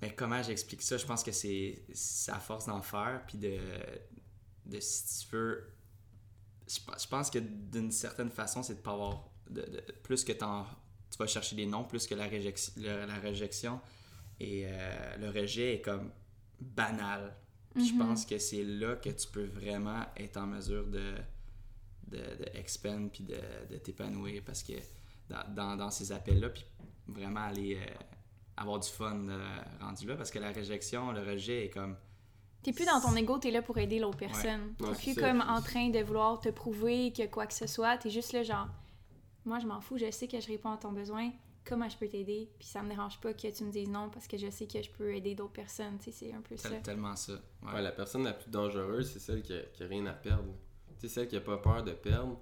Mais 0.00 0.14
comment 0.14 0.42
j'explique 0.42 0.80
ça? 0.80 0.96
Je 0.96 1.04
pense 1.04 1.22
que 1.22 1.30
c'est 1.32 1.82
à 2.28 2.38
force 2.40 2.64
d'en 2.64 2.80
faire, 2.80 3.22
puis 3.26 3.36
de, 3.36 3.58
de 4.64 4.80
si 4.80 5.26
tu 5.26 5.36
veux... 5.36 5.70
Je, 6.66 6.78
pense- 7.08 7.30
que 7.30 7.38
d'une 7.40 7.90
certaine 7.90 8.30
façon, 8.30 8.62
c'est 8.62 8.76
de 8.76 8.80
pas 8.80 8.92
avoir... 8.92 9.28
De, 9.50 9.60
de- 9.60 9.84
plus 10.02 10.24
que 10.24 10.32
tu 10.32 10.38
vas 11.18 11.26
chercher 11.26 11.56
des 11.56 11.66
noms, 11.66 11.84
plus 11.84 12.06
que 12.06 12.14
la, 12.14 12.26
réjection 12.26 12.72
la 12.82 13.18
réjection 13.18 13.80
et 14.38 14.62
euh, 14.66 15.16
le 15.18 15.28
rejet 15.28 15.74
est 15.74 15.80
comme 15.82 16.10
banal. 16.58 17.36
Puis 17.74 17.88
Je 17.88 17.92
Mhm. 17.92 17.98
pense 17.98 18.24
que 18.24 18.38
c'est 18.38 18.64
là 18.64 18.96
que 18.96 19.10
tu 19.10 19.28
peux 19.28 19.44
vraiment 19.44 20.06
être 20.16 20.38
en 20.38 20.46
mesure 20.46 20.86
de, 20.86 21.14
de, 22.10 22.18
de 22.18 22.46
expand 22.54 23.10
puis 23.10 23.24
de, 23.24 23.38
de 23.70 23.76
t'épanouir 23.78 24.42
parce 24.44 24.62
que 24.62 24.72
dans, 25.28 25.44
dans, 25.54 25.76
dans 25.76 25.90
ces 25.90 26.12
appels-là, 26.12 26.48
puis 26.50 26.64
vraiment 27.06 27.40
aller 27.40 27.76
euh, 27.76 27.94
avoir 28.56 28.78
du 28.80 28.88
fun 28.88 29.28
euh, 29.28 29.58
rendu 29.80 30.06
là 30.06 30.16
parce 30.16 30.30
que 30.30 30.38
la 30.38 30.50
réjection, 30.52 31.12
le 31.12 31.20
rejet 31.22 31.66
est 31.66 31.70
comme. 31.70 31.96
T'es 32.62 32.72
plus 32.72 32.84
dans 32.84 33.00
ton 33.00 33.16
ego, 33.16 33.38
t'es 33.38 33.50
là 33.50 33.62
pour 33.62 33.78
aider 33.78 33.98
l'autre 33.98 34.18
personne. 34.18 34.74
Ouais, 34.80 34.88
T'es 34.88 34.94
c'est 34.94 35.02
plus 35.12 35.14
ça, 35.14 35.20
comme 35.30 35.40
en 35.40 35.62
train 35.62 35.88
de 35.88 35.98
vouloir 36.00 36.38
te 36.40 36.50
prouver 36.50 37.10
que 37.12 37.26
quoi 37.26 37.46
que 37.46 37.54
ce 37.54 37.66
soit. 37.66 37.96
T'es 37.96 38.10
juste 38.10 38.32
là, 38.32 38.42
genre, 38.42 38.68
moi 39.46 39.58
je 39.60 39.66
m'en 39.66 39.80
fous, 39.80 39.96
je 39.98 40.10
sais 40.10 40.28
que 40.28 40.38
je 40.40 40.46
réponds 40.48 40.72
à 40.72 40.76
ton 40.76 40.92
besoin. 40.92 41.30
Comment 41.64 41.88
je 41.88 41.96
peux 41.96 42.08
t'aider? 42.08 42.50
Puis 42.58 42.66
ça 42.68 42.82
me 42.82 42.88
dérange 42.88 43.20
pas 43.20 43.32
que 43.34 43.46
tu 43.48 43.64
me 43.64 43.70
dises 43.70 43.88
non 43.88 44.08
parce 44.10 44.26
que 44.26 44.36
je 44.38 44.50
sais 44.50 44.66
que 44.66 44.82
je 44.82 44.90
peux 44.90 45.14
aider 45.14 45.34
d'autres 45.34 45.52
personnes. 45.52 45.98
Tu 45.98 46.04
sais, 46.04 46.12
c'est 46.12 46.32
un 46.32 46.40
peu 46.40 46.56
ça. 46.56 46.70
tel- 46.70 46.82
tellement 46.82 47.14
ça. 47.16 47.34
Ouais. 47.62 47.72
Ouais, 47.74 47.82
la 47.82 47.92
personne 47.92 48.24
la 48.24 48.32
plus 48.32 48.50
dangereuse, 48.50 49.10
c'est 49.12 49.18
celle 49.20 49.42
qui 49.42 49.52
a, 49.54 49.60
qui 49.60 49.82
a 49.82 49.86
rien 49.86 50.04
à 50.06 50.12
perdre. 50.14 50.52
Tu 51.00 51.08
sais, 51.08 51.14
celle 51.14 51.28
qui 51.28 51.36
a 51.36 51.40
pas 51.40 51.56
peur 51.58 51.82
de 51.82 51.92
perdre, 51.92 52.38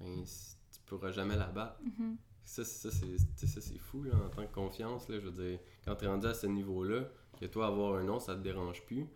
ben, 0.00 0.22
tu 0.24 0.80
pourras 0.86 1.10
jamais 1.10 1.36
la 1.36 1.46
battre. 1.46 1.80
Mhm. 1.82 2.16
Ça, 2.44 2.64
c'est- 2.64 2.90
ça, 2.90 3.06
c'est 3.36 3.46
ça, 3.46 3.60
fou, 3.78 4.02
là, 4.04 4.14
en 4.16 4.28
tant 4.30 4.46
que 4.46 4.52
confiance. 4.54 5.08
Là, 5.08 5.18
je 5.20 5.26
veux 5.28 5.42
dire, 5.50 5.58
quand 5.84 5.96
tu 5.96 6.04
es 6.04 6.08
rendu 6.08 6.26
à 6.26 6.34
ce 6.34 6.46
niveau-là, 6.46 7.04
que 7.40 7.46
toi, 7.46 7.66
avoir 7.66 7.94
un 7.96 8.04
non, 8.04 8.18
ça 8.20 8.34
te 8.34 8.40
dérange 8.40 8.84
plus, 8.86 9.06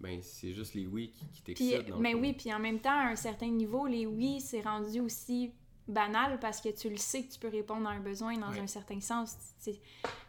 ben, 0.00 0.20
c'est 0.22 0.52
juste 0.54 0.74
les 0.74 0.86
oui 0.86 1.12
qui, 1.32 1.42
t'excitent. 1.42 1.94
mais 1.98 2.14
oui, 2.14 2.32
puis 2.32 2.52
en 2.54 2.58
même 2.58 2.80
temps, 2.80 2.90
à 2.98 3.08
un 3.10 3.16
certain 3.16 3.48
niveau, 3.48 3.86
les 3.86 4.06
oui, 4.06 4.40
c'est 4.40 4.62
rendu 4.62 5.00
aussi 5.00 5.52
banal 5.86 6.38
parce 6.40 6.60
que 6.60 6.68
tu 6.70 6.88
le 6.88 6.96
sais 6.96 7.24
que 7.24 7.32
tu 7.32 7.38
peux 7.38 7.48
répondre 7.48 7.86
à 7.88 7.92
un 7.92 8.00
besoin 8.00 8.36
dans 8.38 8.50
Ouais. 8.50 8.60
un 8.60 8.66
certain 8.66 9.00
sens. 9.00 9.36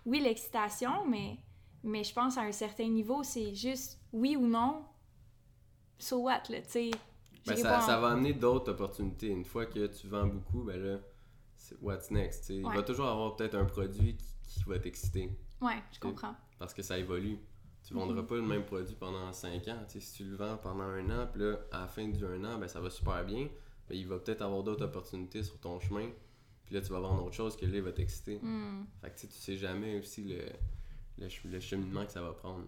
Oui, 0.06 0.20
l'excitation, 0.20 1.06
mais, 1.08 1.38
mais 1.84 2.04
je 2.04 2.14
pense 2.14 2.38
à 2.38 2.42
un 2.42 2.52
certain 2.52 2.88
niveau, 2.88 3.24
c'est 3.24 3.54
juste 3.56 4.00
oui 4.12 4.36
ou 4.36 4.46
non, 4.48 4.84
so 5.98 6.18
what, 6.24 6.44
là, 6.50 6.62
tu 6.64 6.70
sais. 6.70 6.92
Ben, 7.48 7.56
ça, 7.56 7.78
en- 7.80 7.82
ça 7.82 8.00
va 8.00 8.10
amener 8.12 8.34
d'autres 8.34 8.72
opportunités. 8.72 9.28
Une 9.28 9.46
fois 9.46 9.66
que 9.66 9.88
tu 9.88 10.08
vends 10.08 10.28
beaucoup, 10.28 10.64
ben 10.64 10.82
là, 10.82 11.00
c'est 11.56 11.78
what's 11.82 12.12
next. 12.12 12.50
Il 12.50 12.64
va 12.64 12.84
toujours 12.84 13.08
avoir 13.08 13.36
peut-être 13.36 13.56
un 13.56 13.66
produit 13.66 14.16
qui, 14.18 14.26
qui 14.48 14.64
va 14.70 14.78
t'exciter 14.80 15.32
Ouais, 15.62 15.82
je 15.92 16.00
comprends. 16.00 16.36
parce 16.60 16.74
que 16.74 16.82
ça 16.82 16.98
évolue. 16.98 17.38
Tu 17.88 17.94
vendras 17.96 18.22
Mhm. 18.22 18.28
pas 18.28 18.36
le 18.36 18.42
même 18.44 18.64
produit 18.66 18.96
pendant 18.96 19.34
5 19.34 19.68
ans. 19.70 19.84
Si 19.88 20.00
tu 20.14 20.24
le 20.26 20.36
vends 20.36 20.58
pendant 20.58 20.84
un 20.84 21.10
an, 21.10 21.28
puis 21.32 21.42
là, 21.42 21.58
à 21.72 21.80
la 21.82 21.88
fin 21.88 22.08
du 22.08 22.24
an, 22.26 22.58
ben, 22.60 22.68
ça 22.68 22.80
va 22.80 22.90
super 22.92 23.26
bien. 23.26 23.48
Ben, 23.90 23.98
il 23.98 24.08
va 24.08 24.20
peut-être 24.20 24.44
avoir 24.44 24.62
d'autres 24.64 24.86
opportunités 24.86 25.42
sur 25.42 25.60
ton 25.60 25.80
chemin. 25.80 26.10
Puis 26.66 26.76
là, 26.76 26.82
tu 26.82 26.92
vas 26.92 27.00
vendre 27.00 27.26
autre 27.26 27.34
chose 27.36 27.58
que 27.58 27.66
là, 27.66 27.76
il 27.78 27.82
va 27.82 27.92
t'exciter. 27.92 28.38
Hmm, 28.40 28.86
Fait 29.02 29.10
que 29.10 29.20
tu 29.22 29.28
sais, 29.32 29.58
jamais 29.58 29.98
aussi 30.00 30.24
le, 30.24 30.46
le, 31.18 31.28
le 31.46 31.60
cheminement 31.60 32.06
que 32.06 32.12
ça 32.12 32.22
va 32.22 32.34
prendre. 32.34 32.66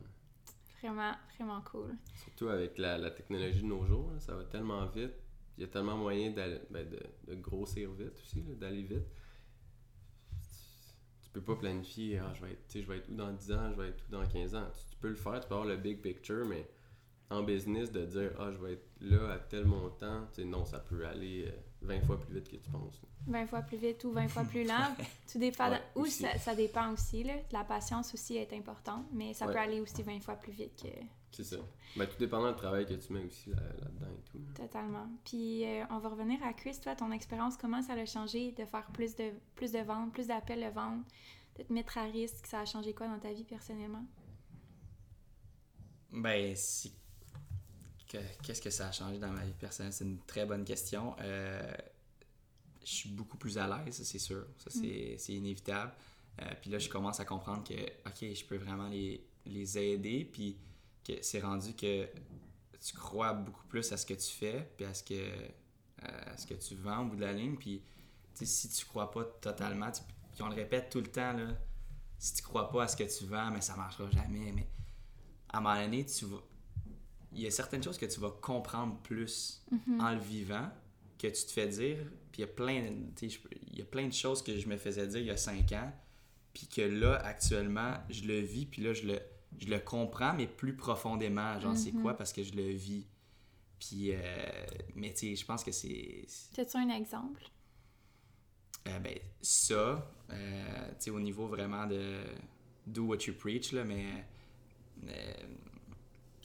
Vraiment, 0.87 1.13
vraiment 1.37 1.61
cool. 1.61 1.95
Surtout 2.23 2.49
avec 2.49 2.77
la, 2.77 2.97
la 2.97 3.11
technologie 3.11 3.61
de 3.61 3.67
nos 3.67 3.85
jours, 3.85 4.11
ça 4.19 4.35
va 4.35 4.43
tellement 4.43 4.85
vite. 4.87 5.13
Il 5.57 5.61
y 5.61 5.63
a 5.63 5.67
tellement 5.67 5.97
moyen 5.97 6.31
ben, 6.31 6.59
de, 6.71 6.99
de 7.27 7.35
grossir 7.35 7.91
vite 7.91 8.19
aussi, 8.19 8.41
d'aller 8.41 8.83
vite. 8.83 9.05
Tu 11.23 11.29
peux 11.31 11.41
pas 11.41 11.55
planifier, 11.55 12.19
ah, 12.19 12.31
je, 12.35 12.45
vais 12.45 12.51
être, 12.53 12.65
je 12.73 12.87
vais 12.87 12.97
être 12.97 13.09
où 13.09 13.15
dans 13.15 13.31
10 13.31 13.51
ans, 13.51 13.71
je 13.71 13.81
vais 13.81 13.89
être 13.89 14.03
où 14.07 14.11
dans 14.11 14.27
15 14.27 14.55
ans. 14.55 14.67
Tu, 14.89 14.97
peux 14.97 15.09
le 15.09 15.15
faire, 15.15 15.39
tu 15.39 15.47
peux 15.47 15.55
avoir 15.55 15.67
le 15.67 15.77
big 15.77 16.01
picture, 16.01 16.45
mais 16.45 16.69
en 17.29 17.43
business, 17.43 17.91
de 17.91 18.05
dire, 18.05 18.31
ah, 18.39 18.51
je 18.51 18.57
vais 18.57 18.73
être 18.73 18.87
là 19.01 19.33
à 19.33 19.39
tel 19.39 19.65
montant, 19.65 20.27
non, 20.45 20.65
ça 20.65 20.79
peut 20.79 21.05
aller 21.05 21.45
euh, 21.47 21.51
20 21.85 22.01
fois 22.01 22.19
plus 22.19 22.33
vite 22.33 22.49
que 22.49 22.55
tu 22.57 22.69
penses. 22.69 23.01
là. 23.01 23.07
20 23.39 23.47
fois 23.47 23.61
plus 23.61 23.77
vite 23.77 24.03
ou 24.03 24.11
20 24.11 24.27
fois 24.27 24.43
plus 24.43 24.63
lent. 24.63 24.95
Tout 25.31 25.39
dépend. 25.39 25.69
Ouais, 25.71 25.81
ou 25.95 26.05
ça, 26.05 26.37
ça 26.37 26.55
dépend 26.55 26.91
aussi, 26.93 27.23
là. 27.23 27.33
La 27.51 27.63
patience 27.63 28.13
aussi 28.13 28.37
est 28.37 28.51
importante, 28.53 29.05
mais 29.11 29.33
ça 29.33 29.45
Ouais. 29.47 29.53
peut 29.53 29.59
aller 29.59 29.79
aussi 29.81 30.01
20 30.03 30.19
fois 30.21 30.35
plus 30.35 30.51
vite 30.51 30.81
que. 30.81 30.87
C'est 31.31 31.43
ça. 31.43 31.57
Ben, 31.97 32.05
tout 32.07 32.17
dépendant 32.19 32.51
du 32.51 32.57
travail 32.57 32.85
que 32.85 32.93
tu 32.93 33.11
mets 33.11 33.23
aussi 33.25 33.49
là- 33.49 33.57
là-dedans 33.81 34.07
et 34.07 34.21
tout. 34.29 34.37
là. 34.37 34.53
Totalement. 34.55 35.07
Puis 35.25 35.65
euh, 35.65 35.83
on 35.89 35.97
va 35.99 36.09
revenir 36.09 36.43
à 36.43 36.53
Chris, 36.53 36.77
toi, 36.81 36.95
ton 36.95 37.11
expérience, 37.11 37.57
comment 37.57 37.81
ça 37.81 37.93
a 37.93 38.05
changé 38.05 38.51
de 38.51 38.65
faire 38.65 38.85
plus 38.93 39.15
de, 39.15 39.31
plus 39.55 39.71
de 39.71 39.79
ventes, 39.79 40.11
plus 40.13 40.27
d'appels 40.27 40.63
de 40.63 40.69
vente, 40.69 41.03
de 41.57 41.63
te 41.63 41.73
mettre 41.73 41.97
à 41.97 42.03
risque, 42.03 42.45
ça 42.45 42.59
a 42.59 42.65
changé 42.65 42.93
quoi 42.93 43.07
dans 43.07 43.19
ta 43.19 43.31
vie 43.33 43.43
personnellement? 43.45 44.05
Ben, 46.11 46.55
si... 46.55 46.93
que- 48.17 48.41
Qu'est-ce 48.43 48.61
que 48.61 48.69
ça 48.69 48.87
a 48.87 48.91
changé 48.91 49.17
dans 49.19 49.31
ma 49.31 49.43
vie 49.45 49.53
personnelle? 49.53 49.93
C'est 49.93 50.05
une 50.05 50.19
très 50.19 50.45
bonne 50.45 50.63
question. 50.63 51.15
Euh, 51.19 51.73
je 52.85 52.91
suis 52.91 53.09
beaucoup 53.09 53.37
plus 53.37 53.57
à 53.57 53.67
l'aise, 53.67 54.01
c'est 54.03 54.19
sûr. 54.19 54.45
Ça, 54.57 54.69
c'est 54.69 55.15
c'est 55.17 55.33
inévitable. 55.33 55.93
Euh, 56.41 56.45
puis 56.61 56.69
là, 56.71 56.79
je 56.79 56.89
commence 56.89 57.19
à 57.19 57.25
comprendre 57.25 57.63
que, 57.63 57.73
OK, 57.73 58.33
je 58.35 58.45
peux 58.45 58.57
vraiment 58.57 58.87
les, 58.89 59.25
les 59.45 59.77
aider, 59.77 60.25
puis 60.25 60.57
que 61.03 61.13
c'est 61.21 61.39
rendu 61.41 61.73
que 61.75 62.07
tu 62.81 62.93
crois 62.93 63.33
beaucoup 63.33 63.65
plus 63.67 63.91
à 63.91 63.97
ce 63.97 64.05
que 64.05 64.13
tu 64.15 64.31
fais, 64.31 64.67
puis 64.75 64.85
à 64.85 64.93
ce 64.93 65.03
que, 65.03 65.31
à 66.01 66.35
ce 66.37 66.45
que 66.47 66.55
tu 66.55 66.75
vends 66.75 67.01
au 67.05 67.09
bout 67.09 67.15
de 67.15 67.21
la 67.21 67.33
ligne. 67.33 67.55
Puis, 67.55 67.81
si 68.33 68.67
tu 68.69 68.85
crois 68.85 69.11
pas 69.11 69.23
totalement, 69.23 69.91
tu- 69.91 70.01
puis 70.33 70.41
on 70.41 70.49
le 70.49 70.55
répète 70.55 70.89
tout 70.89 70.99
le 70.99 71.07
temps, 71.11 71.33
là, 71.33 71.55
si 72.17 72.33
tu 72.35 72.41
crois 72.41 72.69
pas 72.69 72.83
à 72.83 72.87
ce 72.87 72.97
que 72.97 73.03
tu 73.03 73.25
vends, 73.25 73.51
mais 73.51 73.61
ça 73.61 73.75
marchera 73.75 74.09
jamais. 74.09 74.51
Mais 74.51 74.67
à 75.49 75.59
un 75.59 75.61
moment 75.61 75.79
donné, 75.81 76.05
tu 76.05 76.25
vas, 76.25 76.41
il 77.35 77.41
y 77.41 77.47
a 77.47 77.51
certaines 77.51 77.83
choses 77.83 77.97
que 77.97 78.05
tu 78.05 78.19
vas 78.19 78.31
comprendre 78.41 78.97
plus 79.03 79.61
Mhm. 79.71 80.01
en 80.01 80.11
le 80.13 80.19
vivant 80.19 80.69
que 81.17 81.27
tu 81.27 81.45
te 81.45 81.51
fais 81.51 81.67
dire. 81.67 81.97
Puis 82.31 82.41
il 82.41 82.41
y 82.41 82.43
a 82.43 82.47
plein, 82.47 82.85
il 83.21 83.77
y 83.77 83.81
a 83.81 83.85
plein 83.85 84.07
de 84.07 84.13
choses 84.13 84.41
que 84.43 84.57
je 84.57 84.67
me 84.67 84.77
faisais 84.77 85.07
dire 85.07 85.19
il 85.19 85.27
y 85.27 85.31
a 85.31 85.37
cinq 85.37 85.71
ans, 85.73 85.91
puis 86.53 86.67
que 86.67 86.81
là, 86.81 87.15
actuellement, 87.25 87.93
je 88.09 88.23
le 88.25 88.39
vis, 88.39 88.65
puis 88.65 88.81
là, 88.83 88.93
je 88.93 89.03
le, 89.07 89.19
je 89.59 89.67
le 89.67 89.79
comprends, 89.79 90.33
mais 90.33 90.47
plus 90.47 90.75
profondément. 90.75 91.59
Genre, 91.59 91.77
c'est 91.77 91.91
Mhm. 91.93 92.01
quoi? 92.01 92.15
Parce 92.17 92.33
que 92.33 92.43
je 92.43 92.53
le 92.53 92.69
vis. 92.71 93.05
Puis, 93.79 94.11
euh, 94.13 94.17
mais 94.95 95.11
tu 95.13 95.27
sais, 95.29 95.35
je 95.35 95.45
pense 95.45 95.63
que 95.63 95.71
c'est... 95.71 96.25
T'as-tu 96.55 96.77
un 96.77 96.89
exemple? 96.89 97.43
Euh, 98.87 98.99
ben, 98.99 99.17
ça, 99.41 100.09
euh, 100.31 100.87
tu 100.91 100.95
sais, 100.99 101.09
au 101.09 101.19
niveau 101.19 101.47
vraiment 101.47 101.85
de 101.85 102.23
do 102.87 103.03
what 103.05 103.17
you 103.27 103.33
preach, 103.33 103.71
là, 103.73 103.83
mais 103.83 104.25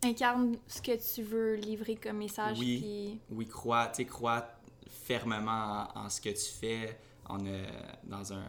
Incarne 0.02 0.56
ce 0.68 0.80
que 0.80 1.14
tu 1.14 1.22
veux 1.22 1.54
livrer 1.56 1.96
comme 1.96 2.18
message. 2.18 2.58
Oui. 2.58 2.78
Puis... 2.80 3.20
oui, 3.36 3.46
crois, 3.46 3.88
tu 3.88 3.96
sais, 3.96 4.04
crois 4.04 4.48
fermement 4.88 5.88
en, 5.94 6.04
en 6.04 6.08
ce 6.10 6.20
que 6.20 6.28
tu 6.28 6.52
fais 6.60 6.98
en, 7.26 7.44
euh, 7.46 7.64
dans 8.04 8.32
un 8.32 8.44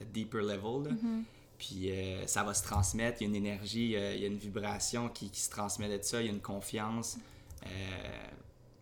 a 0.00 0.04
deeper 0.04 0.42
level, 0.42 0.84
là. 0.84 0.90
Mhm. 0.90 1.24
puis 1.58 1.90
euh, 1.90 2.26
ça 2.26 2.42
va 2.42 2.52
se 2.54 2.62
transmettre, 2.64 3.18
il 3.20 3.24
y 3.24 3.26
a 3.26 3.28
une 3.28 3.36
énergie, 3.36 3.96
euh, 3.96 4.14
il 4.14 4.22
y 4.22 4.24
a 4.24 4.26
une 4.26 4.38
vibration 4.38 5.08
qui, 5.08 5.30
qui 5.30 5.40
se 5.40 5.50
transmet 5.50 5.88
de 5.96 6.02
ça, 6.02 6.20
il 6.20 6.26
y 6.26 6.28
a 6.28 6.32
une 6.32 6.40
confiance, 6.40 7.16
euh, 7.64 7.68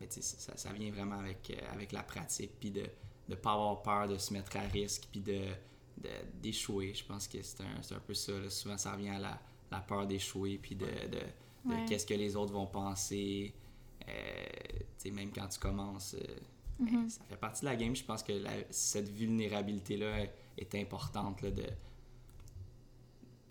mais 0.01 0.07
tu 0.07 0.23
sais, 0.23 0.37
ça, 0.39 0.57
ça 0.57 0.73
vient 0.73 0.91
vraiment 0.91 1.19
avec, 1.19 1.51
euh, 1.51 1.73
avec 1.73 1.93
la 1.93 2.03
pratique, 2.03 2.53
puis 2.59 2.71
de 2.71 2.85
ne 3.29 3.35
pas 3.35 3.53
avoir 3.53 3.83
peur 3.83 4.09
de 4.09 4.17
se 4.17 4.33
mettre 4.33 4.57
à 4.57 4.61
risque, 4.61 5.09
puis 5.11 5.21
de 5.21 5.41
d'échouer. 6.43 6.95
Je 6.95 7.05
pense 7.05 7.29
que 7.29 7.41
c'est 7.43 7.61
un, 7.61 7.81
c'est 7.83 7.95
un 7.95 8.01
peu 8.01 8.15
ça. 8.15 8.33
là. 8.33 8.51
Souvent, 8.51 8.77
ça 8.77 8.93
revient 8.93 9.11
à 9.11 9.21
la, 9.21 9.39
la 9.71 9.79
peur 9.79 10.05
d'échouer, 10.07 10.59
puis 10.61 10.75
de, 10.75 10.87
de, 10.87 11.21
de 11.64 11.70
Ouais. 11.75 11.85
qu'est-ce 11.88 12.07
que 12.07 12.14
les 12.14 12.35
autres 12.37 12.53
vont 12.53 12.66
penser. 12.66 13.55
Euh, 14.09 14.12
tu 14.98 15.09
sais, 15.09 15.11
même 15.11 15.31
quand 15.33 15.46
tu 15.48 15.59
commences, 15.61 16.14
euh, 16.14 16.37
ben, 16.81 17.09
ça 17.09 17.22
fait 17.29 17.37
partie 17.37 17.61
de 17.61 17.66
la 17.66 17.77
game. 17.77 17.94
Je 17.94 18.03
pense 18.05 18.22
que 18.22 18.33
la- 18.33 18.51
cette 18.70 19.09
vulnérabilité-là 19.09 20.27
est 20.59 20.75
importante 20.75 21.40
là, 21.42 21.51
de 21.51 21.66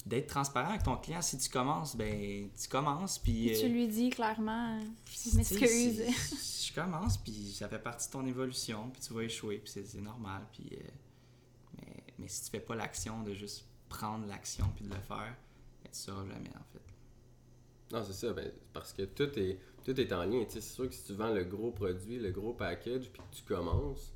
d'être 0.06 0.28
transparent 0.28 0.70
avec 0.72 0.82
ton 0.84 0.98
client. 0.98 1.22
Si 1.22 1.38
tu 1.38 1.48
commences, 1.48 1.96
ben 1.96 2.50
tu 2.60 2.68
commences, 2.68 3.20
puis... 3.20 3.52
Tu 3.60 3.66
euh, 3.66 3.70
lui 3.70 3.88
dis 3.88 4.10
clairement, 4.10 4.80
je 5.06 5.38
m'excuse. 5.38 6.02
Je 6.68 6.74
commence, 6.74 7.18
puis 7.18 7.52
ça 7.54 7.68
fait 7.70 7.78
partie 7.80 8.08
de 8.08 8.14
ton 8.14 8.26
évolution, 8.26 8.90
puis 8.90 9.00
tu 9.02 9.14
vas 9.14 9.22
échouer, 9.24 9.58
puis 9.60 9.72
c'est 9.72 10.02
normal. 10.02 10.42
Puis, 10.54 10.70
euh, 10.74 10.78
mais, 11.78 12.04
mais 12.18 12.28
si 12.28 12.46
tu 12.46 12.50
fais 12.50 12.60
pas 12.62 12.76
l'action 12.76 13.22
de 13.24 13.34
juste 13.36 13.66
prendre 13.90 14.26
l'action 14.26 14.66
puis 14.76 14.86
de 14.86 14.90
le 14.90 15.00
faire, 15.02 15.36
ben, 15.84 15.92
tu 15.92 16.00
sauras 16.00 16.26
jamais, 16.26 16.50
en 16.50 16.64
fait. 16.74 16.82
Non, 17.92 18.04
c'est 18.04 18.14
ça, 18.14 18.34
ben, 18.34 18.52
parce 18.74 18.94
que 18.94 19.04
tout 19.04 19.38
est, 19.38 19.60
tout 19.84 20.00
est 20.00 20.14
en 20.14 20.24
lien. 20.24 20.44
C'est 20.48 20.62
sûr 20.62 20.88
que 20.88 20.94
si 20.94 21.06
tu 21.06 21.14
vends 21.14 21.34
le 21.34 21.44
gros 21.44 21.72
produit, 21.72 22.20
le 22.20 22.32
gros 22.32 22.54
package, 22.54 23.10
puis 23.12 23.22
que 23.22 23.36
tu 23.36 23.44
commences, 23.44 24.14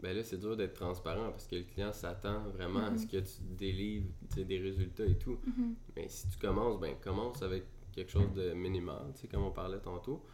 ben 0.00 0.14
là, 0.16 0.22
c'est 0.22 0.38
dur 0.38 0.56
d'être 0.56 0.74
transparent 0.74 1.30
parce 1.30 1.46
que 1.46 1.56
le 1.56 1.62
client 1.62 1.92
s'attend 1.92 2.48
vraiment 2.50 2.86
à 2.86 2.96
ce 2.96 3.06
que 3.06 3.16
tu 3.16 3.40
délivres 3.56 4.06
des 4.36 4.58
résultats 4.58 5.06
et 5.06 5.16
tout. 5.18 5.38
Mhm. 5.44 5.74
Mais 5.96 6.08
si 6.08 6.28
tu 6.28 6.38
commences, 6.38 6.78
ben 6.78 6.94
commence 7.02 7.42
avec 7.42 7.64
quelque 7.92 8.10
chose 8.10 8.32
de 8.34 8.52
minimal, 8.52 9.10
tu 9.14 9.22
sais, 9.22 9.28
comme 9.28 9.42
on 9.42 9.50
parlait 9.50 9.80
tantôt. 9.80 10.24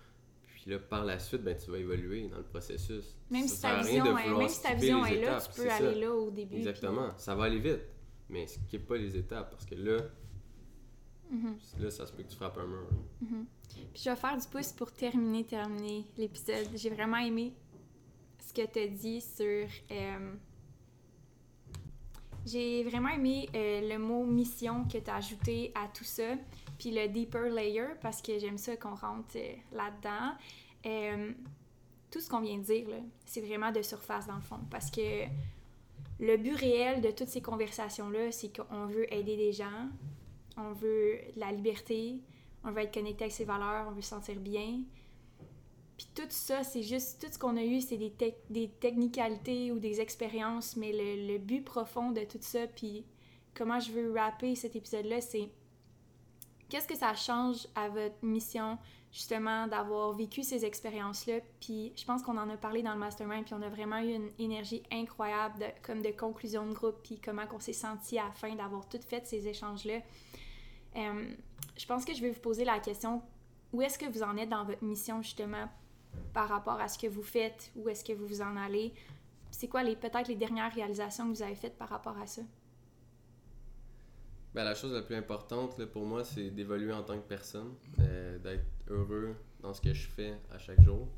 Puis 0.42 0.70
là, 0.70 0.78
par 0.78 1.04
la 1.04 1.18
suite, 1.18 1.42
ben, 1.42 1.56
tu 1.56 1.70
vas 1.70 1.78
évoluer 1.78 2.28
dans 2.28 2.38
le 2.38 2.44
processus. 2.44 3.16
Même 3.30 3.48
Ça 3.48 3.54
si 3.54 3.62
ta 3.62 3.80
rien 3.80 4.04
vision, 4.04 4.38
même 4.38 4.48
si 4.48 4.62
ta 4.62 4.74
vision 4.74 5.06
est 5.06 5.20
là, 5.20 5.40
tu 5.40 5.62
peux 5.62 5.68
ça. 5.68 5.76
aller 5.76 6.00
là 6.00 6.12
au 6.14 6.30
début. 6.30 6.56
Exactement. 6.56 7.10
Ça 7.16 7.34
va 7.34 7.44
aller 7.44 7.58
vite. 7.58 7.82
Mais 8.28 8.46
skip 8.46 8.86
pas 8.86 8.96
les 8.96 9.16
étapes 9.16 9.50
parce 9.50 9.66
que 9.66 9.74
là, 9.74 9.98
Mhm. 11.30 11.56
là 11.80 11.90
ça 11.90 12.06
se 12.06 12.12
peut 12.12 12.22
que 12.22 12.28
tu 12.28 12.36
frappes 12.36 12.58
un 12.58 12.66
mur. 12.66 12.86
Puis 13.92 14.02
je 14.04 14.10
vais 14.10 14.16
faire 14.16 14.36
du 14.36 14.46
pouce 14.46 14.72
pour 14.72 14.92
terminer, 14.92 15.44
terminer 15.44 16.04
l'épisode. 16.16 16.68
J'ai 16.74 16.90
vraiment 16.90 17.16
aimé 17.16 17.52
ce 18.46 18.52
que 18.52 18.66
tu 18.66 18.78
as 18.78 18.86
dit 18.88 19.20
sur. 19.20 19.66
euh, 19.90 20.34
J'ai 22.46 22.84
vraiment 22.84 23.08
aimé 23.08 23.48
euh, 23.54 23.88
le 23.88 23.98
mot 23.98 24.24
mission 24.24 24.84
que 24.84 24.98
tu 24.98 25.10
as 25.10 25.16
ajouté 25.16 25.72
à 25.74 25.88
tout 25.88 26.04
ça, 26.04 26.34
puis 26.78 26.90
le 26.90 27.08
deeper 27.08 27.48
layer, 27.50 27.94
parce 28.02 28.20
que 28.20 28.38
j'aime 28.38 28.58
ça 28.58 28.76
qu'on 28.76 28.94
rentre 28.94 29.36
euh, 29.36 29.54
là-dedans. 29.72 30.34
Euh, 30.86 31.32
tout 32.10 32.20
ce 32.20 32.28
qu'on 32.28 32.40
vient 32.40 32.58
de 32.58 32.62
dire, 32.64 32.86
c'est 33.24 33.40
vraiment 33.40 33.72
de 33.72 33.80
surface 33.80 34.26
dans 34.26 34.34
le 34.36 34.42
fond, 34.42 34.60
parce 34.70 34.90
que 34.90 35.24
le 36.20 36.36
but 36.36 36.54
réel 36.54 37.00
de 37.00 37.10
toutes 37.10 37.28
ces 37.28 37.40
conversations-là, 37.40 38.30
c'est 38.30 38.54
qu'on 38.54 38.86
veut 38.86 39.12
aider 39.12 39.36
des 39.36 39.52
gens, 39.52 39.88
on 40.56 40.72
veut 40.72 41.18
de 41.34 41.40
la 41.40 41.52
liberté, 41.52 42.20
on 42.64 42.70
veut 42.70 42.82
être 42.82 42.94
connecté 42.94 43.24
avec 43.24 43.34
ses 43.34 43.44
valeurs, 43.44 43.86
on 43.88 43.92
veut 43.92 44.02
se 44.02 44.10
sentir 44.10 44.40
bien. 44.40 44.82
Puis 45.96 46.08
tout 46.14 46.22
ça, 46.28 46.64
c'est 46.64 46.82
juste, 46.82 47.24
tout 47.24 47.32
ce 47.32 47.38
qu'on 47.38 47.56
a 47.56 47.62
eu, 47.62 47.80
c'est 47.80 47.96
des, 47.96 48.12
des 48.50 48.68
technicalités 48.68 49.70
ou 49.70 49.78
des 49.78 50.00
expériences, 50.00 50.76
mais 50.76 50.92
le, 50.92 51.38
but 51.38 51.64
profond 51.64 52.10
de 52.10 52.22
tout 52.22 52.38
ça, 52.40 52.66
puis 52.66 53.04
comment 53.54 53.78
je 53.78 53.92
veux 53.92 54.12
rapper 54.12 54.56
cet 54.56 54.74
épisode-là, 54.74 55.20
c'est 55.20 55.48
qu'est-ce 56.68 56.88
que 56.88 56.96
ça 56.96 57.14
change 57.14 57.68
à 57.76 57.88
votre 57.88 58.16
mission, 58.22 58.76
justement, 59.12 59.68
d'avoir 59.68 60.12
vécu 60.14 60.42
ces 60.42 60.64
expériences-là? 60.64 61.34
Puis 61.60 61.92
je 61.94 62.04
pense 62.04 62.22
qu'on 62.22 62.38
en 62.38 62.50
a 62.50 62.56
parlé 62.56 62.82
dans 62.82 62.94
le 62.94 62.98
mastermind, 62.98 63.44
puis 63.44 63.54
on 63.54 63.62
a 63.62 63.68
vraiment 63.68 64.00
eu 64.00 64.14
une 64.14 64.30
énergie 64.40 64.82
incroyable, 64.90 65.66
comme 65.82 66.02
de 66.02 66.10
conclusion 66.10 66.66
de 66.66 66.72
groupe, 66.72 66.96
puis 67.04 67.20
comment 67.20 67.44
on 67.54 67.60
s'est 67.60 67.72
senti 67.72 68.18
à 68.18 68.24
la 68.24 68.32
fin 68.32 68.52
d'avoir 68.56 68.88
tout 68.88 69.00
fait 69.06 69.24
ces 69.26 69.46
échanges-là. 69.46 70.00
Euh, 70.96 71.34
je 71.76 71.86
pense 71.86 72.04
que 72.04 72.14
je 72.14 72.20
vais 72.20 72.30
vous 72.30 72.40
poser 72.40 72.64
la 72.64 72.78
question 72.78 73.22
où 73.72 73.82
est-ce 73.82 73.98
que 73.98 74.06
vous 74.06 74.22
en 74.22 74.36
êtes 74.36 74.48
dans 74.48 74.64
votre 74.64 74.84
mission 74.84 75.20
justement 75.22 75.68
par 76.32 76.48
rapport 76.48 76.80
à 76.80 76.86
ce 76.88 76.96
que 76.98 77.08
vous 77.08 77.22
faites, 77.22 77.72
où 77.74 77.88
est-ce 77.88 78.04
que 78.04 78.12
vous 78.12 78.26
vous 78.26 78.40
en 78.42 78.56
allez? 78.56 78.92
C'est 79.50 79.68
quoi 79.68 79.82
les 79.82 79.96
peut-être 79.96 80.28
les 80.28 80.36
dernières 80.36 80.72
réalisations 80.72 81.28
que 81.30 81.36
vous 81.36 81.42
avez 81.42 81.56
faites 81.56 81.76
par 81.76 81.88
rapport 81.88 82.16
à 82.18 82.26
ça? 82.26 82.42
Ben, 84.54 84.62
la 84.62 84.74
chose 84.76 84.92
la 84.92 85.02
plus 85.02 85.16
importante 85.16 85.84
pour 85.86 86.04
moi, 86.06 86.22
c'est 86.22 86.50
d'évoluer 86.50 86.92
en 86.92 87.02
tant 87.02 87.16
que 87.16 87.26
personne, 87.26 87.74
euh, 87.98 88.38
d'être 88.38 88.64
heureux 88.88 89.34
dans 89.60 89.74
ce 89.74 89.80
que 89.80 89.92
je 89.92 90.06
fais 90.08 90.34
à 90.52 90.58
chaque 90.58 90.80
jour. 90.82 91.08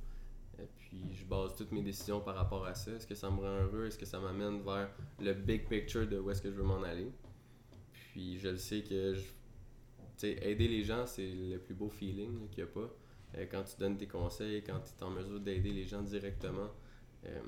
Et 0.58 0.66
puis, 0.78 1.12
je 1.12 1.24
base 1.26 1.54
toutes 1.54 1.70
mes 1.72 1.82
décisions 1.82 2.20
par 2.22 2.34
rapport 2.34 2.64
à 2.64 2.74
ça. 2.74 2.92
Est-ce 2.92 3.06
que 3.06 3.14
ça 3.14 3.28
me 3.30 3.36
rend 3.40 3.58
heureux? 3.64 3.86
Est-ce 3.86 3.98
que 3.98 4.06
ça 4.06 4.18
m'amène 4.18 4.62
vers 4.62 4.88
le 5.20 5.34
big 5.34 5.68
picture 5.68 6.06
de 6.08 6.18
où 6.18 6.30
est-ce 6.30 6.40
que 6.40 6.50
je 6.50 6.56
veux 6.56 6.62
m'en 6.62 6.82
aller? 6.82 7.12
Puis, 7.92 8.38
je 8.38 8.48
le 8.48 8.56
sais 8.56 8.82
que 8.82 9.12
je- 9.12 9.32
aider 10.24 10.68
les 10.68 10.83
gens, 10.85 11.07
c'est 11.07 11.26
le 11.29 11.59
plus 11.59 11.74
beau 11.74 11.88
feeling 11.88 12.48
qu'il 12.50 12.64
n'y 12.64 12.70
a 12.70 12.72
pas. 12.72 12.90
Euh, 13.37 13.46
quand 13.50 13.64
tu 13.64 13.76
donnes 13.79 13.96
tes 13.96 14.07
conseils, 14.07 14.62
quand 14.62 14.81
tu 14.81 14.90
es 14.98 15.02
en 15.02 15.11
mesure 15.11 15.40
d'aider 15.40 15.72
les 15.72 15.85
gens 15.87 16.02
directement, 16.02 16.70
euh, 17.26 17.40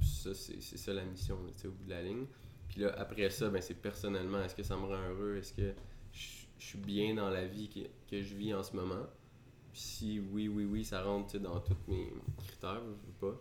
ça, 0.00 0.34
c'est 0.34 0.60
ça 0.60 0.92
la 0.92 1.04
mission 1.04 1.36
au 1.36 1.70
bout 1.70 1.84
de 1.84 1.90
la 1.90 2.02
ligne. 2.02 2.26
Puis 2.68 2.80
là, 2.80 2.94
après 2.98 3.30
ça, 3.30 3.48
ben, 3.48 3.60
c'est 3.62 3.80
personnellement, 3.80 4.42
est-ce 4.42 4.54
que 4.54 4.62
ça 4.62 4.76
me 4.76 4.82
rend 4.84 5.08
heureux? 5.10 5.36
Est-ce 5.36 5.52
que 5.54 5.74
je 6.12 6.38
suis 6.58 6.78
bien 6.78 7.14
dans 7.14 7.30
la 7.30 7.46
vie 7.46 7.68
que, 7.68 7.80
que 8.10 8.22
je 8.22 8.34
vis 8.34 8.52
en 8.54 8.62
ce 8.62 8.74
moment? 8.74 9.06
Si 9.72 10.20
oui, 10.20 10.48
oui, 10.48 10.64
oui, 10.64 10.84
ça 10.84 11.02
rentre 11.02 11.38
dans 11.38 11.60
tous 11.60 11.76
mes 11.88 12.12
critères, 12.46 12.82
je 12.82 13.06
veux 13.26 13.32
pas. 13.32 13.40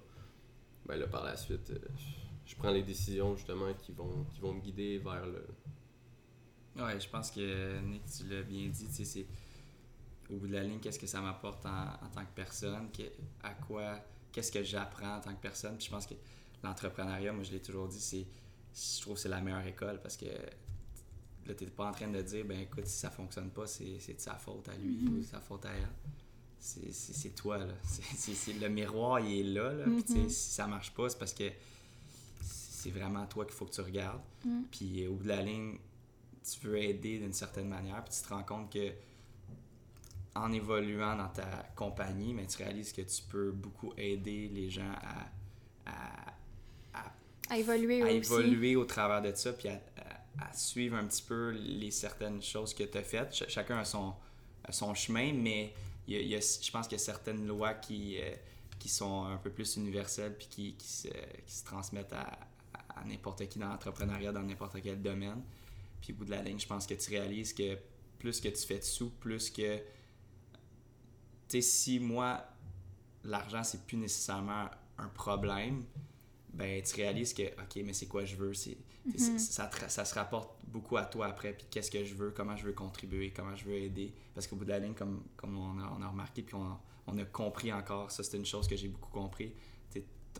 Ben 0.85 0.97
là, 0.97 1.07
par 1.07 1.23
la 1.23 1.35
suite, 1.37 1.71
euh, 1.71 1.79
je- 1.97 2.51
je 2.51 2.55
prends 2.55 2.71
les 2.71 2.83
décisions 2.83 3.35
justement 3.35 3.73
qui 3.73 3.91
vont, 3.91 4.25
qui 4.33 4.41
vont 4.41 4.53
me 4.53 4.61
guider 4.61 4.97
vers 4.99 5.25
le. 5.25 5.45
Ouais, 6.77 6.99
je 6.99 7.07
pense 7.09 7.31
que 7.31 7.79
Nick, 7.81 8.03
tu 8.05 8.25
l'as 8.25 8.41
bien 8.43 8.67
dit, 8.67 8.87
tu 8.87 8.93
sais, 8.93 9.05
c'est 9.05 9.25
au 10.29 10.37
bout 10.37 10.47
de 10.47 10.53
la 10.53 10.63
ligne, 10.63 10.79
qu'est-ce 10.79 10.99
que 10.99 11.07
ça 11.07 11.21
m'apporte 11.21 11.65
en, 11.65 11.69
en 12.05 12.09
tant 12.13 12.21
que 12.25 12.33
personne, 12.35 12.91
que- 12.91 13.03
à 13.43 13.53
quoi, 13.53 13.99
qu'est-ce 14.31 14.51
que 14.51 14.63
j'apprends 14.63 15.17
en 15.17 15.21
tant 15.21 15.33
que 15.33 15.41
personne. 15.41 15.77
Puis 15.77 15.85
je 15.85 15.91
pense 15.91 16.05
que 16.05 16.15
l'entrepreneuriat, 16.63 17.31
moi 17.31 17.43
je 17.43 17.51
l'ai 17.51 17.61
toujours 17.61 17.87
dit, 17.87 18.01
c'est, 18.01 18.25
je 18.73 19.01
trouve 19.01 19.13
que 19.15 19.19
c'est 19.21 19.29
la 19.29 19.39
meilleure 19.41 19.65
école 19.67 20.01
parce 20.01 20.17
que 20.17 20.25
là, 20.25 21.53
t'es 21.53 21.67
pas 21.67 21.87
en 21.87 21.91
train 21.91 22.07
de 22.09 22.21
dire, 22.21 22.43
ben 22.43 22.59
écoute, 22.59 22.87
si 22.87 22.97
ça 22.97 23.09
fonctionne 23.11 23.51
pas, 23.51 23.67
c'est, 23.67 23.99
c'est 23.99 24.15
de 24.15 24.19
sa 24.19 24.33
faute 24.35 24.67
à 24.67 24.75
lui 24.75 25.07
ou 25.07 25.17
de 25.19 25.23
sa 25.23 25.39
faute 25.39 25.65
à 25.65 25.71
elle. 25.73 25.87
C'est, 26.59 27.35
toi, 27.35 27.59
là. 27.59 27.67
C'est, 27.83 28.53
le 28.53 28.67
miroir, 28.69 29.19
il 29.19 29.39
est 29.41 29.43
là, 29.53 29.71
là. 29.71 29.85
Puis 29.85 30.15
Mhm. 30.21 30.29
si 30.29 30.49
ça 30.51 30.65
marche 30.65 30.91
pas, 30.95 31.07
c'est 31.09 31.19
parce 31.19 31.33
que 31.35 31.43
c'est 32.41 32.89
vraiment 32.89 33.23
toi 33.27 33.45
qu'il 33.45 33.53
faut 33.53 33.65
que 33.65 33.71
tu 33.75 33.81
regardes. 33.81 34.21
Mm. 34.43 34.61
Puis 34.71 35.05
au 35.05 35.13
bout 35.13 35.23
de 35.25 35.27
la 35.29 35.43
ligne, 35.43 35.77
tu 36.51 36.67
veux 36.67 36.77
aider 36.77 37.19
d'une 37.19 37.33
certaine 37.33 37.67
manière, 37.67 38.03
puis 38.03 38.13
tu 38.13 38.21
te 38.27 38.33
rends 38.33 38.43
compte 38.43 38.71
que 38.71 38.91
en 40.35 40.51
évoluant 40.51 41.15
dans 41.15 41.29
ta 41.29 41.45
compagnie, 41.75 42.33
mais 42.33 42.45
tu 42.45 42.57
réalises 42.57 42.91
que 42.91 43.01
tu 43.01 43.21
peux 43.29 43.51
beaucoup 43.51 43.93
aider 43.97 44.49
les 44.53 44.69
gens 44.69 44.91
à, 45.01 45.29
à, 45.89 46.33
à, 46.93 47.13
À 47.49 47.57
évoluer 47.57 48.01
à 48.01 48.05
aussi. 48.07 48.15
évoluer 48.17 48.75
au 48.75 48.83
travers 48.85 49.21
de 49.21 49.33
ça, 49.33 49.53
puis 49.53 49.69
à, 49.69 49.79
suivre 50.53 50.97
un 50.97 51.05
petit 51.05 51.23
peu 51.23 51.51
les 51.51 51.91
certaines 51.91 52.41
choses 52.41 52.73
que 52.73 52.83
tu 52.83 52.97
as 52.97 53.03
faites. 53.03 53.33
Ch- 53.33 53.49
chacun 53.49 53.77
a 53.79 53.85
son, 53.85 54.13
a 54.65 54.71
son 54.73 54.93
chemin, 54.93 55.31
mais 55.33 55.73
il 56.07 56.15
y 56.15 56.17
a- 56.17 56.21
il 56.21 56.27
y 56.27 56.35
a- 56.35 56.39
je 56.61 56.69
pense 56.71 56.87
qu'il 56.87 56.97
y 56.97 57.01
a 57.01 57.03
certaines 57.03 57.47
lois 57.47 57.73
qui, 57.73 58.17
euh, 58.19 58.29
qui 58.77 58.89
sont 58.89 59.23
un 59.23 59.37
peu 59.37 59.49
plus 59.49 59.77
universelles, 59.77 60.35
puis 60.37 60.47
qui, 60.49 60.73
qui, 60.73 60.87
se, 60.89 61.07
qui 61.07 61.53
se 61.55 61.63
transmettent 61.63 62.11
à 62.13 62.37
n'importe 63.05 63.47
qui 63.47 63.59
dans 63.59 63.69
l'entrepreneuriat, 63.69 64.33
dans 64.33 64.43
n'importe 64.43 64.81
quel 64.81 65.01
domaine. 65.01 65.41
Puis 66.05 66.13
au 66.13 66.17
bout 66.17 66.25
de 66.25 66.31
la 66.31 66.43
ligne, 66.43 66.59
je 66.59 66.67
pense 66.67 66.85
que 66.85 66.93
tu 66.93 67.09
réalises 67.09 67.51
que 67.51 67.79
plus 68.19 68.39
que 68.39 68.47
tu 68.49 68.63
fais 68.63 68.77
de 68.77 68.83
sous, 68.83 69.09
plus 69.09 69.49
que 69.49 69.77
tu 69.77 69.83
sais, 71.47 71.61
si 71.61 71.99
moi, 71.99 72.43
l'argent, 73.23 73.63
c'est 73.63 73.81
plus 73.87 73.97
nécessairement 73.97 74.69
un 74.99 75.07
problème, 75.09 75.83
ben 76.53 76.79
tu 76.83 76.95
réalises 76.95 77.33
que, 77.33 77.43
OK, 77.61 77.81
mais 77.83 77.93
c'est 77.93 78.05
quoi 78.07 78.23
je 78.23 78.35
veux? 78.35 78.53
C'est, 78.53 78.77
Mhm. 79.05 79.37
ça, 79.37 79.69
ça 79.87 80.03
se 80.05 80.15
rapporte 80.15 80.57
beaucoup 80.67 80.97
à 80.97 81.05
toi 81.05 81.27
après, 81.27 81.53
puis 81.53 81.67
qu'est-ce 81.69 81.91
que 81.91 82.03
je 82.03 82.15
veux, 82.15 82.31
comment 82.31 82.55
je 82.55 82.65
veux 82.65 82.73
contribuer, 82.73 83.31
comment 83.31 83.55
je 83.55 83.65
veux 83.65 83.75
aider. 83.75 84.13
Parce 84.33 84.47
qu'au 84.47 84.55
bout 84.55 84.65
de 84.65 84.69
la 84.71 84.79
ligne, 84.79 84.93
comme, 84.95 85.23
comme 85.37 85.55
on, 85.57 85.79
a, 85.79 85.95
on 85.95 86.01
a 86.01 86.07
remarqué, 86.07 86.41
puis 86.41 86.55
on, 86.55 86.75
on 87.07 87.17
a 87.19 87.25
compris 87.25 87.71
encore, 87.71 88.09
ça 88.11 88.23
c'est 88.23 88.37
une 88.37 88.45
chose 88.45 88.67
que 88.67 88.75
j'ai 88.75 88.87
beaucoup 88.87 89.11
compris. 89.11 89.53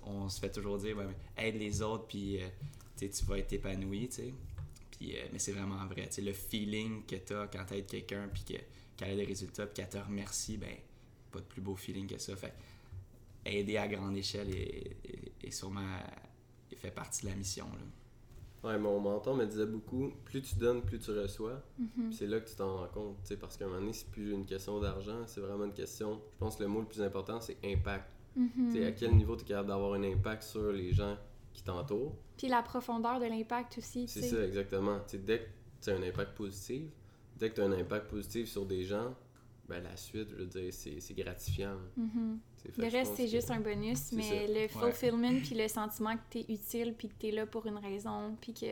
On 0.03 0.30
se 0.30 0.39
fait 0.39 0.51
toujours 0.51 0.78
dire, 0.80 0.97
ouais, 0.97 1.05
mais 1.05 1.16
aide 1.47 1.55
les 1.57 1.82
autres, 1.82 2.05
puis 2.07 2.41
euh, 2.41 2.47
tu 2.97 3.07
vas 3.26 3.38
être 3.39 3.53
épanoui, 3.53 4.07
tu 4.09 4.16
sais. 4.16 4.34
Puis, 4.98 5.16
euh, 5.16 5.26
mais 5.32 5.39
c'est 5.39 5.52
vraiment 5.52 5.86
vrai. 5.88 6.08
tu 6.08 6.14
sais, 6.16 6.22
le 6.22 6.34
feeling 6.34 7.06
que 7.06 7.16
tu 7.16 7.34
as 7.34 7.48
quand 7.48 7.66
tu 7.66 7.74
aides 7.76 7.88
quelqu'un, 7.88 8.30
puis 8.34 8.43
que- 8.43 8.62
qu'elle 8.98 9.12
a 9.12 9.16
des 9.16 9.26
résultats, 9.26 9.66
puis 9.68 9.76
qu'elle 9.76 9.89
te 9.89 9.98
remercie, 9.98 10.58
ben, 10.58 10.76
pas 11.32 11.39
de 11.39 11.46
plus 11.46 11.62
beau 11.62 11.76
feeling 11.76 12.08
que 12.08 12.18
ça. 12.18 12.36
Fait 12.36 12.50
que 12.50 13.50
aider 13.50 13.78
à 13.78 13.88
grande 13.88 14.16
échelle 14.18 14.50
est, 14.56 14.98
est- 15.04 15.32
est 15.48 15.52
sûrement 15.52 15.98
fait 16.78 16.91
partie 16.91 17.24
de 17.26 17.30
la 17.32 17.36
mission. 17.36 17.66
Là. 17.66 18.70
Ouais, 18.70 18.80
mon 18.80 19.00
mentor 19.00 19.36
me 19.36 19.46
disait 19.46 19.66
beaucoup, 19.68 20.12
plus 20.26 20.41
tu 20.41 20.56
donnes, 20.56 20.82
plus 20.82 20.98
tu 21.00 21.12
reçois. 21.12 21.62
Mhm. 21.78 21.89
Puis 22.08 22.16
c'est 22.16 22.28
là 22.28 22.39
que 22.39 22.50
tu 22.50 22.56
t'en 22.56 22.78
rends 22.78 22.88
compte, 22.88 23.18
tu 23.22 23.28
sais, 23.28 23.38
parce 23.38 23.58
qu'à 23.58 23.66
un 23.66 23.68
moment 23.68 23.80
donné, 23.82 23.93
c'est 23.93 24.10
plus 24.10 24.32
une 24.32 24.46
question 24.46 24.80
d'argent, 24.80 25.28
c'est 25.28 25.39
vraiment 25.41 25.66
une 25.66 25.74
question, 25.74 26.20
je 26.34 26.38
pense 26.39 26.56
que 26.56 26.64
le 26.64 26.70
mot 26.70 26.80
le 26.82 26.88
plus 26.88 27.02
important, 27.02 27.39
c'est 27.41 27.58
impact. 27.64 28.12
Mhm. 28.36 28.50
Tu 28.72 28.72
sais, 28.80 28.86
à 28.88 28.91
quel 28.91 29.16
niveau 29.16 29.36
tu 29.36 29.43
es 29.43 29.48
capable 29.48 29.68
d'avoir 29.70 29.93
un 29.93 30.04
impact 30.04 30.43
sur 30.43 30.72
les 30.72 30.91
gens 30.93 31.16
qui 31.56 31.64
t'entourent. 31.64 32.16
Puis 32.38 32.47
la 32.47 32.62
profondeur 32.62 33.20
de 33.20 33.26
l'impact 33.26 33.78
aussi, 33.80 34.06
tu 34.06 34.20
C'est 34.20 34.28
ça, 34.30 34.43
exactement. 34.45 34.99
Tu 35.08 35.12
sais, 35.12 35.18
dès 35.20 35.39
que 35.39 35.45
tu 35.82 35.89
as 35.89 35.93
un 35.95 36.03
impact 36.03 36.36
positif, 36.36 36.84
dès 37.38 37.49
que 37.49 37.56
tu 37.56 37.62
as 37.62 37.66
un 37.66 37.72
impact 37.72 38.08
positif 38.10 38.47
sur 38.49 38.66
des 38.66 38.84
gens, 38.84 39.16
ben 39.68 39.82
la 39.84 39.95
suite, 39.97 40.30
je 40.30 40.36
veux 40.36 40.45
dire, 40.45 40.72
c'est 40.72 40.99
c'est 40.99 41.14
gratifiant. 41.16 41.78
Mhm. 41.97 42.39
Tu 42.62 42.72
fait 42.72 42.82
Le 42.82 42.91
reste, 42.91 43.14
c'est 43.16 43.28
juste 43.28 43.49
un 43.49 43.60
bonus, 43.60 44.12
mais 44.12 44.22
ça. 44.47 44.53
le 44.53 44.68
fulfillment 44.68 45.41
puis 45.41 45.56
le 45.56 45.68
sentiment 45.68 46.16
que 46.16 46.22
t'es 46.30 46.45
utile 46.49 46.93
puis 46.95 47.08
que 47.10 47.16
t'es 47.16 47.32
là 47.32 47.45
pour 47.47 47.66
une 47.66 47.78
raison 47.80 48.36
puis 48.39 48.53
que 48.53 48.66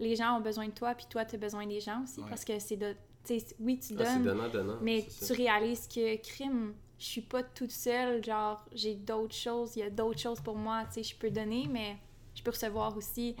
les 0.00 0.16
gens 0.16 0.36
ont 0.38 0.40
besoin 0.40 0.66
de 0.66 0.72
toi 0.72 0.94
puis 0.96 1.06
toi 1.08 1.24
t'as 1.24 1.36
besoin 1.38 1.66
des 1.66 1.80
gens 1.80 2.02
aussi 2.02 2.20
Ouais. 2.20 2.28
parce 2.28 2.44
que 2.44 2.58
c'est 2.58 2.76
de... 2.76 2.94
tu 3.24 3.38
oui, 3.60 3.78
tu 3.78 3.94
Ah, 4.00 4.02
donnes, 4.16 4.24
donnant-donnant. 4.24 4.78
mais 4.82 5.02
c'est 5.08 5.18
tu 5.20 5.24
ça. 5.26 5.34
réalises 5.34 5.86
que 5.86 6.16
crime, 6.16 6.74
je 6.98 7.04
suis 7.04 7.20
pas 7.20 7.44
toute 7.44 7.70
seule, 7.70 8.24
genre 8.24 8.64
j'ai 8.72 8.94
d'autres 8.96 9.34
choses, 9.36 9.76
il 9.76 9.80
y 9.80 9.82
a 9.84 9.90
d'autres 9.90 10.18
choses 10.18 10.40
pour 10.40 10.56
moi, 10.56 10.84
tu 10.86 10.94
sais, 10.94 11.02
je 11.04 11.14
peux 11.16 11.30
donner, 11.30 11.68
mais 11.70 11.96
je 12.42 12.44
peux 12.44 12.50
recevoir 12.50 12.96
aussi. 12.96 13.36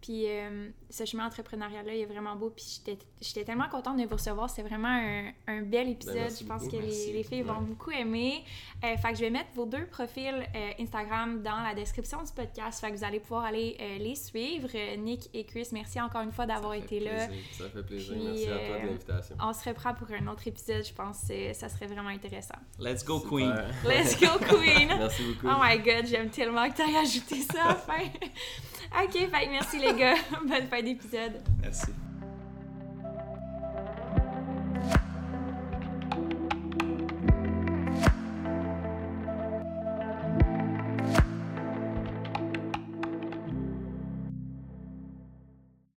Puis 0.00 0.24
euh, 0.26 0.68
ce 0.88 1.04
chemin 1.04 1.26
entrepreneurial-là, 1.26 1.94
il 1.94 2.00
est 2.00 2.06
vraiment 2.06 2.34
beau. 2.34 2.50
Puis 2.50 2.80
j'étais- 2.84 2.98
j'étais 3.20 3.44
tellement 3.44 3.68
contente 3.68 3.98
de 3.98 4.04
vous 4.04 4.16
recevoir. 4.16 4.48
C'est 4.48 4.62
vraiment 4.62 4.88
un, 4.88 5.30
un 5.46 5.62
bel 5.62 5.90
épisode. 5.90 6.14
Ben, 6.14 6.22
merci 6.22 6.44
je 6.44 6.48
pense 6.48 6.62
beaucoup. 6.64 6.76
que 6.78 6.82
les, 6.82 7.12
les 7.12 7.22
filles 7.22 7.42
vont 7.42 7.58
Ouais. 7.58 7.66
beaucoup 7.66 7.90
aimer. 7.90 8.42
Euh, 8.82 8.96
fait 8.96 9.10
que 9.10 9.16
je 9.16 9.20
vais 9.20 9.30
mettre 9.30 9.50
vos 9.54 9.66
deux 9.66 9.84
profils 9.86 10.34
euh, 10.56 10.70
Instagram 10.80 11.42
dans 11.42 11.60
la 11.62 11.74
description 11.74 12.22
du 12.22 12.32
podcast. 12.32 12.80
Fait 12.80 12.90
que 12.90 12.96
vous 12.96 13.04
allez 13.04 13.20
pouvoir 13.20 13.44
aller 13.44 13.76
euh, 13.78 13.98
les 13.98 14.14
suivre. 14.14 14.70
Nick 14.96 15.28
et 15.34 15.44
Chris, 15.44 15.68
merci 15.72 16.00
encore 16.00 16.22
une 16.22 16.32
fois 16.32 16.46
d'avoir 16.46 16.72
été 16.74 16.98
là. 17.00 17.26
plaisir. 17.26 17.44
Ça 17.58 17.68
fait 17.68 17.82
plaisir. 17.82 18.14
Puis, 18.14 18.24
Merci 18.24 18.46
à 18.48 18.58
toi 18.58 18.78
de 18.80 18.86
l'invitation. 18.86 19.36
On 19.40 19.52
se 19.52 19.68
reprend 19.68 19.94
pour 19.94 20.08
un 20.12 20.26
autre 20.28 20.46
épisode. 20.48 20.84
Je 20.84 20.94
pense 20.94 21.28
que 21.28 21.52
ça 21.52 21.68
serait 21.68 21.86
vraiment 21.86 22.08
intéressant. 22.08 22.54
Let's 22.78 23.04
go, 23.04 23.18
Super. 23.20 23.30
Queen! 23.30 23.54
Let's 23.84 24.18
go, 24.18 24.26
Queen! 24.48 24.88
Merci 24.88 25.22
beaucoup. 25.24 25.46
Oh 25.54 25.60
my 25.62 25.78
god, 25.78 26.06
j'aime 26.06 26.30
tellement 26.30 26.68
que 26.70 26.76
tu 26.76 26.82
aies 26.82 26.96
ajouté 26.96 27.36
ça 27.42 27.62
à 27.64 27.68
la 27.68 27.74
fin. 27.74 28.02
ok, 29.04 29.12
fait 29.12 29.28
que 29.28 29.50
merci 29.50 29.78
les 29.92 29.98
gars. 29.98 30.14
Bonne 30.48 30.66
fin 30.68 30.82
d'épisode. 30.82 31.42
Merci. 31.62 31.92